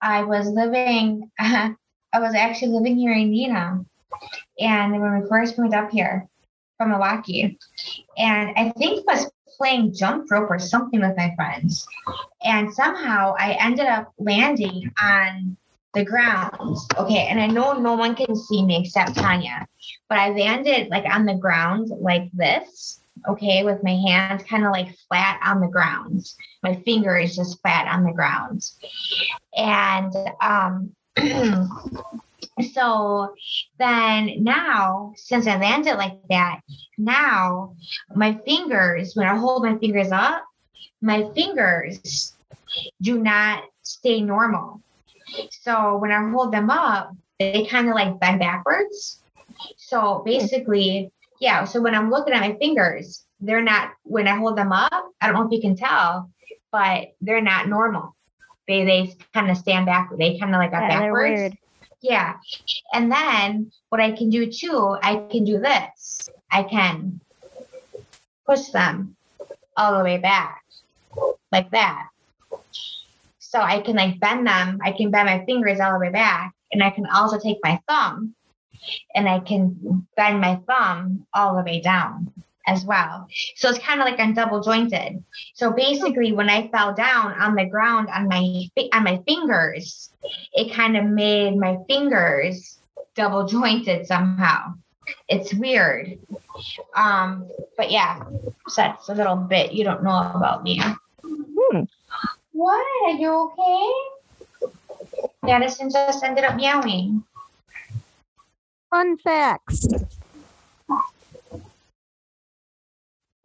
I 0.00 0.24
was 0.24 0.48
living. 0.48 1.30
I 1.38 2.20
was 2.20 2.34
actually 2.34 2.72
living 2.72 2.96
here 2.96 3.12
in 3.12 3.30
Neenah, 3.30 3.84
and 4.58 5.00
when 5.00 5.20
we 5.20 5.28
first 5.28 5.58
moved 5.58 5.74
up 5.74 5.90
here 5.90 6.26
from 6.76 6.90
Milwaukee, 6.90 7.58
and 8.16 8.50
I 8.56 8.70
think 8.78 9.06
was 9.06 9.30
playing 9.58 9.94
jump 9.94 10.30
rope 10.30 10.50
or 10.50 10.58
something 10.58 11.00
with 11.00 11.16
my 11.16 11.34
friends, 11.36 11.86
and 12.42 12.72
somehow 12.72 13.34
I 13.38 13.58
ended 13.60 13.86
up 13.86 14.12
landing 14.18 14.90
on 15.02 15.56
the 15.94 16.04
ground. 16.04 16.78
Okay, 16.96 17.26
and 17.28 17.40
I 17.40 17.46
know 17.46 17.72
no 17.72 17.94
one 17.94 18.14
can 18.14 18.34
see 18.34 18.64
me 18.64 18.80
except 18.80 19.16
Tanya, 19.16 19.66
but 20.08 20.18
I 20.18 20.30
landed 20.30 20.88
like 20.88 21.04
on 21.04 21.26
the 21.26 21.34
ground 21.34 21.88
like 21.90 22.30
this. 22.32 23.00
Okay, 23.28 23.64
with 23.64 23.82
my 23.82 23.96
hands 24.06 24.44
kind 24.44 24.64
of 24.64 24.70
like 24.70 24.96
flat 25.08 25.40
on 25.44 25.60
the 25.60 25.66
ground. 25.66 26.24
My 26.62 26.76
finger 26.84 27.16
is 27.16 27.34
just 27.34 27.60
flat 27.60 27.88
on 27.88 28.04
the 28.04 28.12
ground. 28.12 28.62
And 29.56 30.14
um 30.40 30.94
so 32.72 33.34
then 33.78 34.42
now, 34.42 35.12
since 35.16 35.46
I 35.46 35.58
landed 35.58 35.96
like 35.96 36.18
that, 36.28 36.60
now 36.96 37.74
my 38.14 38.38
fingers, 38.44 39.14
when 39.14 39.26
I 39.26 39.36
hold 39.36 39.62
my 39.62 39.76
fingers 39.78 40.10
up, 40.12 40.44
my 41.00 41.30
fingers 41.34 42.36
do 43.00 43.22
not 43.22 43.64
stay 43.82 44.20
normal. 44.20 44.82
So 45.50 45.96
when 45.98 46.10
I 46.10 46.30
hold 46.30 46.52
them 46.52 46.70
up, 46.70 47.14
they 47.38 47.66
kind 47.66 47.88
of 47.88 47.94
like 47.94 48.18
bend 48.18 48.40
backwards. 48.40 49.20
So 49.76 50.22
basically, 50.24 51.10
yeah. 51.40 51.64
So 51.64 51.80
when 51.80 51.94
I'm 51.94 52.10
looking 52.10 52.34
at 52.34 52.40
my 52.40 52.56
fingers, 52.58 53.24
they're 53.40 53.62
not, 53.62 53.92
when 54.02 54.26
I 54.26 54.36
hold 54.36 54.56
them 54.56 54.72
up, 54.72 55.12
I 55.20 55.26
don't 55.26 55.36
know 55.36 55.46
if 55.46 55.52
you 55.52 55.60
can 55.60 55.76
tell, 55.76 56.30
but 56.72 57.08
they're 57.20 57.40
not 57.40 57.68
normal. 57.68 58.16
They, 58.66 58.84
they 58.84 59.14
kind 59.32 59.50
of 59.50 59.56
stand 59.56 59.86
back. 59.86 60.10
They 60.18 60.38
kind 60.38 60.54
of 60.54 60.58
like 60.58 60.72
are 60.72 60.82
Yeah, 60.82 60.88
backwards. 60.88 61.56
Yeah. 62.00 62.34
And 62.92 63.10
then 63.10 63.72
what 63.88 64.00
I 64.00 64.12
can 64.12 64.30
do 64.30 64.50
too, 64.50 64.96
I 65.02 65.16
can 65.30 65.44
do 65.44 65.58
this. 65.58 66.28
I 66.50 66.62
can 66.62 67.20
push 68.46 68.68
them 68.68 69.16
all 69.76 69.98
the 69.98 70.04
way 70.04 70.18
back 70.18 70.62
like 71.52 71.70
that. 71.70 72.08
So 73.38 73.60
I 73.60 73.80
can 73.80 73.96
like 73.96 74.20
bend 74.20 74.46
them. 74.46 74.78
I 74.82 74.92
can 74.92 75.10
bend 75.10 75.26
my 75.26 75.44
fingers 75.44 75.80
all 75.80 75.92
the 75.92 75.98
way 75.98 76.10
back. 76.10 76.54
And 76.72 76.82
I 76.82 76.90
can 76.90 77.06
also 77.06 77.38
take 77.38 77.58
my 77.62 77.80
thumb 77.88 78.34
and 79.14 79.28
I 79.28 79.40
can 79.40 80.06
bend 80.16 80.40
my 80.40 80.60
thumb 80.66 81.26
all 81.34 81.56
the 81.56 81.62
way 81.62 81.80
down 81.80 82.32
as 82.68 82.84
well. 82.84 83.26
So 83.56 83.70
it's 83.70 83.78
kind 83.78 84.00
of 84.00 84.06
like 84.06 84.20
I'm 84.20 84.34
double 84.34 84.60
jointed. 84.60 85.24
So 85.54 85.72
basically 85.72 86.32
when 86.32 86.50
I 86.50 86.68
fell 86.68 86.94
down 86.94 87.32
on 87.40 87.54
the 87.54 87.64
ground 87.64 88.08
on 88.10 88.28
my 88.28 88.68
on 88.92 89.02
my 89.02 89.20
fingers, 89.26 90.12
it 90.52 90.72
kind 90.72 90.96
of 90.96 91.04
made 91.06 91.56
my 91.56 91.78
fingers 91.88 92.78
double 93.14 93.46
jointed 93.46 94.06
somehow. 94.06 94.74
It's 95.28 95.54
weird. 95.54 96.18
Um, 96.94 97.48
but 97.76 97.90
yeah, 97.90 98.22
so 98.68 98.82
that's 98.82 99.08
a 99.08 99.14
little 99.14 99.36
bit 99.36 99.72
you 99.72 99.84
don't 99.84 100.04
know 100.04 100.30
about 100.34 100.62
me. 100.62 100.80
Hmm. 101.22 101.84
What? 102.52 102.86
Are 103.06 103.16
you 103.16 103.52
okay? 103.52 103.92
Madison 105.42 105.90
just 105.90 106.22
ended 106.22 106.44
up 106.44 106.56
meowing. 106.56 107.24
Fun 108.90 109.16
facts. 109.18 109.86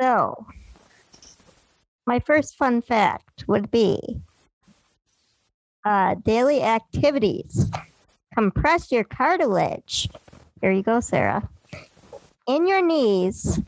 So, 0.04 0.46
my 2.06 2.20
first 2.20 2.58
fun 2.58 2.82
fact 2.82 3.46
would 3.48 3.72
be 3.72 4.20
uh, 5.86 6.16
daily 6.16 6.62
activities. 6.62 7.72
Compress 8.34 8.92
your 8.92 9.06
cartilage. 9.06 10.10
Here 10.60 10.74
you 10.74 10.84
go, 10.84 11.00
Sarah. 11.00 11.48
In 12.50 12.68
your 12.68 12.86
knees, 12.86 13.62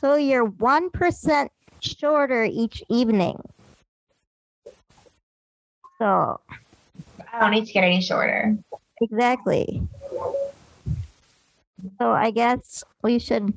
so 0.00 0.14
you're 0.14 0.48
1% 0.48 1.48
shorter 1.80 2.44
each 2.44 2.84
evening. 2.88 3.42
So, 5.98 6.38
I 7.32 7.40
don't 7.40 7.50
need 7.50 7.66
to 7.66 7.72
get 7.72 7.82
any 7.82 8.00
shorter. 8.00 8.56
Exactly. 9.00 9.82
So 11.98 12.12
I 12.12 12.30
guess 12.30 12.84
we 13.02 13.18
should 13.18 13.52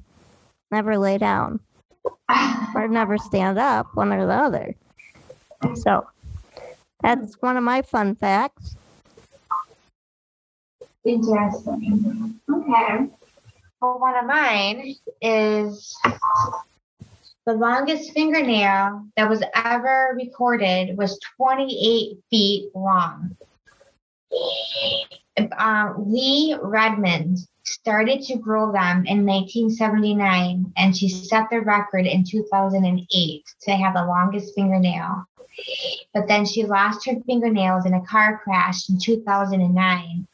never 0.71 0.97
lay 0.97 1.19
down 1.19 1.59
or 2.75 2.87
never 2.87 3.17
stand 3.17 3.57
up, 3.57 3.87
one 3.95 4.13
or 4.13 4.25
the 4.25 4.33
other. 4.33 4.75
So 5.75 6.07
that's 7.01 7.35
one 7.41 7.57
of 7.57 7.63
my 7.63 7.81
fun 7.81 8.15
facts. 8.15 8.75
Interesting. 11.05 12.39
Okay. 12.51 13.07
Well, 13.81 13.99
one 13.99 14.17
of 14.17 14.25
mine 14.25 14.95
is 15.21 15.97
the 17.45 17.53
longest 17.53 18.13
fingernail 18.13 19.05
that 19.15 19.29
was 19.29 19.41
ever 19.55 20.13
recorded 20.15 20.97
was 20.97 21.19
28 21.37 22.17
feet 22.29 22.69
long. 22.75 23.35
Uh, 25.57 25.93
Lee 25.97 26.55
Redmond 26.61 27.39
started 27.69 28.21
to 28.23 28.35
grow 28.35 28.71
them 28.71 29.05
in 29.05 29.25
1979 29.25 30.73
and 30.75 30.97
she 30.97 31.07
set 31.07 31.45
the 31.51 31.61
record 31.61 32.07
in 32.07 32.23
2008 32.23 33.43
to 33.61 33.71
have 33.71 33.93
the 33.93 34.05
longest 34.05 34.55
fingernail. 34.55 35.23
But 36.13 36.27
then 36.27 36.45
she 36.45 36.63
lost 36.63 37.05
her 37.05 37.13
fingernails 37.27 37.85
in 37.85 37.93
a 37.93 38.05
car 38.05 38.41
crash 38.43 38.89
in 38.89 38.97
2009. 38.97 40.27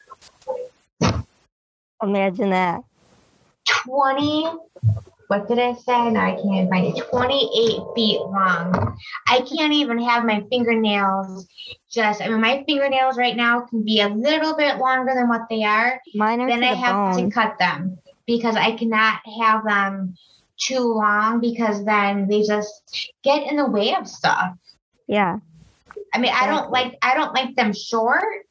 Imagine 2.02 2.50
that. 2.50 2.82
20 3.84 4.48
what 5.28 5.48
did 5.48 5.58
I 5.58 5.74
say? 5.74 6.10
No, 6.10 6.20
I 6.20 6.38
can't 6.40 6.70
find 6.70 6.96
it. 6.96 7.04
28 7.10 7.80
feet 7.94 8.20
long. 8.20 8.96
I 9.28 9.40
can't 9.40 9.72
even 9.72 9.98
have 10.02 10.24
my 10.24 10.44
fingernails 10.50 11.48
just, 11.90 12.20
I 12.20 12.28
mean, 12.28 12.40
my 12.40 12.62
fingernails 12.66 13.16
right 13.16 13.36
now 13.36 13.60
can 13.60 13.84
be 13.84 14.00
a 14.00 14.08
little 14.08 14.56
bit 14.56 14.78
longer 14.78 15.14
than 15.14 15.28
what 15.28 15.42
they 15.48 15.64
are. 15.64 16.00
Mine 16.14 16.40
are 16.40 16.48
then 16.48 16.62
I 16.62 16.70
the 16.70 16.76
have 16.76 17.14
bone. 17.14 17.30
to 17.30 17.34
cut 17.34 17.58
them 17.58 17.98
because 18.26 18.56
I 18.56 18.76
cannot 18.76 19.20
have 19.40 19.64
them 19.64 20.14
too 20.58 20.94
long 20.94 21.40
because 21.40 21.84
then 21.84 22.28
they 22.28 22.42
just 22.42 23.12
get 23.22 23.46
in 23.46 23.56
the 23.56 23.66
way 23.66 23.94
of 23.94 24.08
stuff. 24.08 24.56
Yeah. 25.06 25.38
I 26.12 26.18
mean, 26.18 26.32
I 26.34 26.46
don't 26.46 26.70
like 26.70 26.96
I 27.02 27.14
don't 27.14 27.34
like 27.34 27.54
them 27.56 27.72
short, 27.72 28.45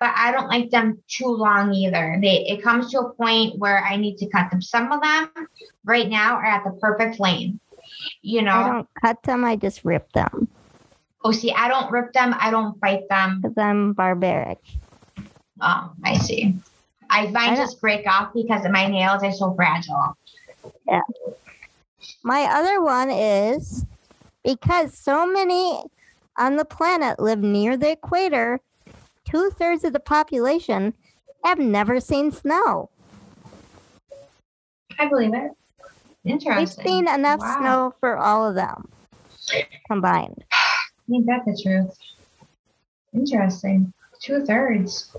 but 0.00 0.12
I 0.16 0.32
don't 0.32 0.48
like 0.48 0.70
them 0.70 1.00
too 1.06 1.28
long 1.28 1.72
either. 1.72 2.18
They 2.20 2.46
it 2.48 2.62
comes 2.62 2.90
to 2.90 3.00
a 3.00 3.12
point 3.12 3.58
where 3.58 3.84
I 3.84 3.96
need 3.96 4.16
to 4.18 4.26
cut 4.28 4.50
them. 4.50 4.60
Some 4.62 4.90
of 4.90 5.02
them 5.02 5.30
right 5.84 6.08
now 6.08 6.36
are 6.36 6.44
at 6.44 6.64
the 6.64 6.72
perfect 6.80 7.20
length. 7.20 7.60
You 8.22 8.42
know. 8.42 8.52
I 8.52 8.68
don't 8.68 8.88
cut 9.00 9.22
them, 9.22 9.44
I 9.44 9.56
just 9.56 9.84
rip 9.84 10.10
them 10.12 10.48
oh, 11.24 11.32
see, 11.32 11.52
I 11.52 11.68
don't 11.68 11.90
rip 11.90 12.12
them. 12.12 12.34
I 12.38 12.50
don't 12.50 12.78
bite 12.80 13.08
them. 13.08 13.40
because 13.40 13.56
I'm 13.58 13.92
barbaric. 13.92 14.58
Oh, 15.60 15.92
I 16.04 16.16
see. 16.18 16.56
I 17.10 17.26
mine 17.28 17.54
don't- 17.54 17.56
just 17.56 17.80
break 17.80 18.06
off 18.06 18.32
because 18.34 18.66
my 18.70 18.86
nails 18.86 19.22
are 19.22 19.32
so 19.32 19.54
fragile. 19.54 20.16
Yeah. 20.86 21.00
My 22.22 22.42
other 22.44 22.82
one 22.82 23.10
is 23.10 23.84
because 24.44 24.96
so 24.96 25.26
many 25.26 25.82
on 26.38 26.56
the 26.56 26.64
planet 26.64 27.20
live 27.20 27.40
near 27.40 27.76
the 27.76 27.90
equator, 27.92 28.60
two 29.30 29.50
thirds 29.50 29.84
of 29.84 29.92
the 29.92 30.00
population 30.00 30.94
have 31.44 31.58
never 31.58 32.00
seen 32.00 32.30
snow. 32.30 32.90
I 34.98 35.06
believe 35.08 35.32
it. 35.34 35.52
Interesting. 36.24 36.56
We've 36.56 36.68
seen 36.68 37.08
enough 37.08 37.40
Wow. 37.40 37.56
snow 37.58 37.94
for 38.00 38.18
all 38.18 38.46
of 38.46 38.54
them 38.54 38.88
combined. 39.86 40.44
Ain't 41.12 41.26
that 41.26 41.44
the 41.46 41.58
truth? 41.62 41.96
Interesting. 43.14 43.92
Two 44.20 44.44
thirds. 44.44 45.16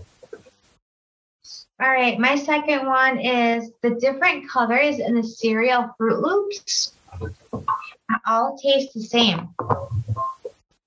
All 1.82 1.90
right, 1.90 2.20
my 2.20 2.36
second 2.36 2.86
one 2.86 3.20
is 3.20 3.72
the 3.82 3.96
different 3.96 4.48
colors 4.48 5.00
in 5.00 5.16
the 5.16 5.24
cereal 5.24 5.90
Froot 6.00 6.22
Loops 6.22 6.94
all 8.26 8.58
taste 8.58 8.94
the 8.94 9.02
same. 9.02 9.50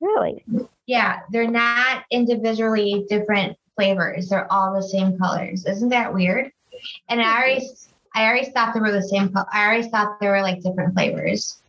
Really? 0.01 0.45
Yeah, 0.87 1.21
they're 1.31 1.51
not 1.51 2.05
individually 2.11 3.07
different 3.09 3.57
flavors. 3.75 4.29
They're 4.29 4.51
all 4.53 4.75
the 4.75 4.83
same 4.83 5.19
colors. 5.19 5.65
Isn't 5.67 5.89
that 5.91 6.13
weird? 6.13 6.51
And 7.09 7.23
I 7.23 7.37
already, 7.37 7.67
I 8.15 8.25
already 8.25 8.51
thought 8.51 8.75
they 8.75 8.81
were 8.81 8.93
the 8.93 9.03
same. 9.03 9.31
co- 9.31 9.45
I 9.53 9.65
already 9.65 9.89
thought 9.89 10.21
they 10.21 10.29
were 10.29 10.43
like 10.43 10.63
different 10.63 10.95
flavors. 10.95 11.61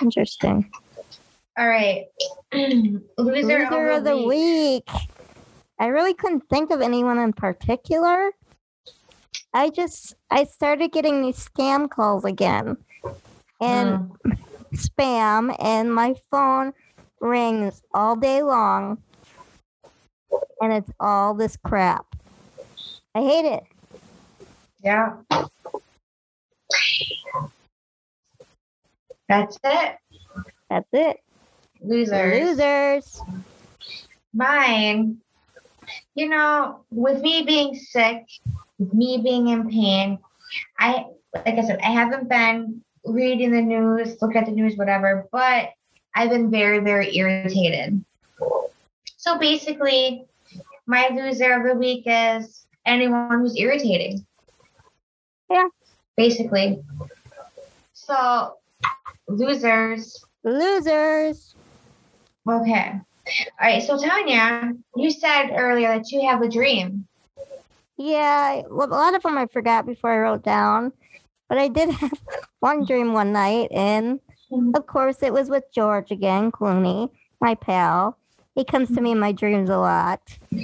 Interesting. 0.00 0.70
All 1.56 1.68
right, 1.68 2.06
loser, 2.52 3.00
Loser 3.18 3.90
of 3.90 4.04
the 4.04 4.26
week. 4.26 4.88
I 5.80 5.86
really 5.86 6.14
couldn't 6.14 6.48
think 6.48 6.70
of 6.70 6.80
anyone 6.80 7.18
in 7.18 7.32
particular. 7.32 8.30
I 9.52 9.70
just 9.70 10.14
I 10.30 10.44
started 10.44 10.92
getting 10.92 11.22
these 11.22 11.48
scam 11.48 11.88
calls 11.90 12.24
again. 12.24 12.76
And. 13.60 14.10
Spam 14.72 15.54
and 15.58 15.94
my 15.94 16.14
phone 16.30 16.72
rings 17.20 17.82
all 17.94 18.16
day 18.16 18.42
long 18.42 19.02
and 20.60 20.72
it's 20.72 20.90
all 21.00 21.34
this 21.34 21.56
crap. 21.56 22.04
I 23.14 23.20
hate 23.20 23.44
it. 23.44 23.62
Yeah. 24.82 25.16
That's 29.28 29.58
it. 29.62 29.96
That's 30.70 30.88
it. 30.92 31.18
Losers. 31.80 32.48
Losers. 32.48 33.22
Mine, 34.32 35.18
you 36.14 36.28
know, 36.28 36.84
with 36.90 37.20
me 37.22 37.42
being 37.42 37.74
sick, 37.74 38.24
with 38.78 38.92
me 38.94 39.20
being 39.22 39.48
in 39.48 39.68
pain, 39.68 40.18
I, 40.78 41.04
like 41.34 41.58
I 41.58 41.62
said, 41.62 41.80
I 41.82 41.90
haven't 41.90 42.28
been 42.28 42.82
reading 43.10 43.52
the 43.52 43.62
news, 43.62 44.20
look 44.20 44.36
at 44.36 44.46
the 44.46 44.52
news, 44.52 44.76
whatever, 44.76 45.28
but 45.32 45.70
I've 46.14 46.30
been 46.30 46.50
very, 46.50 46.80
very 46.80 47.16
irritated. 47.16 48.04
So 49.16 49.38
basically, 49.38 50.24
my 50.86 51.08
loser 51.12 51.52
of 51.52 51.66
the 51.66 51.74
week 51.74 52.04
is 52.06 52.66
anyone 52.86 53.40
who's 53.40 53.56
irritating. 53.56 54.24
Yeah. 55.50 55.68
Basically. 56.16 56.82
So, 57.92 58.54
losers. 59.28 60.24
Losers. 60.44 61.54
Okay. 62.48 62.92
All 62.92 63.46
right. 63.60 63.82
So, 63.82 63.98
Tanya, 63.98 64.72
you 64.96 65.10
said 65.10 65.50
earlier 65.54 65.88
that 65.88 66.10
you 66.10 66.26
have 66.26 66.42
a 66.42 66.48
dream. 66.48 67.06
Yeah, 67.98 68.62
well, 68.70 68.86
a 68.86 68.90
lot 68.90 69.14
of 69.14 69.22
them 69.22 69.36
I 69.36 69.46
forgot 69.46 69.84
before 69.84 70.12
I 70.12 70.18
wrote 70.18 70.44
down, 70.44 70.92
but 71.48 71.58
I 71.58 71.68
did 71.68 71.90
have 71.90 72.12
one 72.60 72.84
dream 72.84 73.12
one 73.12 73.32
night, 73.32 73.68
and 73.72 74.20
of 74.74 74.86
course 74.86 75.22
it 75.22 75.32
was 75.32 75.48
with 75.50 75.64
George 75.74 76.10
again, 76.10 76.52
Clooney, 76.52 77.10
my 77.40 77.54
pal. 77.54 78.16
He 78.54 78.64
comes 78.64 78.90
to 78.90 79.00
me 79.00 79.12
in 79.12 79.20
my 79.20 79.32
dreams 79.32 79.70
a 79.70 79.78
lot. 79.78 80.20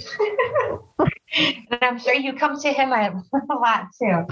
And 1.36 1.78
I'm 1.82 1.98
sure 1.98 2.14
you 2.14 2.32
come 2.34 2.60
to 2.60 2.72
him 2.72 2.92
a, 2.92 3.22
a 3.50 3.54
lot 3.54 3.86
too. 4.00 4.24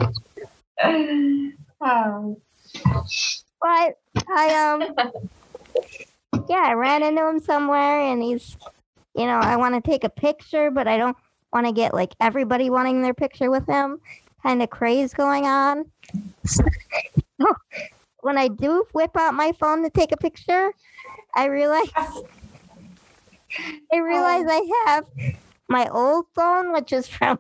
Um, 1.81 2.37
But 3.61 3.99
I 4.29 4.55
um 4.73 4.95
yeah, 6.49 6.63
I 6.65 6.73
ran 6.75 7.03
into 7.03 7.27
him 7.29 7.41
somewhere 7.41 8.01
and 8.01 8.23
he's 8.23 8.57
you 9.15 9.27
know, 9.27 9.39
I 9.39 9.57
want 9.57 9.75
to 9.75 9.91
take 9.91 10.05
a 10.05 10.09
picture, 10.09 10.71
but 10.71 10.89
I 10.89 10.97
don't 10.97 11.17
want 11.53 11.67
to 11.67 11.73
get 11.73 11.93
like 11.93 12.15
everybody 12.21 12.71
wanting 12.71 13.03
their 13.03 13.15
picture 13.15 13.51
with 13.51 13.67
him. 13.67 13.99
Kind 14.43 14.63
of 14.63 14.71
craze 14.71 15.15
going 15.15 15.45
on. 15.47 15.85
when 18.21 18.39
I 18.39 18.49
do 18.49 18.85
whip 18.93 19.17
out 19.17 19.35
my 19.35 19.53
phone 19.53 19.83
to 19.83 19.91
take 19.91 20.13
a 20.13 20.17
picture, 20.17 20.73
I 21.35 21.47
realize 21.47 21.89
I 23.93 23.99
realize 23.99 24.45
I 24.49 24.85
have 24.87 25.05
my 25.69 25.89
old 25.89 26.27
phone, 26.35 26.73
which 26.73 26.93
is 26.93 27.07
from 27.07 27.39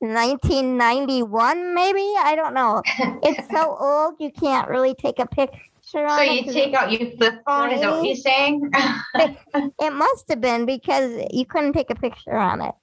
1991, 0.00 1.74
maybe. 1.74 2.14
I 2.18 2.34
don't 2.36 2.54
know. 2.54 2.82
It's 3.22 3.48
so 3.50 3.76
old 3.80 4.16
you 4.20 4.30
can't 4.30 4.68
really 4.68 4.94
take 4.94 5.18
a 5.18 5.26
picture 5.26 6.04
on 6.04 6.18
so 6.18 6.22
you 6.22 6.52
take 6.52 6.74
out 6.74 6.92
your 6.92 7.10
flip 7.12 7.42
phone? 7.46 7.70
Is 7.70 7.80
that 7.80 7.90
what 7.90 8.04
you're 8.04 8.16
saying? 8.16 8.70
It 9.80 9.92
must 9.92 10.28
have 10.28 10.40
been 10.40 10.66
because 10.66 11.24
you 11.30 11.46
couldn't 11.46 11.72
take 11.72 11.90
a 11.90 11.94
picture 11.94 12.36
on 12.36 12.60
it. 12.60 12.74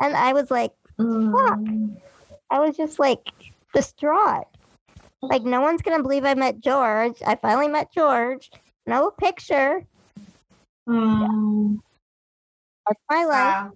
And 0.00 0.16
I 0.16 0.32
was 0.32 0.50
like, 0.50 0.72
Mm. 1.00 1.96
I 2.50 2.58
was 2.58 2.76
just 2.76 2.98
like 2.98 3.30
distraught. 3.74 4.46
Like, 5.22 5.42
no 5.42 5.60
one's 5.60 5.82
going 5.82 5.96
to 5.96 6.02
believe 6.02 6.24
I 6.24 6.34
met 6.34 6.60
George. 6.60 7.16
I 7.26 7.36
finally 7.36 7.68
met 7.68 7.92
George. 7.92 8.50
No 8.86 9.10
picture. 9.10 9.84
Mm. 10.88 11.78
That's 12.86 13.00
my 13.08 13.24
life. 13.24 13.28
Wow. 13.28 13.72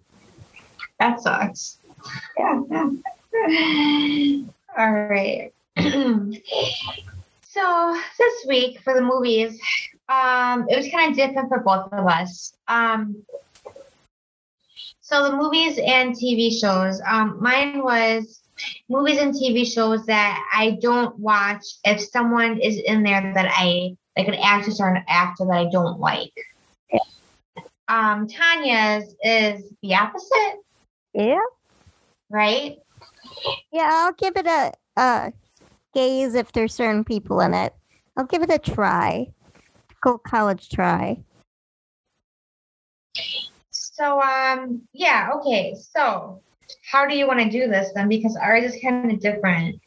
That 1.01 1.21
sucks. 1.21 1.79
Yeah. 2.39 2.55
All 4.79 4.93
right. 4.93 5.53
so 5.77 6.31
this 8.19 8.47
week 8.49 8.81
for 8.81 8.95
the 8.95 9.03
movies, 9.03 9.61
um, 10.09 10.67
it 10.69 10.77
was 10.77 10.89
kind 10.91 11.11
of 11.11 11.17
different 11.17 11.49
for 11.49 11.61
both 11.61 11.93
of 11.93 12.07
us. 12.07 12.55
Um, 12.69 13.25
so 15.01 15.31
the 15.31 15.37
movies 15.37 15.79
and 15.85 16.15
TV 16.15 16.59
shows. 16.59 17.01
Um, 17.07 17.39
mine 17.41 17.83
was 17.83 18.44
movies 18.89 19.19
and 19.19 19.35
TV 19.35 19.65
shows 19.65 20.07
that 20.07 20.43
I 20.53 20.79
don't 20.81 21.19
watch 21.19 21.65
if 21.85 22.01
someone 22.01 22.59
is 22.61 22.79
in 22.79 23.03
there 23.03 23.33
that 23.35 23.51
I 23.51 23.97
like 24.17 24.29
an 24.29 24.35
actress 24.35 24.81
or 24.81 24.95
an 24.95 25.05
actor 25.09 25.45
that 25.47 25.57
I 25.57 25.71
don't 25.71 25.99
like. 25.99 26.33
Um, 27.89 28.27
Tanya's 28.27 29.15
is 29.23 29.71
the 29.83 29.95
opposite, 29.95 30.63
Yeah. 31.13 31.41
right? 32.31 32.79
Yeah, 33.73 33.91
I'll 33.93 34.13
give 34.13 34.37
it 34.37 34.47
a, 34.47 34.73
a 34.97 35.33
gaze 35.93 36.35
if 36.35 36.53
there's 36.53 36.73
certain 36.75 37.05
people 37.05 37.41
in 37.41 37.53
it. 37.53 37.75
I'll 38.17 38.25
give 38.25 38.43
it 38.43 38.51
a 38.51 38.59
try. 38.59 39.33
Go 40.01 40.17
college 40.19 40.71
try. 40.71 41.23
So 43.71 44.21
um 44.21 44.83
yeah, 44.93 45.31
okay. 45.37 45.75
So 45.75 46.43
how 46.91 47.07
do 47.07 47.17
you 47.17 47.27
want 47.27 47.41
to 47.41 47.49
do 47.51 47.69
this 47.69 47.91
then? 47.95 48.09
Because 48.09 48.37
ours 48.37 48.65
is 48.75 48.81
kind 48.83 49.11
of 49.11 49.21
different. 49.21 49.81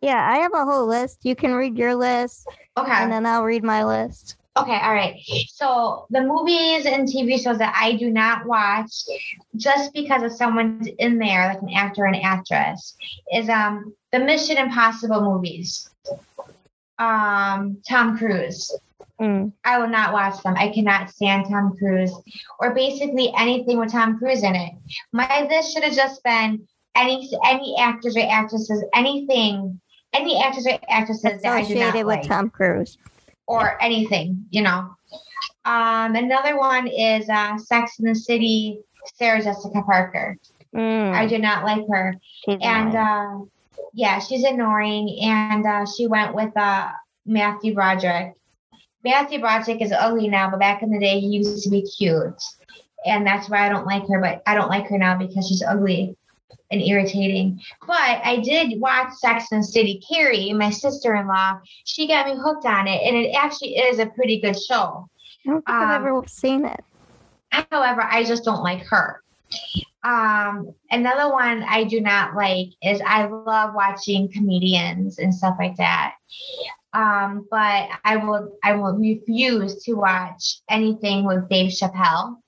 Yeah, 0.00 0.26
I 0.30 0.38
have 0.38 0.54
a 0.54 0.64
whole 0.64 0.86
list. 0.86 1.18
You 1.24 1.34
can 1.36 1.52
read 1.54 1.76
your 1.76 1.94
list, 1.94 2.46
Okay. 2.76 2.90
and 2.90 3.12
then 3.12 3.26
I'll 3.26 3.44
read 3.44 3.62
my 3.64 3.84
list. 3.84 4.36
Okay, 4.56 4.78
all 4.82 4.94
right. 4.94 5.14
So 5.48 6.06
the 6.10 6.22
movies 6.22 6.84
and 6.86 7.06
TV 7.06 7.40
shows 7.40 7.58
that 7.58 7.76
I 7.78 7.92
do 7.92 8.10
not 8.10 8.44
watch 8.46 8.90
just 9.56 9.92
because 9.92 10.22
of 10.24 10.32
someone's 10.32 10.88
in 10.98 11.18
there, 11.18 11.46
like 11.46 11.62
an 11.62 11.70
actor 11.74 12.02
or 12.02 12.06
an 12.06 12.16
actress, 12.16 12.96
is 13.32 13.48
um 13.48 13.94
the 14.10 14.18
Mission 14.18 14.56
Impossible 14.56 15.20
movies. 15.20 15.88
Um, 16.98 17.80
Tom 17.88 18.18
Cruise. 18.18 18.74
Mm. 19.20 19.52
I 19.64 19.78
will 19.78 19.88
not 19.88 20.12
watch 20.12 20.42
them. 20.42 20.54
I 20.56 20.68
cannot 20.68 21.10
stand 21.10 21.46
Tom 21.48 21.76
Cruise 21.76 22.14
or 22.60 22.72
basically 22.72 23.32
anything 23.36 23.78
with 23.78 23.90
Tom 23.90 24.18
Cruise 24.18 24.44
in 24.44 24.54
it. 24.54 24.72
My 25.12 25.46
list 25.50 25.72
should 25.72 25.82
have 25.82 25.94
just 25.94 26.22
been 26.22 26.66
any 26.94 27.28
any 27.44 27.76
actors 27.78 28.16
or 28.16 28.22
actresses, 28.28 28.84
anything, 28.94 29.80
any 30.12 30.40
actors 30.42 30.66
or 30.66 30.78
actresses 30.88 31.22
that 31.22 31.52
I 31.52 31.62
do 31.62 31.74
not 31.74 31.88
Associated 31.88 32.06
with 32.06 32.16
like 32.16 32.28
Tom 32.28 32.50
Cruise. 32.50 32.96
or 33.46 33.82
anything, 33.82 34.46
you 34.50 34.62
know. 34.62 34.90
Um, 35.64 36.14
another 36.14 36.56
one 36.56 36.86
is 36.86 37.28
uh, 37.28 37.58
Sex 37.58 37.98
in 37.98 38.06
the 38.06 38.14
City, 38.14 38.80
Sarah 39.16 39.42
Jessica 39.42 39.82
Parker. 39.82 40.36
Mm. 40.74 41.12
I 41.12 41.26
do 41.26 41.38
not 41.38 41.64
like 41.64 41.84
her, 41.90 42.14
She's 42.44 42.58
and 42.62 42.94
uh, 42.94 43.38
yeah, 43.94 44.18
she's 44.18 44.44
annoying. 44.44 45.18
And 45.22 45.66
uh, 45.66 45.86
she 45.86 46.06
went 46.06 46.34
with 46.34 46.56
uh, 46.56 46.90
Matthew 47.26 47.74
Broderick. 47.74 48.34
Matthew 49.04 49.40
Broderick 49.40 49.80
is 49.80 49.92
ugly 49.92 50.28
now, 50.28 50.50
but 50.50 50.60
back 50.60 50.82
in 50.82 50.90
the 50.90 50.98
day, 50.98 51.20
he 51.20 51.28
used 51.28 51.64
to 51.64 51.70
be 51.70 51.82
cute, 51.82 52.42
and 53.06 53.26
that's 53.26 53.48
why 53.48 53.66
I 53.66 53.68
don't 53.68 53.86
like 53.86 54.06
her. 54.08 54.20
But 54.20 54.42
I 54.46 54.54
don't 54.54 54.68
like 54.68 54.88
her 54.88 54.98
now 54.98 55.16
because 55.16 55.46
she's 55.48 55.62
ugly 55.62 56.16
and 56.70 56.82
irritating. 56.82 57.60
But 57.86 58.20
I 58.24 58.40
did 58.42 58.80
watch 58.80 59.12
Sex 59.14 59.52
and 59.52 59.62
the 59.62 59.66
City. 59.66 60.02
Carrie, 60.08 60.52
my 60.52 60.70
sister-in-law, 60.70 61.60
she 61.84 62.06
got 62.06 62.26
me 62.26 62.36
hooked 62.36 62.66
on 62.66 62.88
it, 62.88 63.00
and 63.02 63.16
it 63.16 63.34
actually 63.34 63.76
is 63.76 63.98
a 63.98 64.06
pretty 64.06 64.40
good 64.40 64.58
show. 64.60 65.08
I 65.46 65.50
don't 65.50 65.64
think 65.64 65.68
I've 65.68 66.00
um, 66.00 66.06
ever 66.06 66.22
seen 66.26 66.64
it. 66.64 66.84
However, 67.50 68.02
I 68.02 68.24
just 68.24 68.44
don't 68.44 68.62
like 68.62 68.82
her. 68.86 69.22
Um, 70.04 70.74
another 70.90 71.32
one 71.32 71.64
I 71.64 71.84
do 71.84 72.00
not 72.00 72.34
like 72.34 72.68
is 72.82 73.00
I 73.04 73.24
love 73.26 73.74
watching 73.74 74.30
comedians 74.30 75.18
and 75.18 75.34
stuff 75.34 75.56
like 75.58 75.76
that. 75.76 76.14
Um, 76.92 77.46
but 77.50 77.88
I 78.04 78.16
will 78.16 78.52
I 78.64 78.72
will 78.74 78.94
refuse 78.96 79.82
to 79.84 79.94
watch 79.94 80.60
anything 80.70 81.24
with 81.24 81.48
Dave 81.48 81.70
Chappelle. 81.70 82.38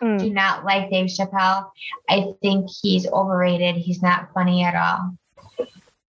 Mm. 0.00 0.18
Do 0.18 0.30
not 0.30 0.64
like 0.64 0.90
Dave 0.90 1.06
Chappelle. 1.06 1.70
I 2.08 2.32
think 2.42 2.68
he's 2.82 3.06
overrated. 3.08 3.76
He's 3.76 4.02
not 4.02 4.28
funny 4.34 4.62
at 4.62 4.74
all. 4.76 5.16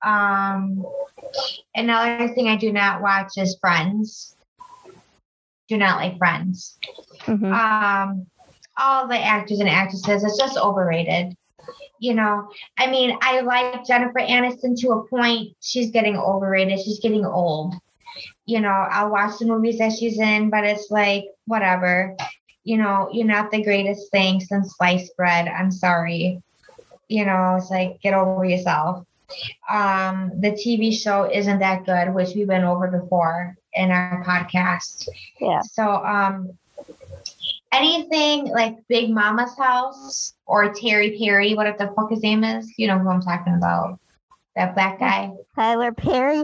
Um, 0.04 0.86
another 1.74 2.28
thing 2.34 2.48
I 2.48 2.58
do 2.58 2.72
not 2.72 3.02
watch 3.02 3.32
is 3.38 3.58
Friends. 3.60 4.36
Do 5.68 5.78
not 5.78 5.98
like 5.98 6.18
Friends 6.18 6.78
Mhm. 7.26 7.52
um 7.52 8.26
all 8.78 9.08
the 9.08 9.18
actors 9.18 9.60
and 9.60 9.68
actresses 9.68 10.24
it's 10.24 10.38
just 10.38 10.58
overrated 10.58 11.36
you 12.00 12.14
know 12.14 12.50
i 12.78 12.88
mean 12.88 13.18
i 13.22 13.42
like 13.42 13.86
jennifer 13.86 14.20
aniston 14.20 14.76
to 14.78 14.92
a 14.92 15.08
point. 15.08 15.56
She's 15.62 15.92
getting 15.92 16.18
overrated. 16.18 16.80
She's 16.80 17.00
getting 17.00 17.26
old. 17.26 17.76
You 18.46 18.62
know 18.62 18.70
i'll 18.70 19.12
watch 19.12 19.40
the 19.40 19.46
movies 19.46 19.78
that 19.80 19.94
she's 19.94 20.20
in 20.20 20.50
but 20.50 20.64
it's 20.64 20.90
like 20.92 21.26
whatever. 21.46 22.16
You 22.64 22.78
know 22.78 23.10
you're 23.12 23.26
not 23.26 23.52
the 23.52 23.64
greatest 23.64 24.12
thing 24.12 24.40
since 24.40 24.76
sliced 24.78 25.16
bread. 25.16 25.48
I'm 25.48 25.72
sorry. 25.72 26.42
You 27.08 27.26
know 27.26 27.56
it's 27.58 27.70
like 27.70 28.02
get 28.02 28.14
over 28.14 28.46
yourself. 28.46 29.06
Um 29.70 30.32
the 30.40 30.52
tv 30.52 30.94
show 30.94 31.30
isn't 31.32 31.60
that 31.60 31.86
good 31.86 32.14
which 32.14 32.36
we've 32.36 32.48
been 32.48 32.64
over 32.64 32.88
before 32.88 33.56
in 33.74 33.92
our 33.92 34.24
podcast. 34.24 35.08
Yeah. 35.40 35.62
so 35.62 35.84
um 36.06 36.58
anything 37.78 38.48
like 38.48 38.76
Big 38.90 39.10
Momma's 39.10 39.58
house 39.58 40.34
or 40.46 40.74
Terry 40.74 41.18
Perry, 41.18 41.54
whatever 41.54 41.78
the 41.78 41.94
fuck 41.96 42.10
his 42.10 42.24
name 42.24 42.44
is. 42.44 42.72
You 42.78 42.88
know 42.88 43.00
who 43.00 43.10
I'm 43.10 43.22
talking 43.22 43.54
about. 43.56 44.00
That 44.56 44.74
black 44.74 45.00
guy, 45.00 45.32
Tyler 45.56 45.92
Perry. 45.92 46.44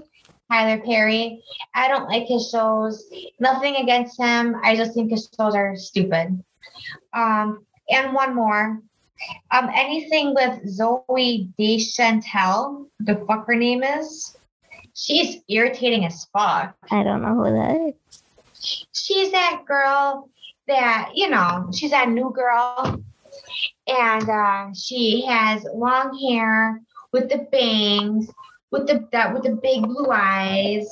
Tyler 0.51 0.81
Perry. 0.83 1.41
I 1.73 1.87
don't 1.87 2.07
like 2.07 2.27
his 2.27 2.49
shows. 2.49 3.03
Nothing 3.39 3.77
against 3.77 4.19
him. 4.19 4.55
I 4.63 4.75
just 4.75 4.93
think 4.93 5.09
his 5.09 5.29
shows 5.35 5.55
are 5.55 5.75
stupid. 5.75 6.43
Um, 7.13 7.65
and 7.89 8.13
one 8.13 8.35
more. 8.35 8.79
Um, 9.51 9.69
anything 9.73 10.35
with 10.35 10.77
Zooey 10.77 11.49
Deschanel, 11.57 12.87
the 12.99 13.23
fuck 13.27 13.47
her 13.47 13.55
name 13.55 13.83
is. 13.83 14.37
She's 14.93 15.41
irritating 15.49 16.05
as 16.05 16.25
fuck. 16.25 16.75
I 16.91 17.03
don't 17.03 17.21
know 17.21 17.35
who 17.35 17.51
that 17.55 17.95
is. 17.95 18.83
she's 18.93 19.31
that 19.31 19.63
girl 19.65 20.29
that 20.67 21.11
you 21.13 21.29
know 21.29 21.69
she's 21.73 21.91
that 21.91 22.09
new 22.09 22.31
girl. 22.31 23.01
And 23.87 24.29
uh, 24.29 24.73
she 24.73 25.25
has 25.27 25.65
long 25.73 26.17
hair 26.19 26.81
with 27.11 27.29
the 27.29 27.47
bangs 27.51 28.29
with 28.73 28.87
the 28.87 29.07
that 29.11 29.33
with 29.33 29.43
the 29.43 29.55
big 29.61 29.83
blue 29.83 30.09
eyes 30.11 30.87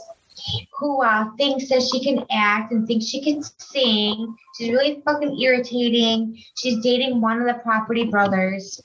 who 0.77 1.01
uh, 1.01 1.25
thinks 1.37 1.67
that 1.69 1.81
she 1.81 2.03
can 2.03 2.23
act 2.31 2.71
and 2.71 2.87
thinks 2.87 3.05
she 3.05 3.21
can 3.21 3.43
sing. 3.43 4.35
She's 4.57 4.69
really 4.69 5.01
fucking 5.03 5.39
irritating. 5.39 6.41
She's 6.57 6.81
dating 6.83 7.21
one 7.21 7.41
of 7.41 7.47
the 7.47 7.61
property 7.61 8.05
brothers. 8.05 8.81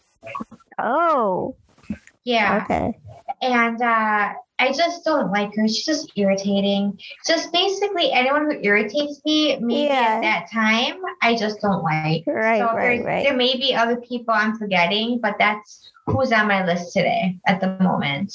Oh, 0.79 1.57
yeah. 2.25 2.63
Okay. 2.65 2.99
and 3.43 3.81
uh, 3.81 4.33
I 4.59 4.73
just 4.73 5.05
don't 5.05 5.31
like 5.31 5.55
her. 5.57 5.69
She's 5.69 5.85
just 5.85 6.11
irritating. 6.17 6.99
Just 7.27 7.53
basically 7.53 8.11
anyone 8.13 8.51
who 8.51 8.59
irritates 8.63 9.21
me, 9.25 9.59
maybe 9.61 9.83
Yeah. 9.89 10.15
at 10.17 10.21
that 10.23 10.51
time, 10.51 10.95
I 11.23 11.37
just 11.37 11.61
don't 11.61 11.83
like. 11.83 12.25
Right, 12.27 12.61
so 12.61 12.67
right, 12.75 12.99
there, 12.99 13.05
right. 13.07 13.23
there 13.25 13.37
may 13.37 13.57
be 13.57 13.75
other 13.75 13.97
people 13.97 14.33
I'm 14.33 14.57
forgetting, 14.57 15.19
but 15.21 15.37
that's 15.39 15.91
who's 16.07 16.33
on 16.33 16.49
my 16.49 16.65
list 16.65 16.93
today 16.95 17.37
at 17.47 17.61
the 17.61 17.77
moment. 17.81 18.33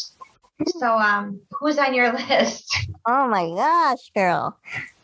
So 0.77 0.95
um, 0.95 1.41
who's 1.51 1.79
on 1.79 1.95
your 1.95 2.13
list? 2.29 2.65
Oh 3.07 3.27
my 3.27 3.49
gosh, 3.49 4.11
girl. 4.15 4.55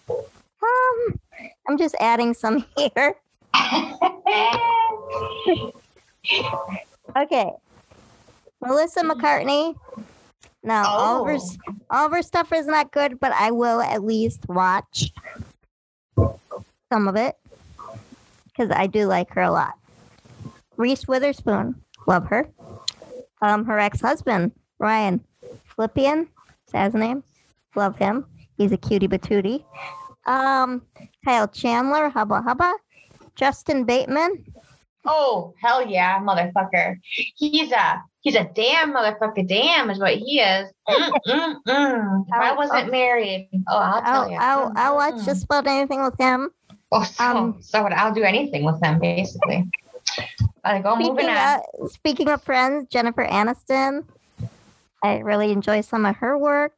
Um, 0.10 1.20
I'm 1.68 1.78
just 1.80 1.96
adding 2.00 2.34
some 2.36 2.64
here. 2.78 3.16
Okay. 7.16 7.50
Melissa 8.62 9.02
McCartney. 9.02 9.76
Now, 10.64 10.88
all 10.88 11.22
of 11.22 11.28
her, 11.28 11.38
all 11.90 12.06
of 12.08 12.12
her 12.12 12.22
stuff 12.22 12.52
is 12.52 12.68
not 12.68 12.92
good, 12.92 13.20
but 13.20 13.32
I 13.34 13.52
will 13.52 13.82
at 13.82 14.04
least 14.04 14.48
watch 14.50 15.12
some 16.92 17.08
of 17.08 17.16
it 17.16 17.36
because 18.46 18.72
I 18.72 18.88
do 18.88 19.06
like 19.06 19.30
her 19.32 19.42
a 19.42 19.52
lot. 19.52 19.76
Reese 20.76 21.08
Witherspoon, 21.08 21.76
love 22.08 22.26
her. 22.28 22.50
Um, 23.42 23.66
her 23.66 23.80
ex-husband 23.80 24.52
Ryan 24.80 25.24
Flippian, 25.78 26.24
is 26.24 26.72
that 26.74 26.86
his 26.86 26.94
name? 26.96 27.24
Love 27.76 27.98
him. 27.98 28.26
He's 28.58 28.72
a 28.72 28.78
cutie 28.78 29.08
patootie. 29.08 29.64
Um, 30.26 30.82
Kyle 31.24 31.48
Chandler, 31.48 32.10
hubba 32.10 32.42
hubba. 32.42 32.74
Justin 33.36 33.84
Bateman, 33.84 34.44
oh 35.06 35.54
hell 35.62 35.88
yeah, 35.88 36.20
motherfucker! 36.20 36.98
He's 37.36 37.72
a 37.72 38.02
he's 38.28 38.36
a 38.36 38.50
damn 38.54 38.94
motherfucker. 38.94 39.48
Damn 39.48 39.90
is 39.90 40.00
what 40.00 40.16
he 40.16 40.40
is. 40.42 40.70
Mm, 40.90 41.12
mm, 41.28 41.56
mm. 41.68 42.26
If 42.28 42.34
I 42.34 42.54
wasn't 42.54 42.92
married, 42.92 43.50
oh 43.70 43.78
I'll 43.78 44.02
tell 44.02 44.22
I'll, 44.24 44.30
you. 44.32 44.38
I'll, 44.38 44.74
I'll 44.76 44.96
watch 44.96 45.14
Mm. 45.16 45.26
just 45.26 45.46
about 45.46 45.66
anything 45.68 46.04
with 46.04 46.18
him. 46.20 46.52
Oh, 46.92 47.04
so, 47.04 47.24
Um, 47.24 47.58
so? 47.62 47.86
I'll 47.86 48.14
do 48.14 48.24
anything 48.24 48.64
with 48.66 48.80
them, 48.82 49.00
basically. 49.00 49.70
I 50.64 50.80
go 50.80 50.96
moving 50.98 51.16
Speaking 51.16 51.30
on. 51.30 51.60
of, 51.82 51.92
speaking 51.92 52.30
of 52.30 52.44
friends, 52.44 52.88
Jennifer 52.90 53.26
Aniston. 53.26 54.04
I 55.04 55.20
really 55.20 55.52
enjoy 55.52 55.82
some 55.82 56.06
of 56.06 56.16
her 56.18 56.38
work. 56.38 56.78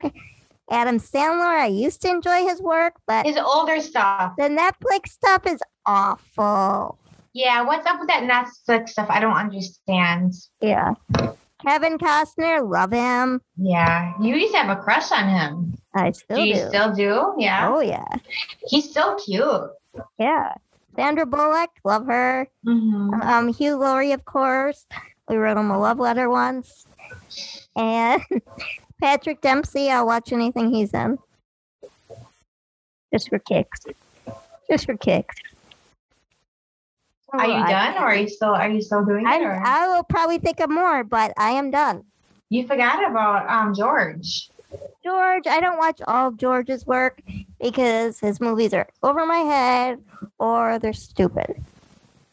Adam 0.72 1.00
Sandler, 1.00 1.45
I 1.60 1.66
used 1.68 2.02
to 2.04 2.10
enjoy 2.10 2.43
his 2.43 2.62
work, 2.62 2.93
but 3.08 3.26
His 3.26 3.38
older 3.38 3.82
stuff. 3.82 4.34
the 4.38 4.43
Netflix 4.50 5.10
stuff 5.10 5.47
is 5.47 5.60
awful. 5.88 6.97
Yeah, 7.34 7.62
what's 7.64 7.86
up 7.88 8.00
with 8.00 8.08
that 8.10 8.24
Netflix 8.24 8.89
stuff? 8.89 9.08
I 9.10 9.20
don't 9.20 9.36
understand. 9.38 10.34
Yeah. 10.62 10.93
Kevin 11.62 11.97
Costner, 11.97 12.68
love 12.70 12.91
him. 12.91 13.41
Yeah, 13.57 14.14
you 14.22 14.36
used 14.36 14.53
to 14.53 14.60
have 14.60 14.78
a 14.78 14.82
crush 14.82 15.12
on 15.12 15.28
him. 15.28 15.78
I 15.93 16.12
still 16.12 16.38
do 16.38 16.43
you 16.43 16.55
do. 16.55 16.68
still 16.70 16.93
do? 16.93 17.34
Yeah, 17.38 17.70
Oh 17.74 17.82
yeah. 17.82 18.05
he's 18.68 18.93
so 18.93 19.16
cute. 19.16 19.70
Yeah. 20.18 20.53
Sandra 20.95 21.26
Bullock, 21.26 21.70
love 21.84 22.05
her. 22.07 22.47
Mhm. 22.66 23.24
Um, 23.24 23.47
Hugh 23.53 23.76
Laurie, 23.78 24.12
of 24.14 24.26
course. 24.26 24.86
We 25.28 25.36
wrote 25.38 25.57
him 25.57 25.70
a 25.72 25.80
love 25.80 25.99
letter 25.99 26.30
once. 26.30 26.86
And 27.76 28.22
Patrick 29.01 29.41
Dempsey, 29.41 29.89
I'll 29.91 30.05
watch 30.05 30.32
anything 30.32 30.74
he's 30.74 30.93
in. 30.93 31.18
Just 33.14 33.30
for 33.30 33.39
kicks. 33.39 33.82
Just 34.70 34.86
for 34.86 34.97
kicks. 34.97 35.36
Are 37.34 37.47
you 37.47 37.53
I- 37.53 37.71
done, 37.71 37.95
or 38.03 38.07
are 38.07 38.15
you 38.15 38.27
still 38.27 38.49
are 38.49 38.69
you 38.69 38.82
still 38.82 39.05
doing 39.05 39.25
it? 39.25 39.30
I'm, 39.30 39.43
Or? 39.43 39.61
I 39.63 39.88
will 39.88 40.03
probably 40.03 40.39
think 40.39 40.59
of 40.59 40.69
more, 40.69 41.03
but 41.03 41.34
I 41.38 41.51
am 41.51 41.71
done. 41.71 42.03
You 42.49 42.65
forgot 42.67 43.07
about 43.09 43.47
um 43.49 43.73
George. 43.75 44.49
George, 45.03 45.47
I 45.47 45.59
don't 45.59 45.77
watch 45.77 45.99
all 46.07 46.27
of 46.27 46.38
George's 46.38 46.86
work 46.86 47.21
because 47.59 48.19
his 48.19 48.39
movies 48.39 48.73
are 48.73 48.88
over 49.01 49.25
my 49.25 49.39
head 49.39 49.99
or 50.38 50.77
they're 50.80 50.93
stupid. 50.93 51.55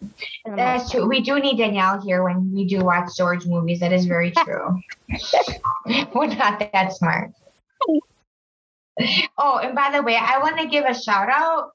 For 0.01 0.07
the 0.45 0.51
most 0.51 0.57
That's 0.57 0.91
true. 0.91 1.07
We 1.07 1.21
do 1.21 1.41
need 1.41 1.57
Danielle 1.57 2.01
here 2.01 2.23
when 2.23 2.53
we 2.53 2.67
do 2.67 2.81
watch 2.81 3.17
George 3.17 3.47
movies. 3.47 3.81
That 3.81 3.93
is 3.93 4.05
very 4.05 4.31
true. 4.45 4.79
We're 6.15 6.27
not 6.27 6.59
that 6.73 6.93
smart. 6.93 7.31
Oh, 9.39 9.59
and 9.59 9.75
by 9.75 9.91
the 9.93 10.03
way, 10.03 10.17
I 10.17 10.39
want 10.39 10.59
to 10.59 10.67
give 10.67 10.85
a 10.85 10.95
shout 10.95 11.29
out 11.29 11.73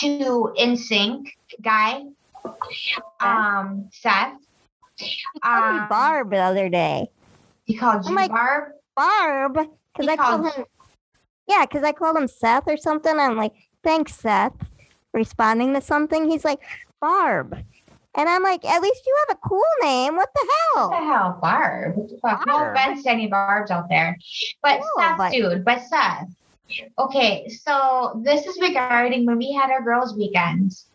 to 0.00 0.52
NSYNC 0.58 1.26
guy, 1.62 2.02
um, 3.20 3.88
Seth. 3.92 4.34
called 5.42 5.74
me 5.74 5.80
Um, 5.80 5.88
Barb 5.88 6.30
the 6.30 6.38
other 6.38 6.68
day. 6.68 7.08
He 7.64 7.76
called 7.76 8.04
you 8.04 8.10
Oh 8.10 8.14
my- 8.14 8.28
Barb. 8.28 8.72
Barb, 8.96 9.54
because 9.94 10.08
I 10.08 10.16
called 10.16 10.42
called- 10.42 10.54
him. 10.54 10.64
Yeah, 11.48 11.64
because 11.64 11.82
I 11.82 11.92
called 11.92 12.16
him 12.16 12.28
Seth 12.28 12.64
or 12.68 12.76
something. 12.76 13.18
I'm 13.18 13.36
like, 13.36 13.52
thanks, 13.82 14.14
Seth, 14.14 14.52
responding 15.12 15.72
to 15.74 15.80
something. 15.80 16.30
He's 16.30 16.44
like, 16.44 16.60
Barb. 17.00 17.56
And 18.16 18.28
I'm 18.28 18.42
like, 18.42 18.64
at 18.64 18.82
least 18.82 19.02
you 19.06 19.16
have 19.28 19.36
a 19.36 19.48
cool 19.48 19.62
name. 19.82 20.16
What 20.16 20.28
the 20.34 20.48
hell? 20.74 20.90
What 20.90 21.00
the 21.00 21.06
hell? 21.06 21.38
Barb? 21.40 21.96
What 21.96 22.08
the 22.10 22.18
fuck? 22.18 22.46
No 22.46 22.70
offense 22.70 23.04
to 23.04 23.10
any 23.10 23.28
Barbs 23.28 23.70
out 23.70 23.88
there, 23.88 24.18
but 24.62 24.80
No, 24.80 24.86
Seth, 24.98 25.16
but- 25.18 25.32
dude, 25.32 25.64
but 25.64 25.82
Seth. 25.82 26.28
Okay, 26.98 27.48
so 27.48 28.20
this 28.24 28.46
is 28.46 28.60
regarding 28.60 29.26
when 29.26 29.38
we 29.38 29.52
had 29.52 29.70
our 29.70 29.82
girls' 29.82 30.16
weekends, 30.16 30.86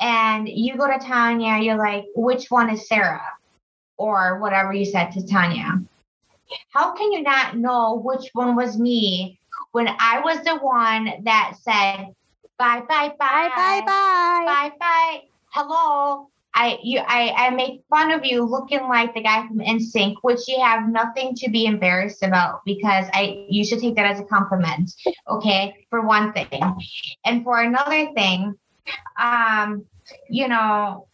and 0.00 0.48
you 0.48 0.76
go 0.76 0.86
to 0.86 0.98
Tanya, 0.98 1.62
you're 1.62 1.76
like, 1.78 2.04
which 2.14 2.50
one 2.50 2.70
is 2.70 2.88
Sarah, 2.88 3.22
or 3.96 4.38
whatever 4.40 4.72
you 4.72 4.84
said 4.84 5.10
to 5.12 5.26
Tanya. 5.26 5.80
How 6.72 6.92
can 6.94 7.12
you 7.12 7.22
not 7.22 7.56
know 7.56 8.00
which 8.04 8.30
one 8.34 8.56
was 8.56 8.78
me 8.78 9.38
when 9.72 9.88
I 9.88 10.20
was 10.20 10.42
the 10.44 10.56
one 10.56 11.24
that 11.24 11.54
said, 11.62 12.12
bye, 12.58 12.82
bye, 12.88 13.14
bye, 13.18 13.48
Bye, 13.48 13.50
bye, 13.56 13.82
bye. 13.86 14.44
bye 14.46 14.72
bye 14.78 15.22
hello 15.54 16.31
i 16.54 16.78
you 16.82 17.00
i 17.06 17.30
i 17.36 17.50
make 17.50 17.82
fun 17.88 18.10
of 18.10 18.24
you 18.24 18.44
looking 18.44 18.82
like 18.82 19.14
the 19.14 19.22
guy 19.22 19.46
from 19.46 19.58
NSYNC 19.58 20.16
which 20.22 20.46
you 20.48 20.60
have 20.60 20.88
nothing 20.88 21.34
to 21.36 21.50
be 21.50 21.66
embarrassed 21.66 22.22
about 22.22 22.60
because 22.64 23.06
i 23.12 23.46
you 23.48 23.64
should 23.64 23.80
take 23.80 23.96
that 23.96 24.10
as 24.10 24.20
a 24.20 24.24
compliment 24.24 24.92
okay 25.28 25.86
for 25.90 26.02
one 26.02 26.32
thing. 26.32 26.62
And 27.24 27.44
for 27.44 27.60
another 27.60 28.12
thing 28.14 28.54
um 29.20 29.84
you 30.28 30.48
know 30.48 31.06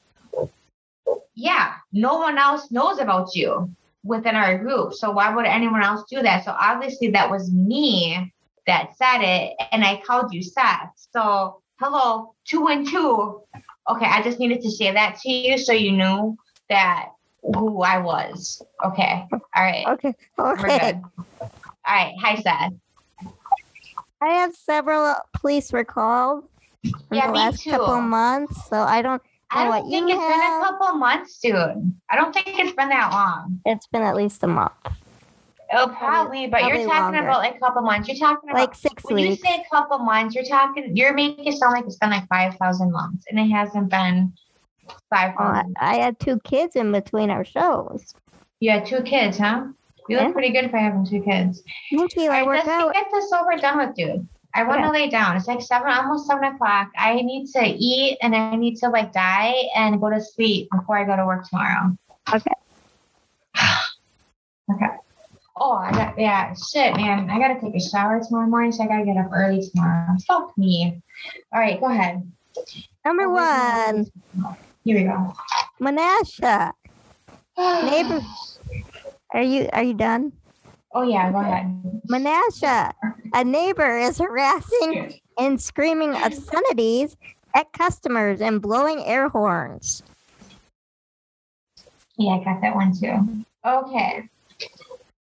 yeah 1.34 1.74
no 1.92 2.14
one 2.18 2.38
else 2.38 2.70
knows 2.70 2.98
about 2.98 3.34
you 3.34 3.70
within 4.04 4.34
our 4.34 4.58
group 4.58 4.94
so 4.94 5.10
why 5.10 5.34
would 5.34 5.44
anyone 5.44 5.82
else 5.82 6.04
do 6.10 6.22
that? 6.22 6.44
So 6.44 6.54
obviously 6.58 7.08
that 7.10 7.30
was 7.30 7.52
me 7.52 8.32
that 8.66 8.96
said 8.96 9.22
it 9.22 9.54
and 9.72 9.84
i 9.84 10.02
called 10.04 10.32
you 10.32 10.42
seth. 10.42 10.92
So 11.12 11.62
hello 11.80 12.34
two 12.44 12.66
and 12.68 12.88
two 12.88 13.42
okay 13.88 14.06
i 14.06 14.22
just 14.22 14.38
needed 14.38 14.60
to 14.60 14.70
say 14.70 14.92
that 14.92 15.16
to 15.20 15.30
you 15.30 15.56
so 15.58 15.72
you 15.72 15.92
knew 15.92 16.36
that 16.68 17.06
who 17.42 17.82
i 17.82 17.98
was 17.98 18.62
okay 18.84 19.24
all 19.32 19.40
right 19.62 19.86
Okay. 19.88 20.14
we're 20.36 20.52
Okay. 20.54 20.78
good 20.78 21.02
all 21.40 21.50
right 21.86 22.14
hi 22.20 22.34
seth 22.36 22.72
I 24.20 24.30
have 24.30 24.52
several 24.56 25.14
police 25.32 25.72
were 25.72 25.84
called 25.84 26.42
in 26.82 26.92
Yeah, 27.12 27.26
the 27.28 27.32
me 27.32 27.38
last 27.38 27.64
couple 27.64 27.94
too. 27.94 28.02
months, 28.02 28.68
so 28.68 28.76
I 28.82 29.00
don't. 29.00 29.22
i 29.52 29.62
don't 29.64 29.68
what 29.68 29.90
think 29.90 30.10
it's 30.10 30.18
been 30.18 30.40
a 30.40 30.60
couple 30.60 30.92
months 30.98 31.38
dude 31.38 31.54
i 32.10 32.16
don't 32.16 32.32
think 32.34 32.58
it's 32.58 32.72
been 32.74 32.88
that 32.88 33.12
long 33.12 33.60
It's 33.64 33.86
been 33.86 34.02
at 34.02 34.16
least 34.16 34.42
a 34.42 34.48
month, 34.48 34.72
oh 35.72 35.94
probably 35.98 36.46
but 36.46 36.60
probably 36.60 36.80
you're 36.80 36.88
talking 36.88 37.14
longer. 37.14 37.28
about 37.28 37.38
like 37.40 37.56
a 37.56 37.58
couple 37.58 37.82
months 37.82 38.08
you're 38.08 38.16
talking 38.16 38.50
about 38.50 38.60
like 38.60 38.74
six 38.74 39.02
when 39.04 39.18
you 39.18 39.36
say 39.36 39.54
a 39.54 39.74
couple 39.74 39.98
months 39.98 40.34
you're 40.34 40.44
talking 40.44 40.96
you're 40.96 41.14
making 41.14 41.46
it 41.46 41.56
sound 41.58 41.72
like 41.72 41.84
it's 41.84 41.96
been 41.96 42.10
like 42.10 42.26
5000 42.28 42.90
months 42.90 43.24
and 43.30 43.38
it 43.38 43.48
hasn't 43.50 43.88
been 43.90 44.32
oh, 44.88 44.94
I, 45.12 45.32
5000 45.32 45.76
I 45.80 45.96
had 45.96 46.18
two 46.18 46.38
kids 46.40 46.76
in 46.76 46.90
between 46.92 47.30
our 47.30 47.44
shows. 47.44 48.14
you 48.60 48.70
had 48.70 48.86
two 48.86 49.02
kids 49.02 49.38
huh 49.38 49.66
you 50.08 50.16
Yeah. 50.16 50.24
look 50.24 50.32
pretty 50.32 50.50
good 50.50 50.70
for 50.70 50.78
having 50.78 51.04
two 51.04 51.22
kids 51.22 51.62
Thank 51.94 52.16
you. 52.16 52.30
I 52.30 52.40
All 52.40 52.46
work 52.46 52.66
out. 52.66 52.94
get 52.94 53.06
this 53.12 53.30
over 53.32 53.56
done 53.56 53.78
with, 53.78 53.94
dude. 53.94 54.26
I 54.54 54.64
want 54.64 54.82
to 54.82 54.90
lay 54.90 55.08
down. 55.10 55.36
It's 55.36 55.46
like 55.46 55.60
seven, 55.60 55.88
almost 55.88 56.26
seven 56.26 56.44
o'clock. 56.44 56.88
I 56.96 57.16
need 57.20 57.46
to 57.52 57.62
eat 57.64 58.16
and 58.22 58.34
I 58.34 58.56
need 58.56 58.76
to 58.76 58.88
like 58.88 59.12
die 59.12 59.54
and 59.76 60.00
go 60.00 60.08
to 60.08 60.20
sleep 60.20 60.68
before 60.74 60.96
I 60.98 61.04
go 61.04 61.14
to 61.16 61.26
work 61.26 61.46
tomorrow. 61.46 61.96
Okay. 62.34 62.50
okay. 64.72 64.86
Oh, 65.60 65.72
I 65.72 65.90
got 65.92 66.18
yeah. 66.18 66.54
Shit, 66.54 66.96
man. 66.96 67.28
I 67.30 67.38
gotta 67.38 67.60
take 67.60 67.74
a 67.74 67.80
shower 67.80 68.20
tomorrow 68.22 68.46
morning, 68.46 68.72
so 68.72 68.84
I 68.84 68.86
gotta 68.86 69.04
get 69.04 69.16
up 69.16 69.30
early 69.32 69.68
tomorrow. 69.68 70.16
Fuck 70.26 70.56
me. 70.56 71.00
All 71.52 71.60
right, 71.60 71.80
go 71.80 71.90
ahead. 71.90 72.30
Number 73.04 73.28
one, 73.28 74.06
Here 74.84 74.96
we 74.96 75.04
go. 75.04 75.34
Menasha. 75.80 76.72
Neighbor. 77.56 78.20
Are 79.34 79.42
you 79.42 79.68
are 79.72 79.82
you 79.82 79.94
done? 79.94 80.32
Oh 80.92 81.02
yeah, 81.02 81.30
go 81.30 81.38
ahead. 81.40 82.02
Menasha, 82.10 82.92
a 83.34 83.44
neighbor 83.44 83.98
is 83.98 84.18
harassing 84.18 85.20
and 85.38 85.60
screaming 85.60 86.14
obscenities 86.14 87.16
at 87.54 87.72
customers 87.72 88.40
and 88.40 88.62
blowing 88.62 89.04
air 89.04 89.28
horns. 89.28 90.02
Yeah, 92.16 92.32
I 92.32 92.44
got 92.44 92.60
that 92.62 92.74
one 92.74 92.92
too. 92.96 93.44
Okay, 93.64 94.28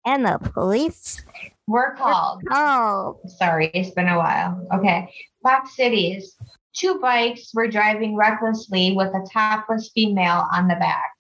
And 0.10 0.26
the 0.26 0.40
police 0.54 1.24
we're 1.68 1.94
called. 1.96 2.42
oh 2.50 3.20
Sorry, 3.38 3.70
it's 3.76 3.92
been 3.92 4.08
a 4.08 4.18
while. 4.18 4.68
Okay. 4.74 5.08
Fox 5.44 5.76
Cities. 5.76 6.36
Two 6.74 7.00
bikes 7.00 7.52
were 7.54 7.68
driving 7.68 8.16
recklessly 8.16 8.94
with 8.94 9.10
a 9.10 9.24
topless 9.32 9.92
female 9.94 10.48
on 10.52 10.68
the 10.68 10.76
back. 10.76 11.14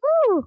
whew, 0.00 0.46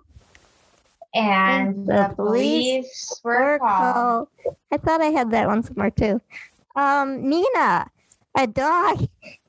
And 1.14 1.86
The 1.86 2.08
the, 2.10 2.16
police 2.16 2.76
police 2.76 3.22
were 3.26 3.60
called. 3.60 4.28
called. 4.46 4.56
I 4.72 4.78
thought 4.78 5.02
I 5.02 5.08
had 5.08 5.32
that 5.32 5.48
one 5.48 5.64
somewhere 5.64 5.92
too. 5.92 6.22
Um, 6.78 7.24
Neenah, 7.24 7.88
a 8.38 8.48
dog 8.48 9.06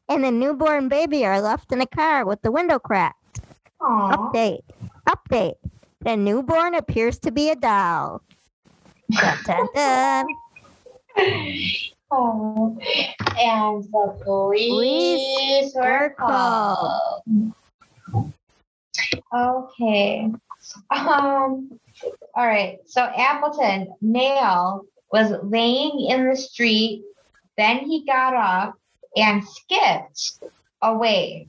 and 0.09 0.25
a 0.25 0.31
newborn 0.33 0.89
baby 0.89 1.25
are 1.25 1.41
left 1.41 1.71
in 1.73 1.81
a 1.81 1.87
car 1.87 2.25
with 2.27 2.43
the 2.43 2.51
window 2.51 2.79
cracked. 2.81 3.41
Aw. 3.83 4.17
Update. 4.17 4.63
Update. 5.09 5.55
The 6.01 6.17
newborn 6.17 6.75
appears 6.75 7.19
to 7.21 7.33
be 7.33 7.51
a 7.51 7.57
doll. 7.57 8.23
Dun, 9.11 9.39
dun, 9.45 9.69
dun. 9.75 10.27
Oh. 12.11 12.79
And 13.39 13.85
the 13.85 14.19
police, 14.25 14.71
Police 14.71 15.75
were 15.75 16.15
called. 16.19 17.53
Okay. 19.35 20.31
Um. 20.91 21.79
All 22.35 22.47
right. 22.47 22.79
So 22.87 23.03
Appleton 23.03 23.93
male 24.01 24.85
was 25.13 25.33
laying 25.43 26.07
in 26.09 26.29
the 26.29 26.37
street. 26.37 27.03
Then 27.57 27.81
he 27.81 28.07
got 28.07 28.35
up 28.35 28.79
and 29.17 29.43
skipped 29.45 30.39
away. 30.81 31.49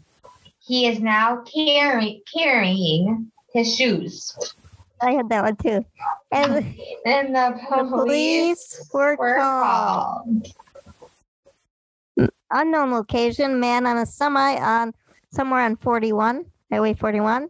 He 0.60 0.88
is 0.88 1.00
now 1.00 1.44
carrying 1.44 2.22
carrying 2.32 3.32
his 3.54 3.76
shoes. 3.76 4.36
I 5.02 5.12
had 5.12 5.30
that 5.30 5.44
one 5.44 5.56
too. 5.56 5.86
And 6.32 6.76
And 7.06 7.36
the 7.36 7.52
the 7.70 7.84
police 7.90 8.76
police 8.80 8.90
were 8.94 9.16
were 9.18 9.38
called. 9.38 10.46
called. 12.18 12.30
Unknown 12.52 12.92
location, 12.92 13.60
man 13.60 13.86
on 13.86 13.98
a 13.98 14.06
semi 14.06 14.58
on 14.58 14.94
somewhere 15.32 15.62
on 15.62 15.76
41, 15.78 16.46
Highway 16.72 16.94
41, 16.96 17.50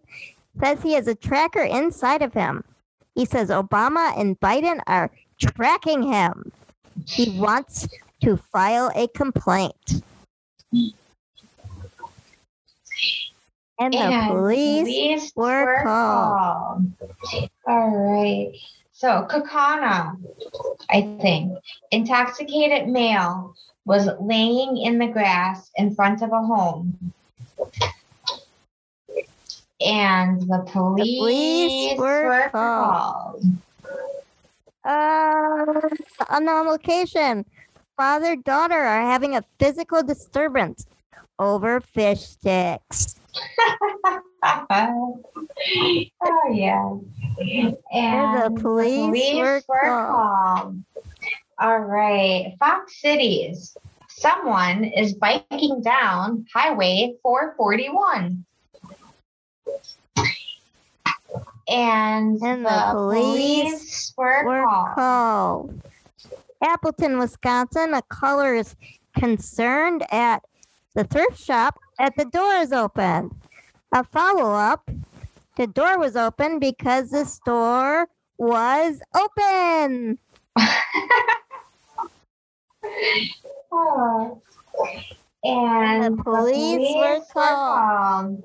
says 0.62 0.82
he 0.84 0.94
has 0.94 1.08
a 1.08 1.16
tracker 1.16 1.64
inside 1.64 2.22
of 2.22 2.34
him. 2.34 2.64
He 3.16 3.26
says 3.26 3.50
Obama 3.50 4.14
and 4.18 4.40
Biden 4.40 4.82
are 4.88 5.10
tracking 5.40 6.04
him. 6.04 6.52
He 7.08 7.40
wants 7.40 7.88
to 8.22 8.38
file 8.52 8.92
a 8.94 9.08
complaint. 9.10 10.04
And 13.80 13.94
the 13.94 14.00
And 14.00 14.28
police 14.32 15.32
were 15.36 15.82
called. 15.84 16.38
called. 16.38 17.50
All 17.66 17.90
right. 17.90 18.52
So 18.92 19.26
Kaukauna, 19.30 20.18
I 20.90 21.02
think, 21.22 21.58
intoxicated 21.92 22.90
male 22.90 23.56
was 23.86 24.10
laying 24.20 24.78
in 24.78 25.00
the 25.00 25.08
grass 25.08 25.72
in 25.78 25.96
front 25.96 26.22
of 26.22 26.32
a 26.34 26.42
home. 26.42 27.14
And 29.80 30.42
the 30.42 30.66
police, 30.70 31.20
police 31.20 31.98
were 31.98 32.26
were 32.26 32.50
called. 32.52 33.42
called. 33.42 33.44
Uh, 34.84 35.88
unknown 36.30 36.68
location. 36.68 37.46
Father 37.96 38.36
daughter 38.36 38.80
are 38.80 39.02
having 39.02 39.36
a 39.38 39.44
physical 39.58 40.04
disturbance 40.04 40.86
over 41.38 41.80
fish 41.80 42.22
sticks. 42.22 43.19
Oh 44.44 45.22
yeah. 46.52 46.94
And 47.94 48.56
the 48.56 48.62
police 48.62 49.64
were 49.68 49.68
called. 49.68 50.84
All 51.60 51.80
right. 51.80 52.56
Fox 52.60 53.00
Cities. 53.02 53.76
Someone 54.08 54.84
is 54.84 55.14
biking 55.14 55.82
down 55.82 56.46
Highway 56.54 57.14
441. 57.24 58.46
And, 61.68 62.42
And 62.42 62.66
the 62.66 62.70
the, 62.70 62.92
police 62.92 63.72
police, 63.72 64.14
were, 64.18 64.44
Were 64.46 64.66
called. 64.66 64.96
called. 64.96 65.82
Appleton, 66.64 67.20
Wisconsin. 67.20 67.94
A 67.94 68.02
caller 68.10 68.56
is 68.56 68.76
concerned 69.16 70.04
at 70.12 70.44
the 70.96 71.04
thrift 71.04 71.40
shop 71.40 71.80
that 72.00 72.16
the 72.16 72.26
door 72.26 72.54
is 72.56 72.72
open. 72.72 73.30
A 73.94 74.04
follow 74.04 74.54
up. 74.54 74.90
The 75.58 75.68
door 75.68 76.00
was 76.00 76.16
open 76.16 76.58
because 76.60 77.12
the 77.12 77.26
store 77.26 78.08
was 78.38 79.02
open. 79.16 80.18
Oh. 83.72 84.42
And 85.42 86.20
The 86.20 86.24
police 86.24 86.96
were 86.96 87.22
called. 87.32 88.42
called. 88.42 88.44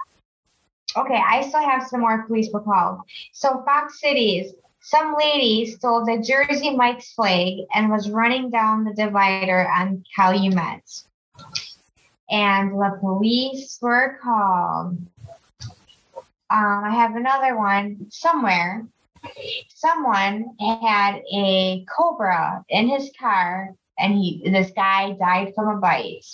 Okay, 0.97 1.21
I 1.29 1.43
still 1.49 1.61
have 1.61 1.89
some 1.89 2.01
more 2.03 2.23
police 2.23 2.51
were 2.53 2.61
called. 2.61 3.01
So 3.33 3.63
Fox 3.65 4.01
Cities, 4.01 4.53
some 4.81 5.17
lady 5.19 5.67
stole 5.67 6.05
the 6.05 6.23
Jersey 6.23 6.71
Mike's 6.71 7.13
flag 7.13 7.55
and 7.75 7.91
was 7.91 8.11
running 8.11 8.49
down 8.49 8.85
the 8.85 8.95
divider 8.95 9.69
on 9.69 10.05
Calumet. 10.15 10.85
And 12.31 12.73
the 12.73 12.97
police 13.01 13.79
were 13.83 14.19
called. 14.23 14.99
Um, 16.51 16.85
I 16.85 16.91
have 16.91 17.17
another 17.17 17.57
one 17.57 18.07
somewhere. 18.11 18.87
Someone 19.75 20.55
had 20.61 21.23
a 21.33 21.85
cobra 21.87 22.65
in 22.69 22.89
his 22.89 23.11
car, 23.19 23.75
and 23.99 24.15
he 24.15 24.43
this 24.51 24.71
guy 24.77 25.13
died 25.13 25.53
from 25.55 25.77
a 25.77 25.81
bite. 25.81 26.25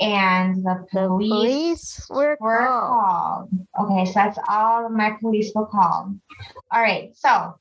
And 0.00 0.64
the 0.64 0.86
The 0.92 1.06
police, 1.06 1.30
police 1.30 2.06
were 2.10 2.36
were 2.40 2.58
called. 2.66 3.48
called. 3.50 3.66
Okay, 3.80 4.04
so 4.06 4.12
that's 4.14 4.38
all 4.48 4.88
my 4.88 5.16
police 5.20 5.52
were 5.54 5.66
called. 5.66 6.18
All 6.72 6.82
right, 6.82 7.16
so 7.16 7.54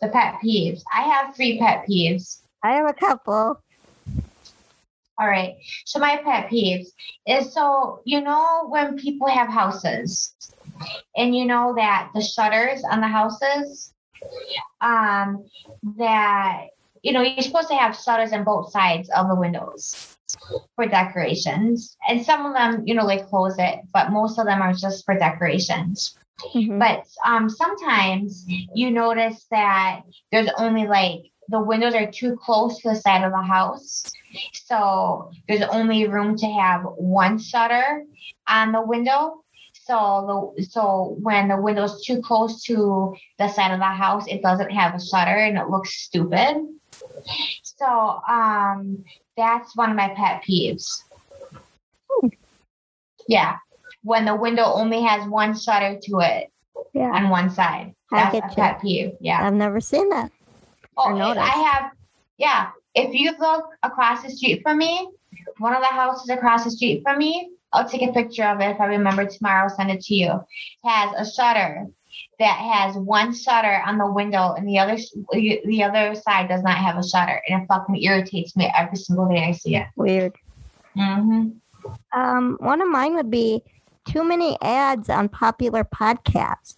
the 0.00 0.08
pet 0.08 0.36
peeves. 0.42 0.82
I 0.94 1.02
have 1.02 1.34
three 1.34 1.58
pet 1.58 1.84
peeves. 1.88 2.42
I 2.62 2.72
have 2.74 2.88
a 2.88 2.94
couple. 2.94 3.60
All 5.20 5.28
right. 5.28 5.56
So 5.84 5.98
my 5.98 6.16
pet 6.24 6.48
peeves 6.50 6.88
is 7.26 7.52
so 7.52 8.00
you 8.04 8.20
know 8.22 8.66
when 8.68 8.96
people 8.96 9.28
have 9.28 9.48
houses 9.48 10.34
and 11.16 11.36
you 11.36 11.44
know 11.44 11.74
that 11.76 12.10
the 12.14 12.22
shutters 12.22 12.82
on 12.90 13.00
the 13.00 13.08
houses 13.08 13.92
um 14.80 15.44
that 15.98 16.66
you 17.02 17.12
know 17.12 17.20
you're 17.22 17.42
supposed 17.42 17.68
to 17.68 17.74
have 17.76 17.96
shutters 17.96 18.32
on 18.32 18.44
both 18.44 18.70
sides 18.70 19.10
of 19.10 19.28
the 19.28 19.34
windows 19.34 20.16
for 20.74 20.86
decorations 20.86 21.96
and 22.08 22.24
some 22.24 22.46
of 22.46 22.54
them 22.54 22.82
you 22.86 22.94
know 22.94 23.06
they 23.06 23.18
close 23.18 23.56
it 23.58 23.80
but 23.92 24.10
most 24.10 24.38
of 24.38 24.46
them 24.46 24.62
are 24.62 24.72
just 24.72 25.04
for 25.04 25.14
decorations 25.18 26.16
Mhm. 26.54 26.78
but 26.78 27.04
um, 27.26 27.50
sometimes 27.50 28.46
you 28.74 28.90
notice 28.90 29.46
that 29.50 30.00
there's 30.32 30.48
only 30.56 30.86
like 30.86 31.30
the 31.50 31.60
windows 31.60 31.94
are 31.94 32.10
too 32.10 32.36
close 32.36 32.80
to 32.80 32.90
the 32.90 32.94
side 32.94 33.24
of 33.24 33.32
the 33.32 33.42
house. 33.42 34.04
So 34.52 35.30
there's 35.48 35.62
only 35.62 36.06
room 36.06 36.36
to 36.38 36.46
have 36.46 36.82
one 36.82 37.38
shutter 37.38 38.04
on 38.48 38.72
the 38.72 38.80
window. 38.82 39.42
So 39.72 40.52
the 40.56 40.64
so 40.64 41.16
when 41.20 41.48
the 41.48 41.56
window's 41.60 42.04
too 42.04 42.22
close 42.22 42.62
to 42.64 43.16
the 43.38 43.48
side 43.48 43.72
of 43.72 43.80
the 43.80 43.84
house, 43.84 44.26
it 44.28 44.42
doesn't 44.42 44.70
have 44.70 44.94
a 44.94 45.00
shutter 45.04 45.36
and 45.36 45.58
it 45.58 45.68
looks 45.68 45.94
stupid. 45.94 46.68
So 47.62 48.20
um 48.28 49.04
that's 49.36 49.76
one 49.76 49.90
of 49.90 49.96
my 49.96 50.08
pet 50.14 50.42
peeves. 50.48 51.02
Yeah. 53.26 53.56
When 54.02 54.24
the 54.24 54.36
window 54.36 54.64
only 54.64 55.02
has 55.02 55.26
one 55.28 55.58
shutter 55.58 55.98
to 56.04 56.20
it 56.20 56.50
Yeah, 56.94 57.10
on 57.10 57.28
one 57.28 57.50
side. 57.50 57.94
That's 58.10 58.34
a 58.34 58.38
you. 58.38 58.54
pet 58.54 58.80
peeve. 58.80 59.12
Yeah. 59.20 59.44
I've 59.46 59.54
never 59.54 59.80
seen 59.80 60.08
that. 60.10 60.30
Oh. 61.06 61.38
I 61.38 61.48
have, 61.48 61.92
yeah. 62.38 62.70
If 62.94 63.14
you 63.14 63.32
look 63.38 63.64
across 63.82 64.22
the 64.22 64.30
street 64.30 64.62
from 64.62 64.78
me, 64.78 65.08
one 65.58 65.74
of 65.74 65.80
the 65.80 65.86
houses 65.88 66.28
across 66.28 66.64
the 66.64 66.70
street 66.70 67.02
from 67.02 67.18
me, 67.18 67.50
I'll 67.72 67.88
take 67.88 68.02
a 68.02 68.12
picture 68.12 68.44
of 68.44 68.60
it 68.60 68.70
if 68.70 68.80
I 68.80 68.86
remember 68.86 69.24
tomorrow, 69.26 69.64
I'll 69.64 69.68
send 69.76 69.90
it 69.90 70.00
to 70.02 70.14
you. 70.14 70.32
Has 70.84 71.12
a 71.16 71.30
shutter 71.30 71.86
that 72.40 72.58
has 72.58 72.96
one 72.96 73.32
shutter 73.32 73.80
on 73.86 73.96
the 73.98 74.10
window 74.10 74.54
and 74.54 74.66
the 74.66 74.78
other 74.78 74.96
the 75.32 75.82
other 75.84 76.14
side 76.16 76.48
does 76.48 76.62
not 76.62 76.76
have 76.78 76.96
a 76.96 77.06
shutter, 77.06 77.40
and 77.48 77.62
it 77.62 77.66
fucking 77.68 78.02
irritates 78.02 78.56
me 78.56 78.72
every 78.76 78.96
single 78.96 79.28
day 79.28 79.44
I 79.44 79.52
see 79.52 79.76
it. 79.76 79.86
Weird. 79.96 80.34
Mm-hmm. 80.96 81.50
Um, 82.18 82.56
one 82.60 82.80
of 82.82 82.88
mine 82.88 83.14
would 83.14 83.30
be 83.30 83.62
too 84.08 84.24
many 84.24 84.58
ads 84.60 85.08
on 85.08 85.28
popular 85.28 85.84
podcasts. 85.84 86.76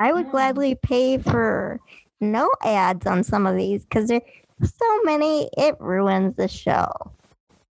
I 0.00 0.12
would 0.12 0.26
Mm. 0.26 0.30
gladly 0.32 0.74
pay 0.74 1.18
for 1.18 1.78
no 2.22 2.50
ads 2.62 3.06
on 3.06 3.24
some 3.24 3.46
of 3.46 3.56
these 3.56 3.84
because 3.84 4.08
there's 4.08 4.22
so 4.62 5.02
many. 5.02 5.50
It 5.58 5.76
ruins 5.80 6.36
the 6.36 6.48
show. 6.48 6.90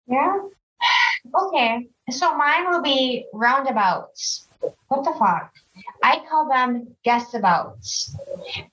Yeah. 0.09 0.39
Okay. 1.35 1.89
So 2.11 2.37
mine 2.37 2.71
will 2.71 2.83
be 2.83 3.27
roundabouts. 3.33 4.49
What 4.89 5.05
the 5.05 5.13
fuck? 5.19 5.53
I 6.03 6.23
call 6.29 6.49
them 6.49 6.97
guestabouts 7.07 8.15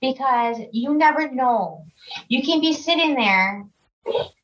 because 0.02 0.58
you 0.72 0.96
never 0.96 1.30
know. 1.30 1.86
You 2.28 2.44
can 2.44 2.62
be 2.62 2.74
sitting 2.74 3.16
there 3.16 3.66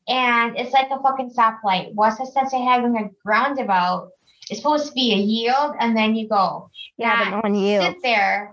and 0.08 0.56
it's 0.56 0.72
like 0.72 0.88
a 0.90 1.00
fucking 1.00 1.30
stoplight. 1.30 1.94
What's 1.94 2.18
the 2.18 2.26
sense 2.26 2.52
of 2.52 2.60
having 2.60 2.96
a 2.96 3.10
roundabout? 3.24 4.10
It's 4.50 4.60
supposed 4.60 4.88
to 4.88 4.92
be 4.92 5.12
a 5.12 5.16
yield 5.16 5.76
and 5.80 5.96
then 5.96 6.14
you 6.14 6.28
go. 6.28 6.70
Yeah, 6.98 7.24
but 7.24 7.30
no 7.30 7.40
one 7.40 7.54
yields. 7.54 7.86
sit 7.86 8.02
there 8.02 8.52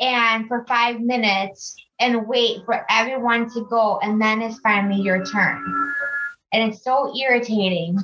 and 0.00 0.46
for 0.48 0.64
five 0.66 1.00
minutes 1.00 1.76
and 1.98 2.26
wait 2.26 2.64
for 2.64 2.84
everyone 2.90 3.48
to 3.50 3.64
go 3.70 3.98
and 4.02 4.20
then 4.20 4.42
it's 4.42 4.58
finally 4.60 5.00
your 5.00 5.24
turn. 5.24 5.62
And 6.52 6.70
it's 6.70 6.84
so 6.84 7.14
irritating. 7.16 7.98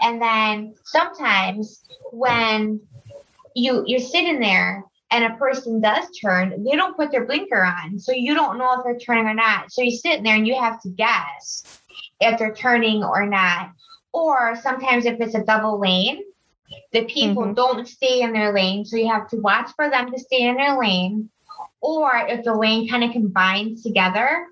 And 0.00 0.20
then 0.20 0.74
sometimes 0.84 1.82
when 2.12 2.80
you 3.54 3.84
you're 3.86 4.00
sitting 4.00 4.40
there 4.40 4.84
and 5.10 5.24
a 5.24 5.36
person 5.36 5.80
does 5.80 6.06
turn 6.20 6.62
they 6.64 6.76
don't 6.76 6.96
put 6.96 7.10
their 7.10 7.24
blinker 7.24 7.64
on 7.64 7.98
so 7.98 8.12
you 8.12 8.34
don't 8.34 8.58
know 8.58 8.74
if 8.74 8.84
they're 8.84 8.98
turning 8.98 9.26
or 9.26 9.34
not. 9.34 9.72
So 9.72 9.82
you're 9.82 9.92
sitting 9.92 10.24
there 10.24 10.36
and 10.36 10.46
you 10.46 10.58
have 10.58 10.80
to 10.82 10.90
guess 10.90 11.78
if 12.20 12.38
they're 12.38 12.54
turning 12.54 13.02
or 13.02 13.26
not. 13.26 13.70
Or 14.12 14.56
sometimes 14.56 15.04
if 15.04 15.20
it's 15.20 15.34
a 15.34 15.44
double 15.44 15.78
lane 15.78 16.22
the 16.92 17.04
people 17.04 17.44
Mhm. 17.44 17.54
don't 17.54 17.86
stay 17.88 18.22
in 18.22 18.32
their 18.32 18.52
lane 18.52 18.84
so 18.84 18.96
you 18.96 19.06
have 19.08 19.28
to 19.28 19.36
watch 19.36 19.70
for 19.76 19.88
them 19.88 20.10
to 20.10 20.18
stay 20.18 20.48
in 20.48 20.56
their 20.56 20.76
lane 20.78 21.30
or 21.80 22.10
if 22.28 22.44
the 22.44 22.54
lane 22.54 22.88
kind 22.88 23.04
of 23.04 23.12
combines 23.12 23.82
together 23.82 24.46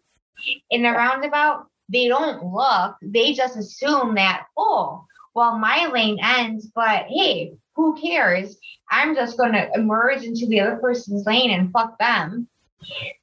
in 0.70 0.84
a 0.84 0.92
roundabout 0.92 1.66
they 1.88 2.08
don't 2.08 2.44
look 2.52 2.96
they 3.02 3.32
just 3.32 3.56
assume 3.56 4.14
that 4.14 4.46
oh 4.56 5.04
well 5.34 5.58
my 5.58 5.86
lane 5.92 6.18
ends 6.22 6.66
but 6.74 7.06
hey 7.08 7.52
who 7.76 7.94
cares 8.00 8.56
i'm 8.90 9.14
just 9.14 9.36
going 9.36 9.52
to 9.52 9.68
emerge 9.74 10.22
into 10.24 10.46
the 10.46 10.60
other 10.60 10.76
person's 10.76 11.26
lane 11.26 11.50
and 11.50 11.70
fuck 11.72 11.98
them 11.98 12.46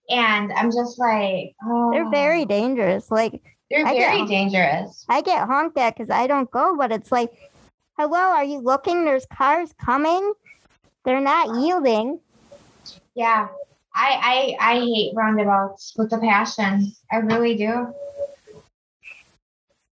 and 0.09 0.51
i'm 0.53 0.71
just 0.71 0.97
like 0.99 1.55
oh 1.65 1.91
They're 1.91 2.09
very 2.09 2.41
oh. 2.43 2.45
dangerous. 2.45 3.11
Like 3.11 3.41
they're 3.69 3.85
I 3.85 3.93
very 3.97 4.19
get- 4.19 4.27
dangerous 4.27 5.05
I 5.09 5.21
get 5.21 5.47
honked 5.47 5.77
at 5.77 5.95
because 5.95 6.09
I 6.09 6.27
don't 6.27 6.49
go, 6.51 6.75
but 6.77 6.91
it's 6.91 7.11
like, 7.11 7.31
hello, 7.97 8.17
are 8.17 8.43
you 8.43 8.59
looking? 8.59 9.05
There's 9.05 9.25
cars 9.27 9.73
coming. 9.83 10.33
They're 11.05 11.21
not 11.21 11.61
yielding. 11.61 12.19
yeah 13.15 13.47
I, 13.95 14.55
I 14.59 14.73
i 14.73 14.79
hate 14.79 15.13
roundabouts 15.15 15.93
with 15.97 16.13
a 16.13 16.17
passion 16.17 16.91
i 17.11 17.17
really 17.17 17.55
do 17.55 17.93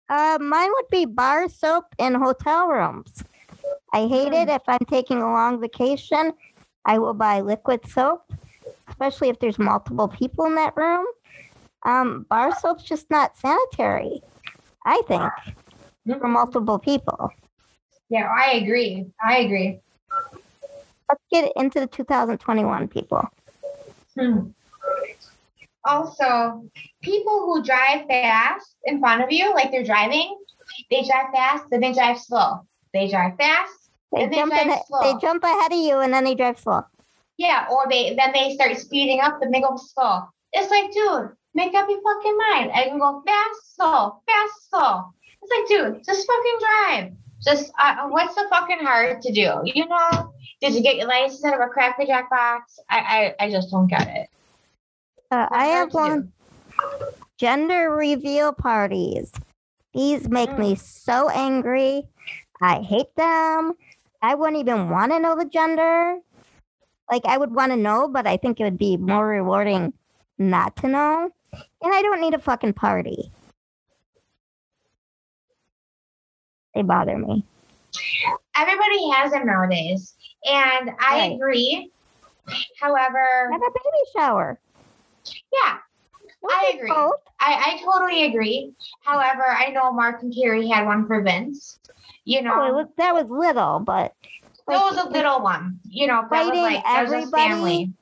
Uh, 0.08 0.38
mine 0.40 0.70
would 0.74 0.88
be 0.90 1.04
bar 1.04 1.48
soap 1.50 1.84
in 1.98 2.14
hotel 2.14 2.68
rooms. 2.68 3.22
I 3.92 4.06
hate 4.06 4.32
it 4.32 4.48
if 4.48 4.62
I'm 4.66 4.86
taking 4.88 5.18
a 5.18 5.30
long 5.30 5.60
vacation. 5.60 6.32
I 6.86 6.98
will 6.98 7.12
buy 7.12 7.40
liquid 7.40 7.86
soap, 7.86 8.22
especially 8.88 9.28
if 9.28 9.38
there's 9.38 9.58
multiple 9.58 10.08
people 10.08 10.46
in 10.46 10.54
that 10.54 10.74
room. 10.76 11.04
Um, 11.84 12.26
bar 12.30 12.54
soap's 12.58 12.84
just 12.84 13.10
not 13.10 13.36
sanitary. 13.36 14.22
I 14.86 15.02
think, 15.06 15.30
for 16.18 16.28
multiple 16.28 16.78
people. 16.78 17.30
Yeah, 18.08 18.30
I 18.34 18.52
agree. 18.52 19.06
I 19.22 19.38
agree. 19.38 19.80
Let's 21.08 21.24
get 21.30 21.52
into 21.56 21.80
the 21.80 21.86
2021 21.86 22.88
people. 22.88 23.28
Hmm. 24.18 24.48
Also, 25.84 26.64
people 27.02 27.40
who 27.46 27.62
drive 27.62 28.06
fast 28.06 28.76
in 28.84 28.98
front 29.00 29.22
of 29.22 29.30
you, 29.30 29.54
like 29.54 29.70
they're 29.70 29.84
driving, 29.84 30.36
they 30.90 31.02
drive 31.04 31.32
fast, 31.32 31.64
then 31.70 31.80
they 31.80 31.92
drive 31.92 32.18
slow. 32.18 32.66
They 32.92 33.08
drive 33.08 33.36
fast, 33.36 33.90
They 34.12 34.26
then 34.26 34.48
they 34.48 34.64
jump, 34.64 34.86
slow. 34.86 35.00
they 35.02 35.18
jump 35.20 35.44
ahead 35.44 35.72
of 35.72 35.78
you 35.78 35.98
and 36.00 36.12
then 36.12 36.24
they 36.24 36.34
drive 36.34 36.58
slow. 36.58 36.82
Yeah, 37.36 37.66
or 37.70 37.86
they 37.88 38.14
then 38.16 38.32
they 38.32 38.54
start 38.54 38.76
speeding 38.78 39.20
up 39.20 39.40
and 39.40 39.54
they 39.54 39.60
go 39.60 39.76
slow. 39.76 40.22
It's 40.52 40.70
like, 40.70 40.90
dude, 40.92 41.30
make 41.54 41.74
up 41.74 41.88
your 41.88 42.00
fucking 42.02 42.38
mind. 42.50 42.72
I 42.74 42.84
can 42.88 42.98
go 42.98 43.22
fast, 43.24 43.76
slow, 43.76 44.20
fast, 44.26 44.68
slow. 44.70 45.04
It's 45.40 45.52
like, 45.54 45.68
dude, 45.68 46.04
just 46.04 46.26
fucking 46.26 46.58
drive. 46.60 47.12
Just 47.42 47.72
uh, 47.78 48.08
what's 48.08 48.34
so 48.34 48.48
fucking 48.48 48.78
hard 48.80 49.22
to 49.22 49.32
do? 49.32 49.60
You 49.64 49.86
know? 49.88 50.32
Did 50.60 50.74
you 50.74 50.82
get 50.82 50.96
your 50.96 51.06
license 51.06 51.44
out 51.44 51.54
of 51.54 51.60
a 51.60 51.68
cracker 51.68 52.04
jack 52.04 52.30
box? 52.30 52.78
I 52.90 53.34
I, 53.40 53.44
I 53.44 53.50
just 53.50 53.70
don't 53.70 53.86
get 53.86 54.08
it. 54.08 54.28
Uh, 55.30 55.46
I 55.50 55.66
have 55.66 55.94
one 55.94 56.20
do. 56.22 57.08
gender 57.38 57.90
reveal 57.90 58.52
parties. 58.52 59.30
These 59.94 60.28
make 60.28 60.50
Mm. 60.50 60.58
me 60.58 60.74
so 60.74 61.28
angry. 61.28 62.04
I 62.60 62.80
hate 62.80 63.14
them. 63.16 63.74
I 64.20 64.34
wouldn't 64.34 64.58
even 64.58 64.90
want 64.90 65.12
to 65.12 65.20
know 65.20 65.36
the 65.36 65.44
gender. 65.44 66.18
Like, 67.10 67.24
I 67.24 67.38
would 67.38 67.54
want 67.54 67.72
to 67.72 67.76
know, 67.76 68.08
but 68.08 68.26
I 68.26 68.36
think 68.36 68.60
it 68.60 68.64
would 68.64 68.78
be 68.78 68.96
more 68.96 69.26
rewarding 69.26 69.92
not 70.38 70.76
to 70.76 70.88
know. 70.88 71.30
And 71.52 71.94
I 71.94 72.02
don't 72.02 72.20
need 72.20 72.34
a 72.34 72.38
fucking 72.38 72.74
party. 72.74 73.30
They 76.74 76.82
bother 76.82 77.16
me. 77.18 77.44
Everybody 78.56 79.10
has 79.12 79.30
them 79.32 79.46
nowadays, 79.46 80.14
and 80.44 80.90
I 81.00 81.18
Right. 81.18 81.32
agree. 81.34 81.90
However, 82.80 83.50
Have 83.52 83.60
a 83.62 83.70
baby 83.70 84.04
shower. 84.12 84.60
yeah, 85.52 85.78
I 86.48 86.72
agree. 86.76 86.92
I, 87.40 87.78
I 87.80 87.82
totally 87.84 88.24
agree. 88.24 88.72
However, 89.02 89.44
I 89.46 89.70
know 89.70 89.92
Mark 89.92 90.22
and 90.22 90.34
Carrie 90.34 90.68
had 90.68 90.86
one 90.86 91.06
for 91.06 91.22
Vince. 91.22 91.78
You 92.24 92.42
know, 92.42 92.54
Oh, 92.56 92.66
it 92.66 92.74
was, 92.74 92.86
that 92.96 93.14
was 93.14 93.30
little, 93.30 93.80
but. 93.80 94.14
that 94.66 94.82
was 94.82 94.96
a 95.04 95.08
little 95.08 95.40
one. 95.42 95.80
You 95.84 96.06
know, 96.06 96.22
that 96.30 96.44
was 96.44 96.58
like 96.60 96.82
that 96.92 97.02
was 97.02 97.12
a 97.12 97.26
everybody, 97.26 97.34
family. 97.34 97.92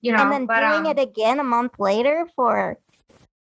You 0.00 0.12
know, 0.12 0.22
and 0.22 0.32
then 0.32 0.46
but 0.46 0.62
doing 0.62 0.86
um, 0.86 0.86
it 0.86 0.98
again 0.98 1.40
a 1.40 1.44
month 1.44 1.72
later 1.78 2.26
for 2.36 2.78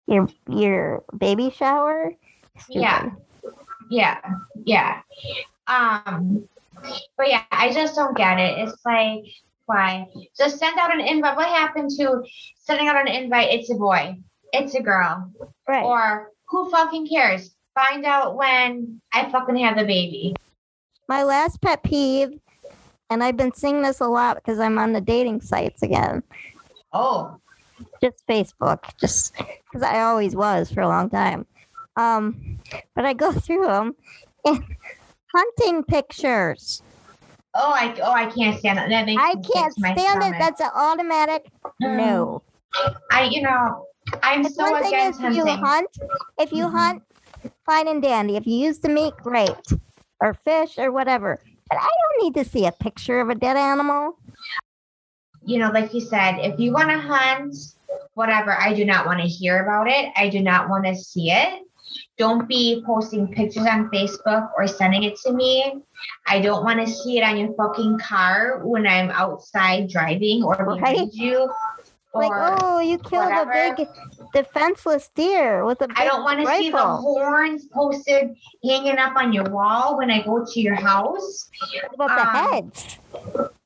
your 0.08 0.28
your 0.50 1.04
baby 1.18 1.50
shower. 1.52 2.12
Stupid. 2.58 2.82
Yeah. 2.82 3.10
Yeah, 3.90 4.20
yeah. 4.66 5.02
Um, 5.68 6.48
but 7.18 7.30
yeah, 7.30 7.44
I 7.52 7.72
just 7.74 7.96
don't 7.96 8.16
get 8.16 8.40
it. 8.40 8.60
It's 8.60 8.86
like 8.86 9.26
why? 9.66 10.08
Just 10.38 10.60
send 10.60 10.78
out 10.78 10.94
an 10.94 11.02
invite. 11.02 11.36
What 11.36 11.48
happened 11.48 11.90
to 11.98 12.24
sending 12.60 12.88
out 12.88 13.00
an 13.00 13.08
invite? 13.08 13.52
It's 13.52 13.72
a 13.72 13.76
boy. 13.76 14.18
It's 14.54 14.76
a 14.76 14.82
girl. 14.82 15.32
Right. 15.68 15.84
Or 15.84 16.32
who 16.48 16.70
fucking 16.70 17.08
cares? 17.08 17.56
Find 17.74 18.06
out 18.06 18.36
when 18.36 19.02
I 19.12 19.30
fucking 19.30 19.58
have 19.58 19.78
the 19.78 19.84
baby. 19.84 20.36
My 21.08 21.24
last 21.24 21.62
pet 21.62 21.84
peeve, 21.84 22.40
and 23.10 23.24
I've 23.24 23.38
been 23.38 23.54
seeing 23.54 23.82
this 23.82 24.00
a 24.00 24.08
lot 24.08 24.38
because 24.38 24.60
I'm 24.60 24.78
on 24.78 24.94
the 24.94 25.02
dating 25.02 25.42
sites 25.42 25.84
again, 25.84 26.24
Oh, 26.94 27.38
just 28.02 28.26
Facebook, 28.26 28.80
just 29.00 29.36
because 29.36 29.84
I 29.84 30.02
always 30.02 30.34
was 30.34 30.72
for 30.72 30.80
a 30.80 30.88
long 30.88 31.10
time. 31.10 31.46
Um, 31.96 32.60
but 32.96 33.06
I 33.06 33.14
go 33.14 33.32
through 33.46 33.66
them 33.66 33.96
and 34.46 34.64
hunting 35.34 35.84
pictures. 35.84 36.82
oh, 37.56 37.72
I 37.74 37.96
oh 38.02 38.12
I 38.12 38.26
can't 38.32 38.58
stand 38.60 38.78
that. 38.78 38.90
That 38.90 39.06
makes 39.06 39.22
I 39.22 39.36
can't 39.36 39.74
stand 39.74 40.24
it. 40.24 40.36
That's 40.40 40.62
an 40.62 40.72
automatic 40.76 41.52
Mm. 41.82 41.98
no. 41.98 42.42
I 43.12 43.24
you 43.24 43.42
know 43.42 43.86
I'm 44.24 44.46
It's 44.46 44.56
so 44.56 44.64
one 44.72 44.82
thing 44.84 44.94
against 44.94 45.20
if 45.20 45.36
you 45.36 45.46
hunt, 45.46 45.90
if 46.38 46.52
you 46.54 46.66
Mhm. 46.68 46.72
hunt, 46.72 47.04
fine 47.66 47.88
and 47.88 48.02
dandy. 48.02 48.38
If 48.38 48.48
you 48.48 48.56
use 48.56 48.80
the 48.80 48.90
meat, 48.90 49.14
great, 49.24 49.56
or 50.22 50.34
fish 50.34 50.78
or 50.78 50.92
whatever. 50.92 51.42
But 51.70 51.80
I 51.80 51.90
don't 51.90 52.24
need 52.24 52.34
to 52.36 52.50
see 52.50 52.66
a 52.66 52.72
picture 52.72 53.20
of 53.20 53.30
a 53.30 53.36
dead 53.36 53.58
animal. 53.58 54.18
you 55.48 55.60
know, 55.60 55.70
like 55.70 55.94
you 55.94 56.00
said, 56.02 56.40
if 56.40 56.60
you 56.60 56.72
want 56.72 56.90
to 56.90 56.98
hunt, 57.00 57.56
whatever, 58.16 58.54
I 58.58 58.74
do 58.74 58.84
not 58.86 59.06
want 59.06 59.20
to 59.22 59.28
hear 59.28 59.62
about 59.64 59.88
it. 59.88 60.12
I 60.16 60.28
do 60.30 60.42
not 60.42 60.70
want 60.70 60.86
to 60.86 60.96
see 60.96 61.30
it. 61.30 61.62
Don't 62.18 62.48
be 62.48 62.82
posting 62.86 63.28
pictures 63.28 63.66
on 63.66 63.90
Facebook 63.90 64.50
or 64.58 64.68
sending 64.68 65.04
it 65.04 65.18
to 65.26 65.34
me. 65.34 65.82
I 66.28 66.40
don't 66.40 66.64
want 66.64 66.80
to 66.86 66.92
see 66.92 67.18
it 67.18 67.24
on 67.24 67.38
your 67.38 67.54
fucking 67.56 68.00
car 68.00 68.62
when 68.64 68.88
I'm 68.88 69.12
outside 69.12 69.90
driving 69.90 70.44
or 70.44 70.56
behind 70.56 70.82
Right. 70.98 71.14
you. 71.14 71.52
Like, 72.14 72.32
oh, 72.34 72.80
you 72.80 72.98
killed 73.00 73.26
whatever. 73.26 73.52
a 73.52 73.76
big 73.76 73.88
defenseless 74.36 75.10
deer 75.16 75.66
with 75.66 75.82
a 75.82 75.88
I 75.96 76.04
don't 76.04 76.24
want 76.24 76.42
to 76.42 76.56
see 76.58 76.70
the 76.70 76.78
horns 76.78 77.68
posted 77.74 78.36
hanging 78.64 78.98
up 78.98 79.16
on 79.16 79.32
your 79.32 79.50
wall 79.50 79.98
when 79.98 80.12
I 80.12 80.24
go 80.24 80.46
to 80.46 80.60
your 80.60 80.76
house. 80.76 81.50
What 81.96 82.12
about 82.12 82.34
the 82.34 82.40
um, 82.40 82.52
heads? 82.52 83.00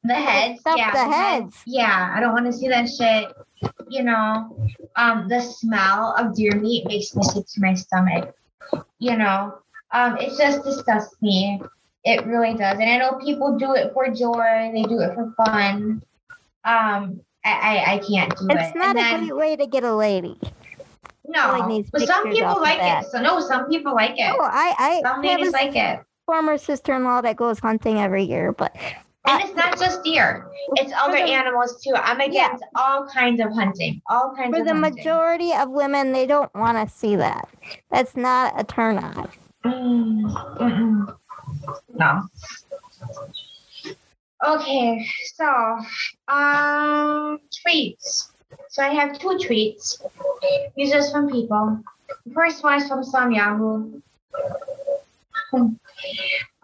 The 0.04 0.14
heads, 0.14 0.62
yeah, 0.78 0.92
the 0.92 1.12
heads. 1.12 1.56
Yeah, 1.66 2.14
I 2.16 2.20
don't 2.20 2.34
want 2.34 2.46
to 2.46 2.54
see 2.54 2.68
that 2.70 2.88
shit. 2.88 3.34
You 3.90 4.04
know, 4.04 4.56
um, 4.96 5.28
the 5.28 5.42
smell 5.42 6.16
of 6.18 6.36
deer 6.36 6.56
meat 6.56 6.86
makes 6.86 7.16
me 7.16 7.24
sick 7.24 7.46
to 7.48 7.62
my 7.62 7.74
stomach. 7.74 8.36
You 9.00 9.18
know, 9.18 9.58
um, 9.92 10.18
it 10.18 10.38
just 10.38 10.64
disgusts 10.64 11.16
me. 11.22 11.62
It 12.06 12.26
really 12.28 12.54
does, 12.54 12.78
and 12.80 12.90
I 12.90 12.98
know 12.98 13.20
people 13.24 13.58
do 13.58 13.74
it 13.74 13.92
for 13.94 14.08
joy. 14.10 14.72
They 14.74 14.84
do 14.84 15.00
it 15.00 15.16
for 15.16 15.34
fun. 15.46 16.04
Um, 16.64 17.22
I 17.44 17.52
I, 17.52 17.94
I 17.94 17.98
can't 17.98 18.38
do 18.38 18.48
It's 18.52 18.70
it. 18.70 18.76
not 18.78 18.96
and 18.96 19.00
a 19.00 19.02
then, 19.02 19.20
great 19.28 19.36
way 19.36 19.56
to 19.56 19.66
get 19.66 19.84
a 19.84 19.96
lady. 19.96 20.40
No, 21.30 21.84
but 21.92 22.02
some 22.02 22.24
people 22.32 22.60
like 22.60 22.80
it. 22.82 23.10
So 23.12 23.22
no, 23.22 23.40
some 23.40 23.70
people 23.70 23.94
like 23.96 24.16
it. 24.18 24.34
Oh, 24.38 24.44
I 24.44 25.02
some 25.04 25.22
I 25.24 25.28
have 25.28 25.40
ladies 25.40 25.54
a 25.54 25.58
like 25.58 25.76
it. 25.76 26.00
former 26.26 26.58
sister-in-law 26.58 27.22
that 27.22 27.36
goes 27.36 27.60
hunting 27.60 28.00
every 28.00 28.24
year, 28.24 28.52
but 28.52 28.76
And 29.28 29.42
it's 29.44 29.54
not 29.56 29.78
just 29.80 30.04
deer; 30.04 30.48
it's 30.78 30.92
other 30.98 31.18
the- 31.18 31.24
animals 31.32 31.82
too. 31.84 31.94
I'm 31.96 32.20
against 32.22 32.64
all 32.76 33.06
kinds 33.08 33.40
of 33.42 33.52
hunting. 33.54 34.02
All 34.10 34.34
kinds 34.36 34.54
for 34.56 34.62
of 34.62 34.68
the 34.68 34.74
hunting. 34.74 34.96
majority 34.96 35.54
of 35.54 35.70
women, 35.70 36.12
they 36.14 36.26
don't 36.26 36.54
want 36.56 36.78
to 36.78 36.94
see 36.94 37.16
that. 37.18 37.48
That's 37.92 38.16
not 38.18 38.60
a 38.60 38.64
turn 38.64 38.98
on. 38.98 39.30
Mm, 39.66 40.58
mm-mm. 40.58 41.16
No. 41.96 42.24
Okay, 44.46 45.06
so 45.36 45.46
um 46.30 47.40
tweets. 47.68 48.32
So 48.70 48.84
I 48.84 48.90
have 48.90 49.20
two 49.20 49.38
tweets. 49.42 50.02
These 50.76 50.94
are 50.94 51.04
from 51.12 51.30
people. 51.30 51.82
The 52.26 52.34
first 52.34 52.64
one 52.64 52.82
is 52.82 52.88
from 52.88 53.04
some 53.04 53.32
Yahoo. 53.32 54.02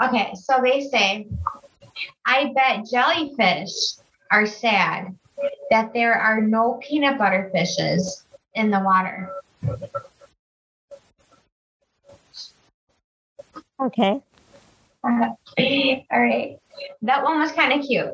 Okay, 0.02 0.34
so 0.36 0.60
they 0.62 0.82
say, 0.82 1.28
I 2.26 2.52
bet 2.56 2.86
jellyfish 2.90 3.98
are 4.32 4.46
sad 4.46 5.16
that 5.70 5.94
there 5.94 6.14
are 6.14 6.42
no 6.42 6.80
peanut 6.82 7.18
butter 7.18 7.50
fishes 7.54 8.24
in 8.54 8.72
the 8.72 8.80
water. 8.80 9.32
Okay. 13.82 14.22
All 15.04 15.36
right. 16.12 16.58
That 17.02 17.24
one 17.24 17.40
was 17.40 17.52
kind 17.52 17.80
of 17.80 17.86
cute. 17.86 18.12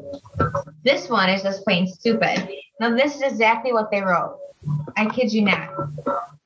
This 0.83 1.09
one 1.09 1.29
is 1.29 1.41
just 1.43 1.63
plain 1.63 1.87
stupid. 1.87 2.49
Now 2.81 2.89
this 2.95 3.15
is 3.15 3.21
exactly 3.21 3.71
what 3.71 3.91
they 3.91 4.01
wrote. 4.01 4.39
I 4.97 5.05
kid 5.05 5.31
you 5.31 5.43
not. 5.43 5.69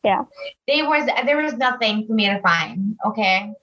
Yeah. 0.04 0.26
They 0.68 0.84
was 0.84 1.10
there 1.26 1.42
was 1.42 1.54
nothing 1.54 2.06
for 2.06 2.14
me 2.14 2.28
to 2.28 2.42
find. 2.42 2.98
Okay. 3.06 3.54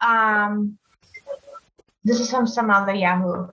Um. 0.00 0.78
This 2.04 2.20
is 2.20 2.30
from 2.30 2.46
some 2.46 2.70
other 2.70 2.94
Yahoo. 2.94 3.48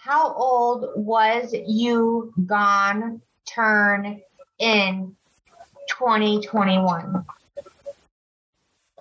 How 0.00 0.32
old 0.32 0.90
was 0.94 1.52
you 1.52 2.32
gone 2.46 3.20
turn 3.44 4.20
in 4.58 5.16
2021? 5.88 7.24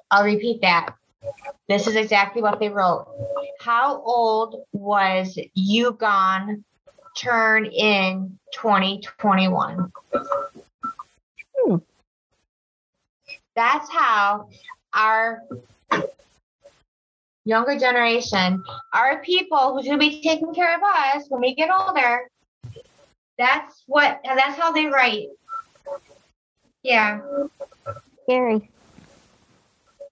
I'll 0.09 0.24
repeat 0.24 0.61
that. 0.61 0.95
This 1.68 1.88
is 1.88 1.95
exactly 1.95 2.41
what 2.41 2.59
they 2.59 2.70
wrote. 2.70 3.07
How 3.59 4.01
old 4.01 4.66
was 4.72 5.38
Yukon 5.53 6.63
turn 7.16 7.66
in 7.66 8.38
2021? 8.53 9.91
Hmm. 11.57 11.76
That's 13.55 13.89
how 13.89 14.49
our 14.93 15.41
younger 17.45 17.78
generation, 17.78 18.63
our 18.93 19.22
people 19.22 19.76
who 19.76 19.84
should 19.84 19.99
be 19.99 20.22
taking 20.22 20.53
care 20.53 20.76
of 20.76 20.82
us 20.84 21.26
when 21.30 21.41
we 21.41 21.55
get 21.55 21.70
older, 21.70 22.30
that's 23.38 23.84
what, 23.88 24.20
that's 24.24 24.57
how 24.57 24.72
they 24.72 24.88
write. 24.88 25.28
Yeah. 26.84 27.22
Scary. 28.24 28.70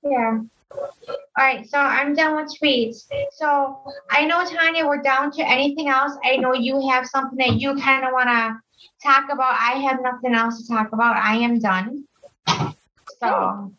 Yeah. 0.04 0.42
All 0.76 1.44
right, 1.46 1.68
so 1.68 1.78
I'm 1.78 2.14
done 2.14 2.36
with 2.36 2.54
tweets. 2.62 3.08
So 3.32 3.80
I 4.12 4.26
know 4.26 4.46
Tanya, 4.46 4.86
we're 4.86 5.02
down 5.02 5.32
to 5.32 5.42
anything 5.42 5.90
else. 5.90 6.14
I 6.24 6.38
know 6.38 6.54
you 6.54 6.88
have 6.90 7.08
something 7.08 7.38
that 7.40 7.60
you 7.60 7.76
kind 7.80 8.06
of 8.06 8.12
want 8.14 8.30
to 8.30 8.56
talk 9.04 9.26
about. 9.32 9.56
I 9.60 9.80
have 9.80 10.00
nothing 10.02 10.36
else 10.36 10.62
to 10.62 10.68
talk 10.74 10.94
about. 10.94 11.16
I 11.16 11.36
am 11.38 11.60
done. 11.60 12.06
So 13.20 13.72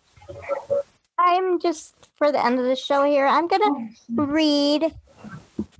I'm 1.18 1.60
just 1.60 1.94
for 2.14 2.32
the 2.32 2.44
end 2.44 2.58
of 2.58 2.64
the 2.64 2.76
show 2.76 3.04
here. 3.04 3.26
I'm 3.26 3.46
gonna 3.46 3.90
read 4.14 4.94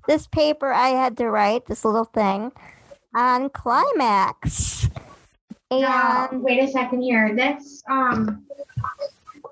this 0.07 0.27
paper 0.27 0.73
I 0.73 0.91
had 0.91 1.17
to 1.17 1.31
write, 1.31 1.67
this 1.67 1.85
little 1.85 2.05
thing 2.05 2.53
on 3.15 3.51
climax. 3.51 4.89
And 5.71 6.43
wait 6.43 6.62
a 6.62 6.69
second 6.69 7.03
here. 7.03 7.35
That's 7.35 7.83
um. 7.89 8.45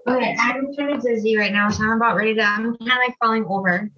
Okay, 0.07 0.37
I'm 0.39 0.75
kind 0.75 0.93
of 0.93 1.03
dizzy 1.03 1.37
right 1.37 1.53
now, 1.53 1.71
so 1.71 1.85
I'm 1.85 1.93
about 1.93 2.17
ready 2.17 2.35
to. 2.35 2.43
I'm 2.43 2.77
kind 2.77 2.91
of 2.91 2.97
like 2.99 3.17
falling 3.21 3.45
over. 3.47 3.91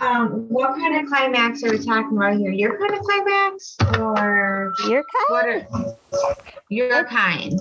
Um, 0.00 0.46
what 0.48 0.74
kind 0.76 0.96
of 0.96 1.06
climax 1.06 1.62
are 1.64 1.70
we 1.70 1.78
talking 1.78 2.16
about 2.16 2.36
here? 2.36 2.50
Your 2.52 2.78
kind 2.78 2.92
of 2.94 3.00
climax, 3.00 3.76
or 3.98 4.72
your 4.88 5.02
kind? 5.02 5.26
what 5.28 5.46
are 5.46 5.66
your 6.68 7.04
kind? 7.04 7.58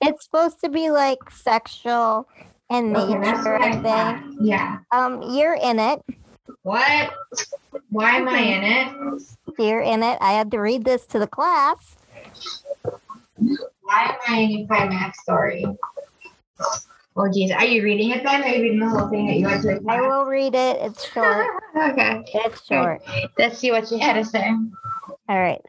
it's 0.00 0.24
supposed 0.24 0.60
to 0.62 0.68
be 0.68 0.90
like 0.90 1.18
sexual 1.30 2.28
and 2.70 2.96
Okay, 2.96 3.18
that's 3.20 3.38
nature, 3.38 3.52
what 3.52 3.62
I 3.62 3.72
think. 3.72 3.84
thought. 3.84 4.22
Yeah. 4.40 4.78
Um, 4.92 5.22
you're 5.22 5.54
in 5.60 5.78
it. 5.78 6.00
What? 6.62 7.12
Why 7.90 8.16
am 8.16 8.28
I 8.28 8.38
in 8.38 8.64
it? 8.64 9.22
You're 9.58 9.80
in 9.80 10.02
it. 10.02 10.18
I 10.20 10.32
had 10.32 10.50
to 10.52 10.58
read 10.58 10.84
this 10.84 11.06
to 11.06 11.18
the 11.18 11.26
class. 11.26 11.96
Why 13.34 14.04
am 14.04 14.16
I 14.28 14.38
in 14.40 14.50
your 14.50 14.66
climax 14.68 15.22
story? 15.22 15.64
Oh 17.20 17.28
geez, 17.28 17.50
are 17.50 17.64
you 17.64 17.82
reading 17.82 18.12
it 18.12 18.22
then? 18.22 18.44
Are 18.44 18.48
you 18.48 18.62
reading 18.62 18.78
the 18.78 18.88
whole 18.88 19.08
thing 19.08 19.26
that 19.26 19.34
you 19.34 19.46
went 19.46 19.62
to? 19.62 19.80
I 19.88 20.00
will 20.00 20.24
read 20.24 20.54
it. 20.54 20.76
It's 20.80 21.04
short. 21.12 21.46
okay. 21.76 22.22
It's 22.32 22.64
short. 22.64 23.02
Let's 23.36 23.58
see 23.58 23.72
what 23.72 23.90
you 23.90 23.98
had 23.98 24.12
to 24.12 24.24
say. 24.24 24.48
All 25.28 25.40
right. 25.40 25.60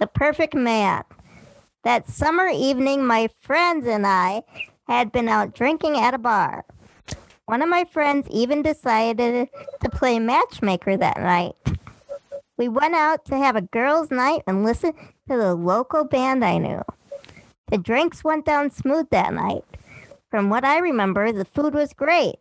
The 0.00 0.08
perfect 0.08 0.54
man. 0.54 1.04
That 1.84 2.08
summer 2.10 2.48
evening, 2.48 3.06
my 3.06 3.30
friends 3.40 3.86
and 3.86 4.04
I 4.08 4.42
had 4.88 5.12
been 5.12 5.28
out 5.28 5.54
drinking 5.54 5.96
at 5.96 6.14
a 6.14 6.18
bar. 6.18 6.64
One 7.46 7.62
of 7.62 7.68
my 7.68 7.84
friends 7.84 8.26
even 8.32 8.62
decided 8.62 9.48
to 9.80 9.88
play 9.90 10.18
matchmaker 10.18 10.96
that 10.96 11.18
night. 11.18 11.54
We 12.56 12.66
went 12.66 12.96
out 12.96 13.24
to 13.26 13.38
have 13.38 13.54
a 13.54 13.62
girls' 13.62 14.10
night 14.10 14.42
and 14.48 14.64
listen 14.64 14.92
to 15.30 15.36
the 15.36 15.54
local 15.54 16.02
band 16.02 16.44
I 16.44 16.58
knew. 16.58 16.82
The 17.70 17.78
drinks 17.78 18.24
went 18.24 18.44
down 18.44 18.70
smooth 18.70 19.10
that 19.10 19.32
night. 19.32 19.64
From 20.30 20.50
what 20.50 20.64
I 20.64 20.78
remember, 20.78 21.32
the 21.32 21.44
food 21.44 21.74
was 21.74 21.94
great. 21.94 22.36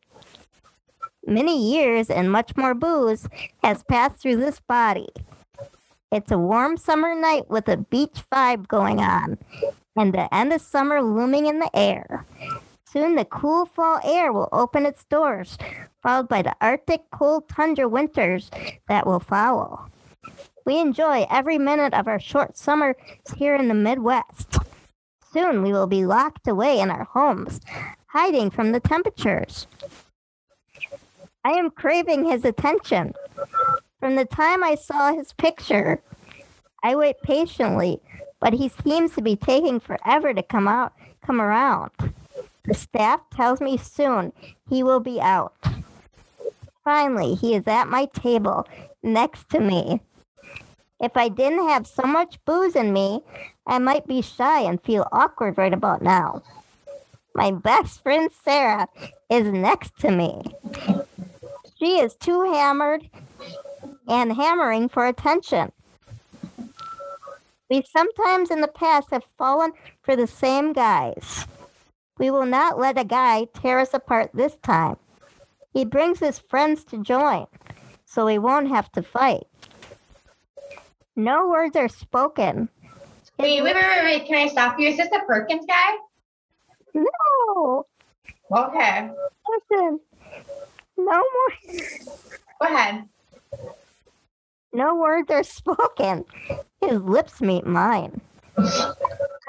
Many 1.25 1.73
years 1.73 2.09
and 2.09 2.31
much 2.31 2.55
more 2.57 2.73
booze 2.73 3.27
has 3.63 3.83
passed 3.83 4.17
through 4.17 4.37
this 4.37 4.59
body. 4.59 5.07
It's 6.11 6.31
a 6.31 6.37
warm 6.37 6.77
summer 6.77 7.15
night 7.15 7.49
with 7.49 7.67
a 7.67 7.77
beach 7.77 8.23
vibe 8.31 8.67
going 8.67 8.99
on, 8.99 9.37
and 9.95 10.13
the 10.13 10.33
end 10.33 10.53
of 10.53 10.61
summer 10.61 11.01
looming 11.01 11.47
in 11.47 11.59
the 11.59 11.69
air. 11.73 12.25
Soon 12.85 13.15
the 13.15 13.25
cool 13.25 13.65
fall 13.65 13.99
air 14.03 14.31
will 14.31 14.49
open 14.51 14.85
its 14.85 15.03
doors, 15.05 15.57
followed 16.01 16.29
by 16.29 16.41
the 16.41 16.55
Arctic 16.61 17.09
cold 17.11 17.49
tundra 17.49 17.87
winters 17.87 18.49
that 18.87 19.05
will 19.05 19.19
follow. 19.19 19.87
We 20.65 20.79
enjoy 20.79 21.25
every 21.29 21.57
minute 21.57 21.93
of 21.93 22.07
our 22.07 22.19
short 22.19 22.57
summers 22.57 22.95
here 23.37 23.55
in 23.55 23.67
the 23.69 23.73
Midwest. 23.73 24.57
Soon 25.37 25.61
we 25.61 25.71
will 25.71 25.85
be 25.85 26.03
locked 26.03 26.47
away 26.47 26.79
in 26.79 26.89
our 26.89 27.03
homes, 27.03 27.61
hiding 28.07 28.49
from 28.49 28.71
the 28.71 28.79
temperatures. 28.79 29.67
I 31.45 31.51
am 31.51 31.69
craving 31.69 32.25
his 32.25 32.43
attention. 32.43 33.13
From 33.99 34.15
the 34.15 34.25
time 34.25 34.63
I 34.63 34.73
saw 34.73 35.13
his 35.13 35.33
picture, 35.33 36.01
I 36.81 36.95
wait 36.95 37.17
patiently, 37.21 37.99
but 38.39 38.53
he 38.53 38.67
seems 38.67 39.13
to 39.13 39.21
be 39.21 39.35
taking 39.35 39.79
forever 39.79 40.33
to 40.33 40.41
come 40.41 40.67
out, 40.67 40.93
come 41.23 41.39
around. 41.39 41.91
The 42.65 42.73
staff 42.73 43.21
tells 43.29 43.61
me 43.61 43.77
soon 43.77 44.33
he 44.67 44.81
will 44.81 45.01
be 45.01 45.21
out. 45.21 45.53
Finally, 46.83 47.35
he 47.35 47.53
is 47.53 47.67
at 47.67 47.89
my 47.89 48.05
table 48.05 48.67
next 49.03 49.51
to 49.51 49.59
me. 49.59 50.01
If 50.99 51.15
I 51.15 51.29
didn't 51.29 51.67
have 51.69 51.85
so 51.85 52.07
much 52.07 52.43
booze 52.43 52.75
in 52.75 52.91
me, 52.91 53.21
I 53.67 53.79
might 53.79 54.07
be 54.07 54.21
shy 54.21 54.61
and 54.61 54.81
feel 54.81 55.07
awkward 55.11 55.57
right 55.57 55.73
about 55.73 56.01
now. 56.01 56.41
My 57.35 57.51
best 57.51 58.01
friend 58.01 58.31
Sarah 58.31 58.87
is 59.29 59.51
next 59.51 59.99
to 59.99 60.09
me. 60.09 60.41
She 61.77 61.99
is 61.99 62.15
too 62.15 62.51
hammered 62.53 63.09
and 64.07 64.33
hammering 64.33 64.89
for 64.89 65.05
attention. 65.05 65.71
We 67.69 67.83
sometimes 67.83 68.49
in 68.49 68.61
the 68.61 68.69
past 68.69 69.11
have 69.11 69.25
fallen 69.37 69.73
for 70.01 70.15
the 70.15 70.27
same 70.27 70.71
guys. 70.71 71.45
We 72.17 72.31
will 72.31 72.45
not 72.45 72.79
let 72.79 72.97
a 72.97 73.03
guy 73.03 73.47
tear 73.53 73.79
us 73.79 73.93
apart 73.93 74.31
this 74.33 74.55
time. 74.63 74.95
He 75.73 75.85
brings 75.85 76.19
his 76.19 76.39
friends 76.39 76.83
to 76.85 77.03
join, 77.03 77.45
so 78.05 78.25
we 78.25 78.39
won't 78.39 78.69
have 78.69 78.91
to 78.93 79.03
fight. 79.03 79.45
No 81.15 81.47
words 81.49 81.75
are 81.75 81.89
spoken. 81.89 82.69
Wait, 83.39 83.61
wait, 83.61 83.75
wait, 83.75 83.83
wait, 83.83 84.03
wait. 84.03 84.25
Can 84.25 84.35
I 84.35 84.47
stop 84.47 84.79
you? 84.79 84.89
Is 84.89 84.97
this 84.97 85.09
the 85.09 85.21
Perkins 85.27 85.65
guy? 85.67 85.97
No, 86.93 87.85
Okay. 88.51 89.09
listen. 89.71 89.99
No 90.97 91.11
more. 91.11 91.53
Go 92.61 92.67
ahead. 92.73 93.07
No 94.73 94.95
words 94.95 95.29
are 95.31 95.43
spoken. 95.43 96.25
His 96.81 97.01
lips 97.01 97.41
meet 97.41 97.65
mine. 97.65 98.21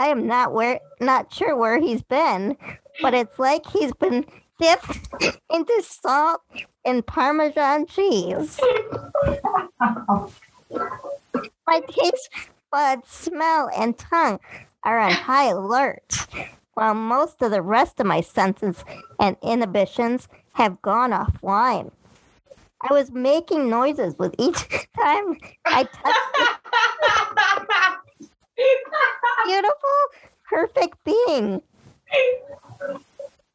I 0.01 0.09
am 0.09 0.27
not 0.27 0.53
where 0.53 0.81
not 1.01 1.33
sure 1.33 1.57
where 1.57 1.81
he's 1.81 2.03
been, 2.03 2.57
but 3.01 3.15
it's 3.15 3.39
like 3.39 3.67
he's 3.67 3.93
been 3.95 4.27
dipped 4.61 5.09
into 5.51 5.83
salt 5.83 6.43
and 6.85 7.07
parmesan 7.07 7.87
cheese. 7.87 8.61
My 11.67 11.81
taste 11.89 12.29
buds, 12.71 13.09
smell, 13.09 13.71
and 13.77 13.97
tongue 13.99 14.41
are 14.85 14.99
on 14.99 15.13
high 15.13 15.49
alert, 15.51 16.27
while 16.75 16.95
most 16.95 17.43
of 17.43 17.51
the 17.51 17.63
rest 17.63 18.01
of 18.01 18.07
my 18.07 18.21
senses 18.21 18.85
and 19.19 19.37
inhibitions 19.43 20.29
have 20.53 20.81
gone 20.83 21.11
offline. 21.11 21.91
I 22.81 22.93
was 22.93 23.11
making 23.11 23.69
noises 23.69 24.17
with 24.19 24.35
each 24.39 24.69
time 25.01 25.37
I 25.65 25.85
touched 25.85 26.19
beautiful, 29.47 29.99
perfect 30.49 30.99
being. 31.05 31.63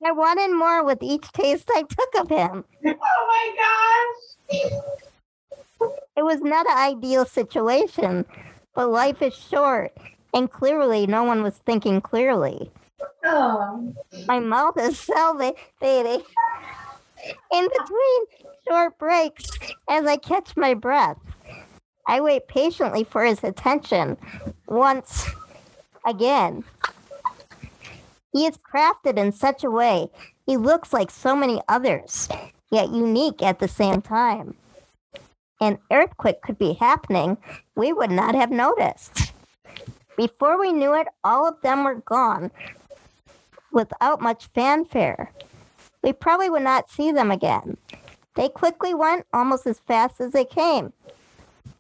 I 0.06 0.12
wanted 0.12 0.54
more 0.54 0.84
with 0.84 1.02
each 1.02 1.32
taste 1.32 1.70
I 1.74 1.84
took 1.84 2.16
of 2.22 2.30
him. 2.30 2.66
oh 2.86 3.28
my 3.28 3.56
gosh. 4.60 4.72
It 6.16 6.24
was 6.24 6.42
not 6.42 6.70
an 6.70 6.78
ideal 6.78 7.26
situation, 7.26 8.26
but 8.76 8.90
life 8.90 9.22
is 9.22 9.34
short, 9.36 9.96
and 10.34 10.52
clearly 10.52 11.08
no 11.08 11.24
one 11.24 11.44
was 11.44 11.58
thinking 11.58 12.02
clearly. 12.02 12.72
Oh. 13.24 13.94
My 14.28 14.40
mouth 14.40 14.78
is 14.78 15.00
salivating 15.00 16.24
in 17.52 17.68
between 17.70 18.26
short 18.68 18.98
breaks 18.98 19.50
as 19.90 20.06
I 20.06 20.18
catch 20.18 20.58
my 20.58 20.74
breath. 20.74 21.18
I 22.08 22.20
wait 22.20 22.48
patiently 22.48 23.04
for 23.04 23.24
his 23.24 23.44
attention 23.44 24.18
once 24.68 25.30
again. 26.06 26.64
He 28.34 28.46
is 28.46 28.58
crafted 28.58 29.18
in 29.18 29.32
such 29.32 29.64
a 29.64 29.72
way 29.72 30.10
he 30.46 30.58
looks 30.58 30.92
like 30.92 31.12
so 31.12 31.36
many 31.36 31.62
others, 31.70 32.28
yet 32.72 32.90
unique 32.90 33.42
at 33.42 33.60
the 33.60 33.68
same 33.68 34.02
time. 34.02 34.56
An 35.64 35.80
earthquake 35.94 36.42
could 36.42 36.60
be 36.60 36.74
happening, 36.74 37.38
we 37.74 37.94
would 37.94 38.12
not 38.12 38.36
have 38.36 38.52
noticed. 38.52 39.32
Before 40.18 40.60
we 40.60 40.74
knew 40.74 40.94
it, 40.94 41.08
all 41.24 41.48
of 41.48 41.62
them 41.62 41.86
were 41.86 42.02
gone 42.02 42.52
without 43.72 44.20
much 44.20 44.48
fanfare. 44.48 45.32
We 46.04 46.12
probably 46.12 46.50
would 46.50 46.64
not 46.64 46.90
see 46.90 47.14
them 47.14 47.32
again. 47.32 47.78
They 48.36 48.50
quickly 48.50 48.94
went 48.94 49.26
almost 49.32 49.66
as 49.66 49.80
fast 49.80 50.20
as 50.20 50.34
they 50.34 50.44
came. 50.44 50.92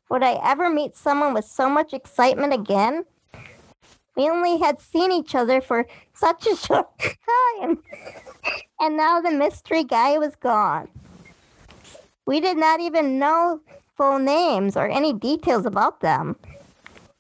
Would 0.09 0.23
I 0.23 0.39
ever 0.41 0.69
meet 0.69 0.95
someone 0.95 1.34
with 1.34 1.43
so 1.43 1.67
much 1.69 1.93
excitement 1.93 2.53
again? 2.53 3.03
We 4.15 4.29
only 4.29 4.59
had 4.59 4.79
seen 4.79 5.11
each 5.11 5.36
other 5.36 5.59
for 5.59 5.88
such 6.13 6.47
a 6.47 6.55
short 6.65 6.88
time. 7.59 7.79
And 8.79 8.95
now 8.95 9.19
the 9.19 9.31
mystery 9.31 9.84
guy 9.84 10.17
was 10.17 10.38
gone. 10.38 10.88
We 12.26 12.39
did 12.39 12.57
not 12.57 12.80
even 12.80 13.19
know 13.19 13.61
full 13.95 14.19
names 14.19 14.76
or 14.78 14.88
any 14.88 15.13
details 15.13 15.65
about 15.65 16.01
them. 16.01 16.36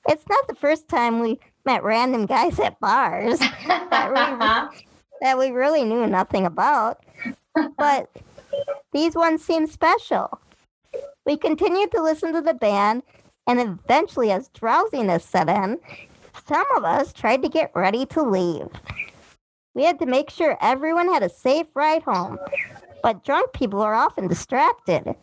It's 0.07 0.27
not 0.29 0.47
the 0.47 0.55
first 0.55 0.87
time 0.87 1.19
we 1.19 1.39
met 1.65 1.83
random 1.83 2.25
guys 2.25 2.59
at 2.59 2.79
bars 2.79 3.39
that 3.39 4.09
we, 4.09 4.85
that 5.21 5.37
we 5.37 5.49
really 5.51 5.83
knew 5.83 6.07
nothing 6.07 6.45
about. 6.45 7.03
But 7.77 8.09
these 8.91 9.15
ones 9.15 9.43
seemed 9.43 9.69
special. 9.69 10.39
We 11.25 11.37
continued 11.37 11.91
to 11.91 12.01
listen 12.03 12.33
to 12.33 12.41
the 12.41 12.53
band, 12.53 13.03
and 13.47 13.59
eventually, 13.59 14.31
as 14.31 14.49
drowsiness 14.49 15.23
set 15.23 15.49
in, 15.49 15.79
some 16.47 16.65
of 16.75 16.83
us 16.83 17.13
tried 17.13 17.41
to 17.43 17.49
get 17.49 17.71
ready 17.73 18.05
to 18.07 18.21
leave. 18.21 18.67
We 19.73 19.83
had 19.83 19.99
to 19.99 20.05
make 20.05 20.29
sure 20.29 20.57
everyone 20.61 21.11
had 21.11 21.23
a 21.23 21.29
safe 21.29 21.67
ride 21.75 22.03
home, 22.03 22.37
but 23.03 23.23
drunk 23.23 23.51
people 23.53 23.81
are 23.81 23.93
often 23.93 24.27
distracted. 24.27 25.15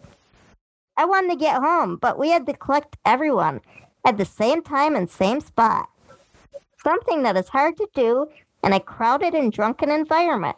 I 0.97 1.07
wanted 1.07 1.31
to 1.31 1.37
get 1.37 1.63
home, 1.63 1.97
but 1.97 2.19
we 2.19 2.31
had 2.31 2.47
to 2.47 2.53
collect 2.53 2.99
everyone 3.07 3.63
at 4.05 4.19
the 4.19 4.25
same 4.27 4.63
time 4.63 4.95
and 4.95 5.11
same 5.11 5.41
spot. 5.41 5.89
Something 6.85 7.23
that 7.23 7.37
is 7.37 7.49
hard 7.49 7.79
to 7.79 7.89
do 7.95 8.29
in 8.63 8.75
a 8.75 8.81
crowded 8.81 9.35
and 9.35 9.51
drunken 9.51 9.91
environment. 9.91 10.57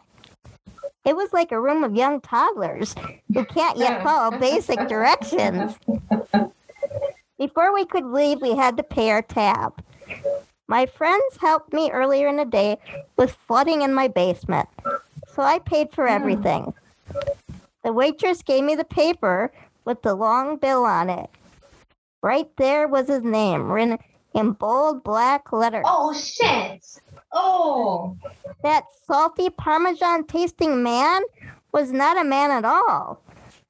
It 1.05 1.15
was 1.15 1.33
like 1.33 1.51
a 1.51 1.59
room 1.59 1.83
of 1.83 1.95
young 1.95 2.19
toddlers 2.21 2.93
who 3.33 3.45
can't 3.45 3.77
yet 3.77 4.03
follow 4.03 4.37
basic 4.39 4.87
directions. 4.87 5.77
Before 7.37 7.73
we 7.73 7.85
could 7.85 8.05
leave, 8.05 8.41
we 8.41 8.55
had 8.55 8.77
to 8.77 8.83
pay 8.83 9.09
our 9.11 9.21
tab. 9.21 9.81
My 10.67 10.85
friends 10.85 11.37
helped 11.39 11.73
me 11.73 11.89
earlier 11.91 12.27
in 12.27 12.37
the 12.37 12.45
day 12.45 12.77
with 13.17 13.31
flooding 13.31 13.81
in 13.81 13.93
my 13.93 14.07
basement, 14.07 14.67
so 15.33 15.41
I 15.41 15.59
paid 15.59 15.91
for 15.93 16.07
hmm. 16.07 16.13
everything. 16.13 16.73
The 17.83 17.93
waitress 17.93 18.41
gave 18.41 18.63
me 18.63 18.75
the 18.75 18.85
paper 18.85 19.51
with 19.85 20.01
the 20.01 20.15
long 20.15 20.57
bill 20.57 20.85
on 20.85 21.09
it. 21.09 21.29
Right 22.21 22.49
there 22.57 22.87
was 22.87 23.07
his 23.07 23.23
name 23.23 23.69
written 23.71 23.97
in 24.33 24.51
bold 24.53 25.03
black 25.03 25.51
letters. 25.51 25.83
Oh 25.85 26.13
shit! 26.13 26.85
Oh, 27.31 28.15
That 28.63 28.85
salty 29.05 29.49
Parmesan 29.49 30.25
tasting 30.25 30.81
man 30.83 31.21
was 31.71 31.91
not 31.91 32.19
a 32.19 32.23
man 32.23 32.51
at 32.51 32.63
all, 32.63 33.21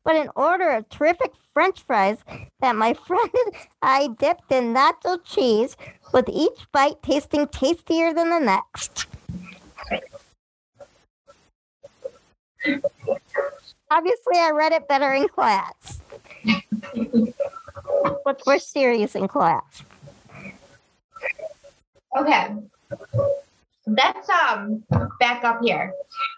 but 0.04 0.16
an 0.16 0.30
order 0.36 0.70
of 0.70 0.90
terrific 0.90 1.32
French 1.54 1.82
fries 1.82 2.20
that 2.60 2.76
my 2.76 2.94
friend 3.08 3.30
and 3.34 3.56
I 3.82 4.10
dipped 4.20 4.52
in 4.52 4.74
nacho 4.74 5.20
cheese, 5.24 5.76
with 6.14 6.30
each 6.30 6.68
bite 6.72 7.02
tasting 7.02 7.48
tastier 7.48 8.14
than 8.14 8.30
the 8.30 8.40
next. 8.40 9.08
Obviously, 13.91 14.38
I 14.38 14.51
read 14.53 14.72
it 14.72 14.88
better 14.88 15.14
in 15.14 15.28
class. 15.28 16.01
but 18.26 18.41
we're 18.45 18.59
serious 18.59 19.16
in 19.16 19.28
class. 19.28 19.84
okay. 22.18 22.55
Let's 23.86 24.30
um 24.30 24.84
back 25.20 25.43
up 25.43 25.59
here. 25.61 25.93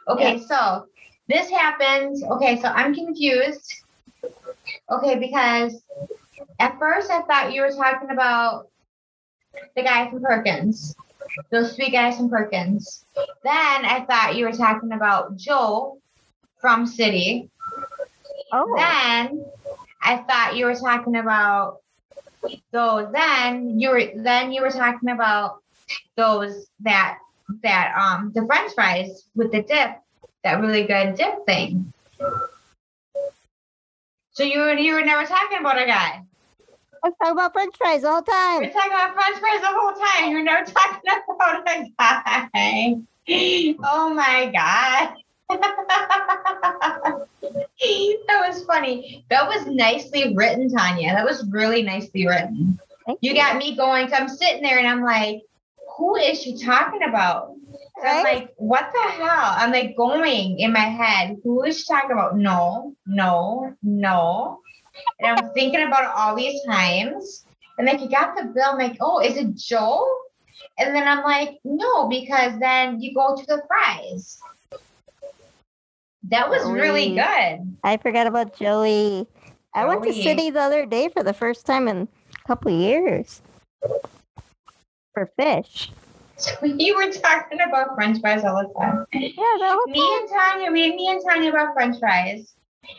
Okay, 0.08 0.40
so 0.40 0.88
this 1.28 1.50
happens. 1.50 2.24
Okay, 2.24 2.60
so 2.60 2.70
I'm 2.70 2.94
confused. 2.94 3.84
Okay, 4.90 5.16
because 5.20 5.82
at 6.60 6.80
first 6.80 7.12
I 7.12 7.22
thought 7.22 7.54
you 7.54 7.62
were 7.62 7.72
talking 7.72 8.10
about 8.10 8.68
the 9.76 9.84
guy 9.84 10.10
from 10.10 10.22
Perkins, 10.22 10.96
those 11.52 11.76
sweet 11.76 11.92
guys 11.92 12.18
from 12.18 12.30
Perkins. 12.30 13.06
Then 13.16 13.86
I 13.86 14.06
thought 14.10 14.36
you 14.36 14.46
were 14.46 14.52
talking 14.52 14.92
about 14.92 15.38
Joe 15.38 16.00
from 16.60 16.86
City. 16.86 17.50
Oh, 18.52 18.74
Then 18.78 19.46
I 20.02 20.18
thought 20.18 20.56
you 20.56 20.66
were 20.66 20.76
talking 20.76 21.16
about 21.16 21.78
those. 22.72 23.12
Then 23.12 23.80
you 23.80 23.90
were 23.90 24.04
then 24.16 24.52
you 24.52 24.62
were 24.62 24.70
talking 24.70 25.10
about 25.10 25.62
those 26.16 26.68
that 26.82 27.18
that 27.64 27.94
um 27.98 28.32
the 28.34 28.46
French 28.46 28.74
fries 28.74 29.28
with 29.36 29.52
the 29.52 29.62
dip, 29.64 29.98
that 30.44 30.62
really 30.62 30.84
good 30.84 31.16
dip 31.16 31.46
thing. 31.46 31.92
So 34.32 34.44
you 34.44 34.60
were 34.60 34.74
you 34.74 34.94
were 34.94 35.02
never 35.04 35.26
talking 35.26 35.60
about 35.60 35.82
a 35.82 35.86
guy. 35.86 36.22
I 37.04 37.10
talk 37.22 37.32
about 37.34 37.54
French 37.54 37.76
fries 37.78 38.04
all 38.04 38.22
the 38.22 38.32
You're 38.32 38.40
time. 38.40 38.72
talking 38.72 38.92
about 38.92 39.14
French 39.14 39.38
fries 39.38 39.62
the 39.62 39.68
whole 39.68 39.94
time. 39.94 40.32
You're 40.32 40.44
never 40.44 40.66
talking 40.66 41.02
about 41.30 41.68
a 41.68 41.92
guy. 41.98 42.96
Oh 43.84 44.14
my 44.14 44.52
god. 44.54 45.14
that 45.50 47.28
was 48.48 48.64
funny. 48.66 49.26
That 49.30 49.48
was 49.48 49.68
nicely 49.68 50.34
written, 50.36 50.70
Tanya. 50.70 51.14
That 51.14 51.26
was 51.26 51.48
really 51.50 51.84
nicely 51.84 52.28
written. 52.28 52.80
Thank 53.06 53.20
You 53.22 53.34
got 53.36 53.58
me 53.58 53.76
going. 53.76 54.10
So 54.10 54.16
I'm 54.16 54.30
sitting 54.30 54.64
there 54.64 54.80
and 54.80 54.88
I'm 54.88 55.04
like, 55.04 55.44
who 55.98 56.16
is 56.16 56.42
she 56.42 56.58
talking 56.58 57.04
about? 57.08 57.56
So 58.02 58.08
I'm 58.08 58.24
like, 58.24 58.54
what 58.58 58.92
the 58.92 59.12
hell? 59.12 59.54
I'm 59.58 59.72
like 59.72 59.96
going 59.96 60.60
in 60.60 60.74
my 60.74 60.80
head, 60.80 61.38
who 61.44 61.64
is 61.64 61.80
she 61.80 61.86
talking 61.86 62.12
about? 62.12 62.38
No, 62.38 62.96
no, 63.06 63.74
no. 63.84 64.60
And 65.20 65.38
I'm 65.40 65.54
thinking 65.54 65.84
about 65.84 66.04
it 66.04 66.12
all 66.16 66.36
these 66.36 66.62
times. 66.66 67.46
And 67.78 67.88
like, 67.88 68.02
you 68.02 68.10
got 68.10 68.36
the 68.36 68.46
bill. 68.46 68.72
I'm 68.72 68.78
like, 68.78 68.98
oh, 69.00 69.20
is 69.20 69.38
it 69.38 69.56
Joe? 69.56 70.06
And 70.78 70.96
then 70.96 71.08
I'm 71.08 71.24
like, 71.24 71.60
no, 71.64 72.08
because 72.08 72.60
then 72.60 73.00
you 73.02 73.14
go 73.14 73.36
to 73.36 73.46
the 73.46 73.62
fries. 73.68 74.40
That 76.30 76.50
was 76.50 76.64
really 76.70 77.10
good. 77.16 77.78
I 77.84 77.98
forgot 77.98 78.28
about 78.28 78.58
Joey. 78.58 79.28
I 79.74 79.86
went 79.86 80.04
to 80.04 80.14
City 80.14 80.50
the 80.50 80.62
other 80.62 80.86
day 80.86 81.10
for 81.10 81.22
the 81.24 81.34
first 81.34 81.66
time 81.66 81.88
in 81.88 82.08
a 82.44 82.48
couple 82.48 82.72
years 82.72 83.42
for 85.14 85.30
fish. 85.38 85.92
So 86.38 86.52
you 86.66 86.96
were 86.96 87.12
talking 87.12 87.60
about 87.62 87.96
French 87.96 88.20
fries 88.20 88.44
all 88.44 88.56
the 88.58 88.74
time. 88.80 89.06
Yeah, 89.14 89.30
the 89.58 89.92
Me 89.92 90.18
and 90.20 90.30
Tanya, 90.30 90.72
we 90.72 90.96
me 90.96 91.10
and 91.10 91.22
Tanya 91.26 91.50
about 91.50 91.74
French 91.74 91.98
fries. 92.00 92.54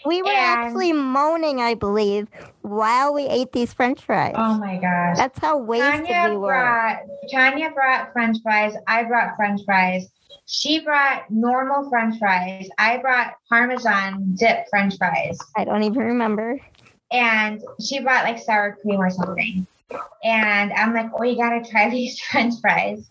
We 0.05 0.21
were 0.23 0.29
And- 0.29 0.37
actually 0.67 0.93
moaning, 0.93 1.61
I 1.61 1.75
believe, 1.75 2.29
while 2.63 3.13
we 3.15 3.25
ate 3.27 3.53
these 3.53 3.73
French 3.73 4.03
fries. 4.03 4.35
Oh 4.37 4.59
my 4.59 4.77
gosh. 4.79 5.17
That's 5.17 5.39
how 5.39 5.59
wasted 5.59 6.07
Tanya 6.07 6.31
we 6.31 6.37
were. 6.39 6.49
brought 6.49 6.99
Tanya 7.31 7.71
brought 7.71 8.13
French 8.13 8.39
fries. 8.43 8.75
I 8.87 9.05
brought 9.05 9.37
French 9.37 9.61
fries. 9.65 10.09
She 10.47 10.81
brought 10.81 11.31
normal 11.31 11.89
French 11.89 12.19
fries. 12.19 12.69
I 12.79 12.99
brought 12.99 13.35
Parmesan 13.49 14.35
dip 14.39 14.67
French 14.71 14.97
fries, 14.99 15.39
I 15.57 15.65
don't 15.65 15.83
even 15.83 16.03
remember. 16.03 16.61
and 17.13 17.63
she 17.81 18.01
brought 18.01 18.25
like 18.25 18.39
sour 18.39 18.77
cream 18.83 19.01
or 19.01 19.11
something. 19.11 19.67
And 20.25 20.73
I'm 20.73 20.93
like, 20.93 21.11
oh, 21.15 21.23
you 21.23 21.37
gotta 21.37 21.69
try 21.69 21.89
these 21.97 22.19
French 22.21 22.55
fries. 22.61 23.09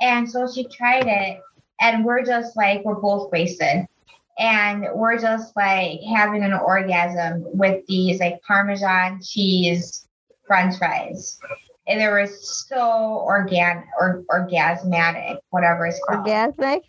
And 0.00 0.28
so 0.30 0.50
she 0.50 0.64
tried 0.64 1.06
it, 1.06 1.40
and 1.80 2.04
we're 2.04 2.24
just 2.24 2.56
like, 2.56 2.84
we're 2.84 2.94
both 2.94 3.30
wasted. 3.30 3.86
And 4.38 4.86
we're 4.94 5.18
just 5.18 5.54
like 5.54 6.00
having 6.16 6.42
an 6.42 6.54
orgasm 6.54 7.44
with 7.46 7.84
these 7.86 8.20
like 8.20 8.40
Parmesan 8.42 9.20
cheese 9.22 10.08
French 10.46 10.78
fries. 10.78 11.38
And 11.90 12.00
they 12.00 12.06
were 12.06 12.26
so 12.26 13.24
organ 13.26 13.82
or 13.98 14.22
orgasmatic, 14.30 15.38
whatever 15.50 15.86
it's 15.86 16.00
called. 16.08 16.24
Orgasmic. 16.26 16.82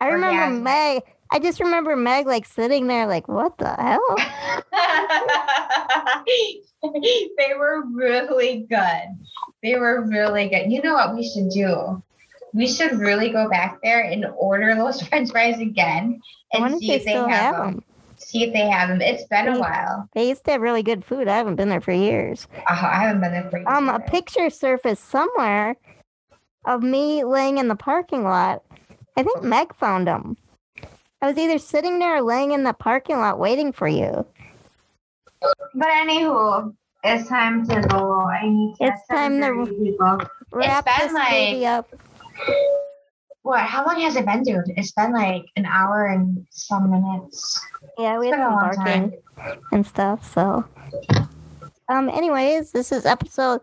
I 0.00 0.08
remember 0.08 0.42
Orgasmic. 0.42 0.62
Meg. 0.62 1.02
I 1.30 1.38
just 1.38 1.60
remember 1.60 1.94
Meg 1.96 2.26
like 2.26 2.46
sitting 2.46 2.86
there, 2.86 3.06
like, 3.06 3.28
what 3.28 3.58
the 3.58 3.68
hell? 3.68 4.16
they 7.38 7.54
were 7.58 7.84
really 7.92 8.66
good. 8.70 9.26
They 9.62 9.76
were 9.76 10.06
really 10.06 10.48
good. 10.48 10.70
You 10.70 10.82
know 10.82 10.94
what 10.94 11.14
we 11.14 11.28
should 11.28 11.50
do? 11.50 12.02
We 12.54 12.66
should 12.68 12.98
really 12.98 13.30
go 13.30 13.48
back 13.50 13.78
there 13.82 14.02
and 14.02 14.24
order 14.38 14.74
those 14.74 15.02
French 15.08 15.30
fries 15.30 15.58
again 15.58 16.20
and 16.52 16.78
see 16.78 16.92
if 16.92 17.04
they 17.04 17.12
have 17.12 17.56
them. 17.56 17.74
them. 17.74 17.84
See 18.18 18.44
if 18.44 18.52
they 18.52 18.68
have 18.68 18.88
them. 18.88 19.00
It's 19.00 19.24
been 19.24 19.48
a 19.48 19.58
while. 19.58 20.08
They 20.14 20.28
used 20.28 20.44
to 20.46 20.52
have 20.52 20.60
really 20.60 20.82
good 20.82 21.04
food. 21.04 21.28
I 21.28 21.36
haven't 21.36 21.56
been 21.56 21.68
there 21.68 21.80
for 21.80 21.92
years. 21.92 22.48
Oh, 22.56 22.62
I 22.68 23.00
haven't 23.00 23.20
been 23.20 23.32
there 23.32 23.50
for 23.50 23.58
years. 23.58 23.68
Um, 23.68 23.88
a 23.88 24.00
picture 24.00 24.50
surfaced 24.50 25.04
somewhere 25.04 25.76
of 26.64 26.82
me 26.82 27.24
laying 27.24 27.58
in 27.58 27.68
the 27.68 27.76
parking 27.76 28.24
lot. 28.24 28.62
I 29.16 29.22
think 29.22 29.42
Meg 29.42 29.74
found 29.74 30.06
them. 30.06 30.36
I 31.22 31.28
was 31.28 31.38
either 31.38 31.58
sitting 31.58 31.98
there 31.98 32.16
or 32.16 32.22
laying 32.22 32.52
in 32.52 32.64
the 32.64 32.72
parking 32.72 33.16
lot 33.18 33.38
waiting 33.38 33.72
for 33.72 33.88
you. 33.88 34.26
But 35.74 35.88
anywho, 35.88 36.74
it's 37.04 37.28
time 37.28 37.66
to 37.68 37.80
go. 37.82 38.20
I 38.20 38.48
need 38.48 38.74
to. 38.76 38.84
It's 38.84 39.06
time 39.08 39.40
to- 39.40 39.46
7:30 39.46 39.78
people. 39.78 40.20
Wrap 40.52 40.84
been 40.84 41.12
this 41.14 41.24
baby 41.28 41.66
up. 41.66 41.88
What? 43.46 43.60
How 43.60 43.86
long 43.86 44.00
has 44.00 44.16
it 44.16 44.26
been, 44.26 44.42
dude? 44.42 44.64
It's 44.76 44.90
been 44.90 45.12
like 45.12 45.44
an 45.54 45.66
hour 45.66 46.06
and 46.06 46.44
some 46.50 46.90
minutes. 46.90 47.60
Yeah, 47.96 48.18
we 48.18 48.26
It's 48.26 48.36
had 48.36 48.42
been 48.42 48.50
some 48.50 48.54
long 48.56 48.74
barking 48.74 49.10
time. 49.38 49.58
and 49.70 49.86
stuff. 49.86 50.34
So, 50.34 50.64
um, 51.88 52.08
anyways, 52.08 52.72
this 52.72 52.90
is 52.90 53.06
episode 53.06 53.60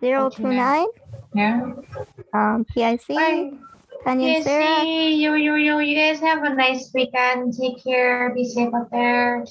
029. 0.00 0.84
Yeah. 1.34 1.62
Um, 2.34 2.66
PIC, 2.74 3.06
Bye. 3.06 3.52
Tanya 4.02 4.26
and 4.26 4.34
Yes, 4.34 4.44
Sarah. 4.44 4.80
see 4.80 5.14
you, 5.22 5.34
you, 5.34 5.54
you. 5.54 5.78
You 5.78 5.94
guys 5.96 6.18
have 6.18 6.42
a 6.42 6.52
nice 6.52 6.90
weekend. 6.92 7.54
Take 7.56 7.84
care. 7.84 8.34
Be 8.34 8.44
safe 8.44 8.74
out 8.74 8.90
there. 8.90 9.44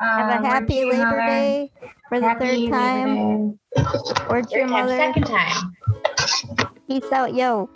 Have 0.00 0.42
Uh, 0.42 0.42
a 0.42 0.46
happy 0.48 0.84
Labor 0.86 0.96
mother. 1.04 1.16
Day 1.26 1.70
for 2.08 2.18
the 2.18 2.26
Happy 2.28 2.66
third 2.68 2.72
time. 2.72 3.50
Day. 3.76 3.84
Word 4.28 4.48
to 4.48 4.56
your 4.58 4.66
mother. 4.66 4.96
Second 4.96 5.26
time. 5.26 5.76
Peace 6.88 7.12
out, 7.12 7.32
yo. 7.34 7.70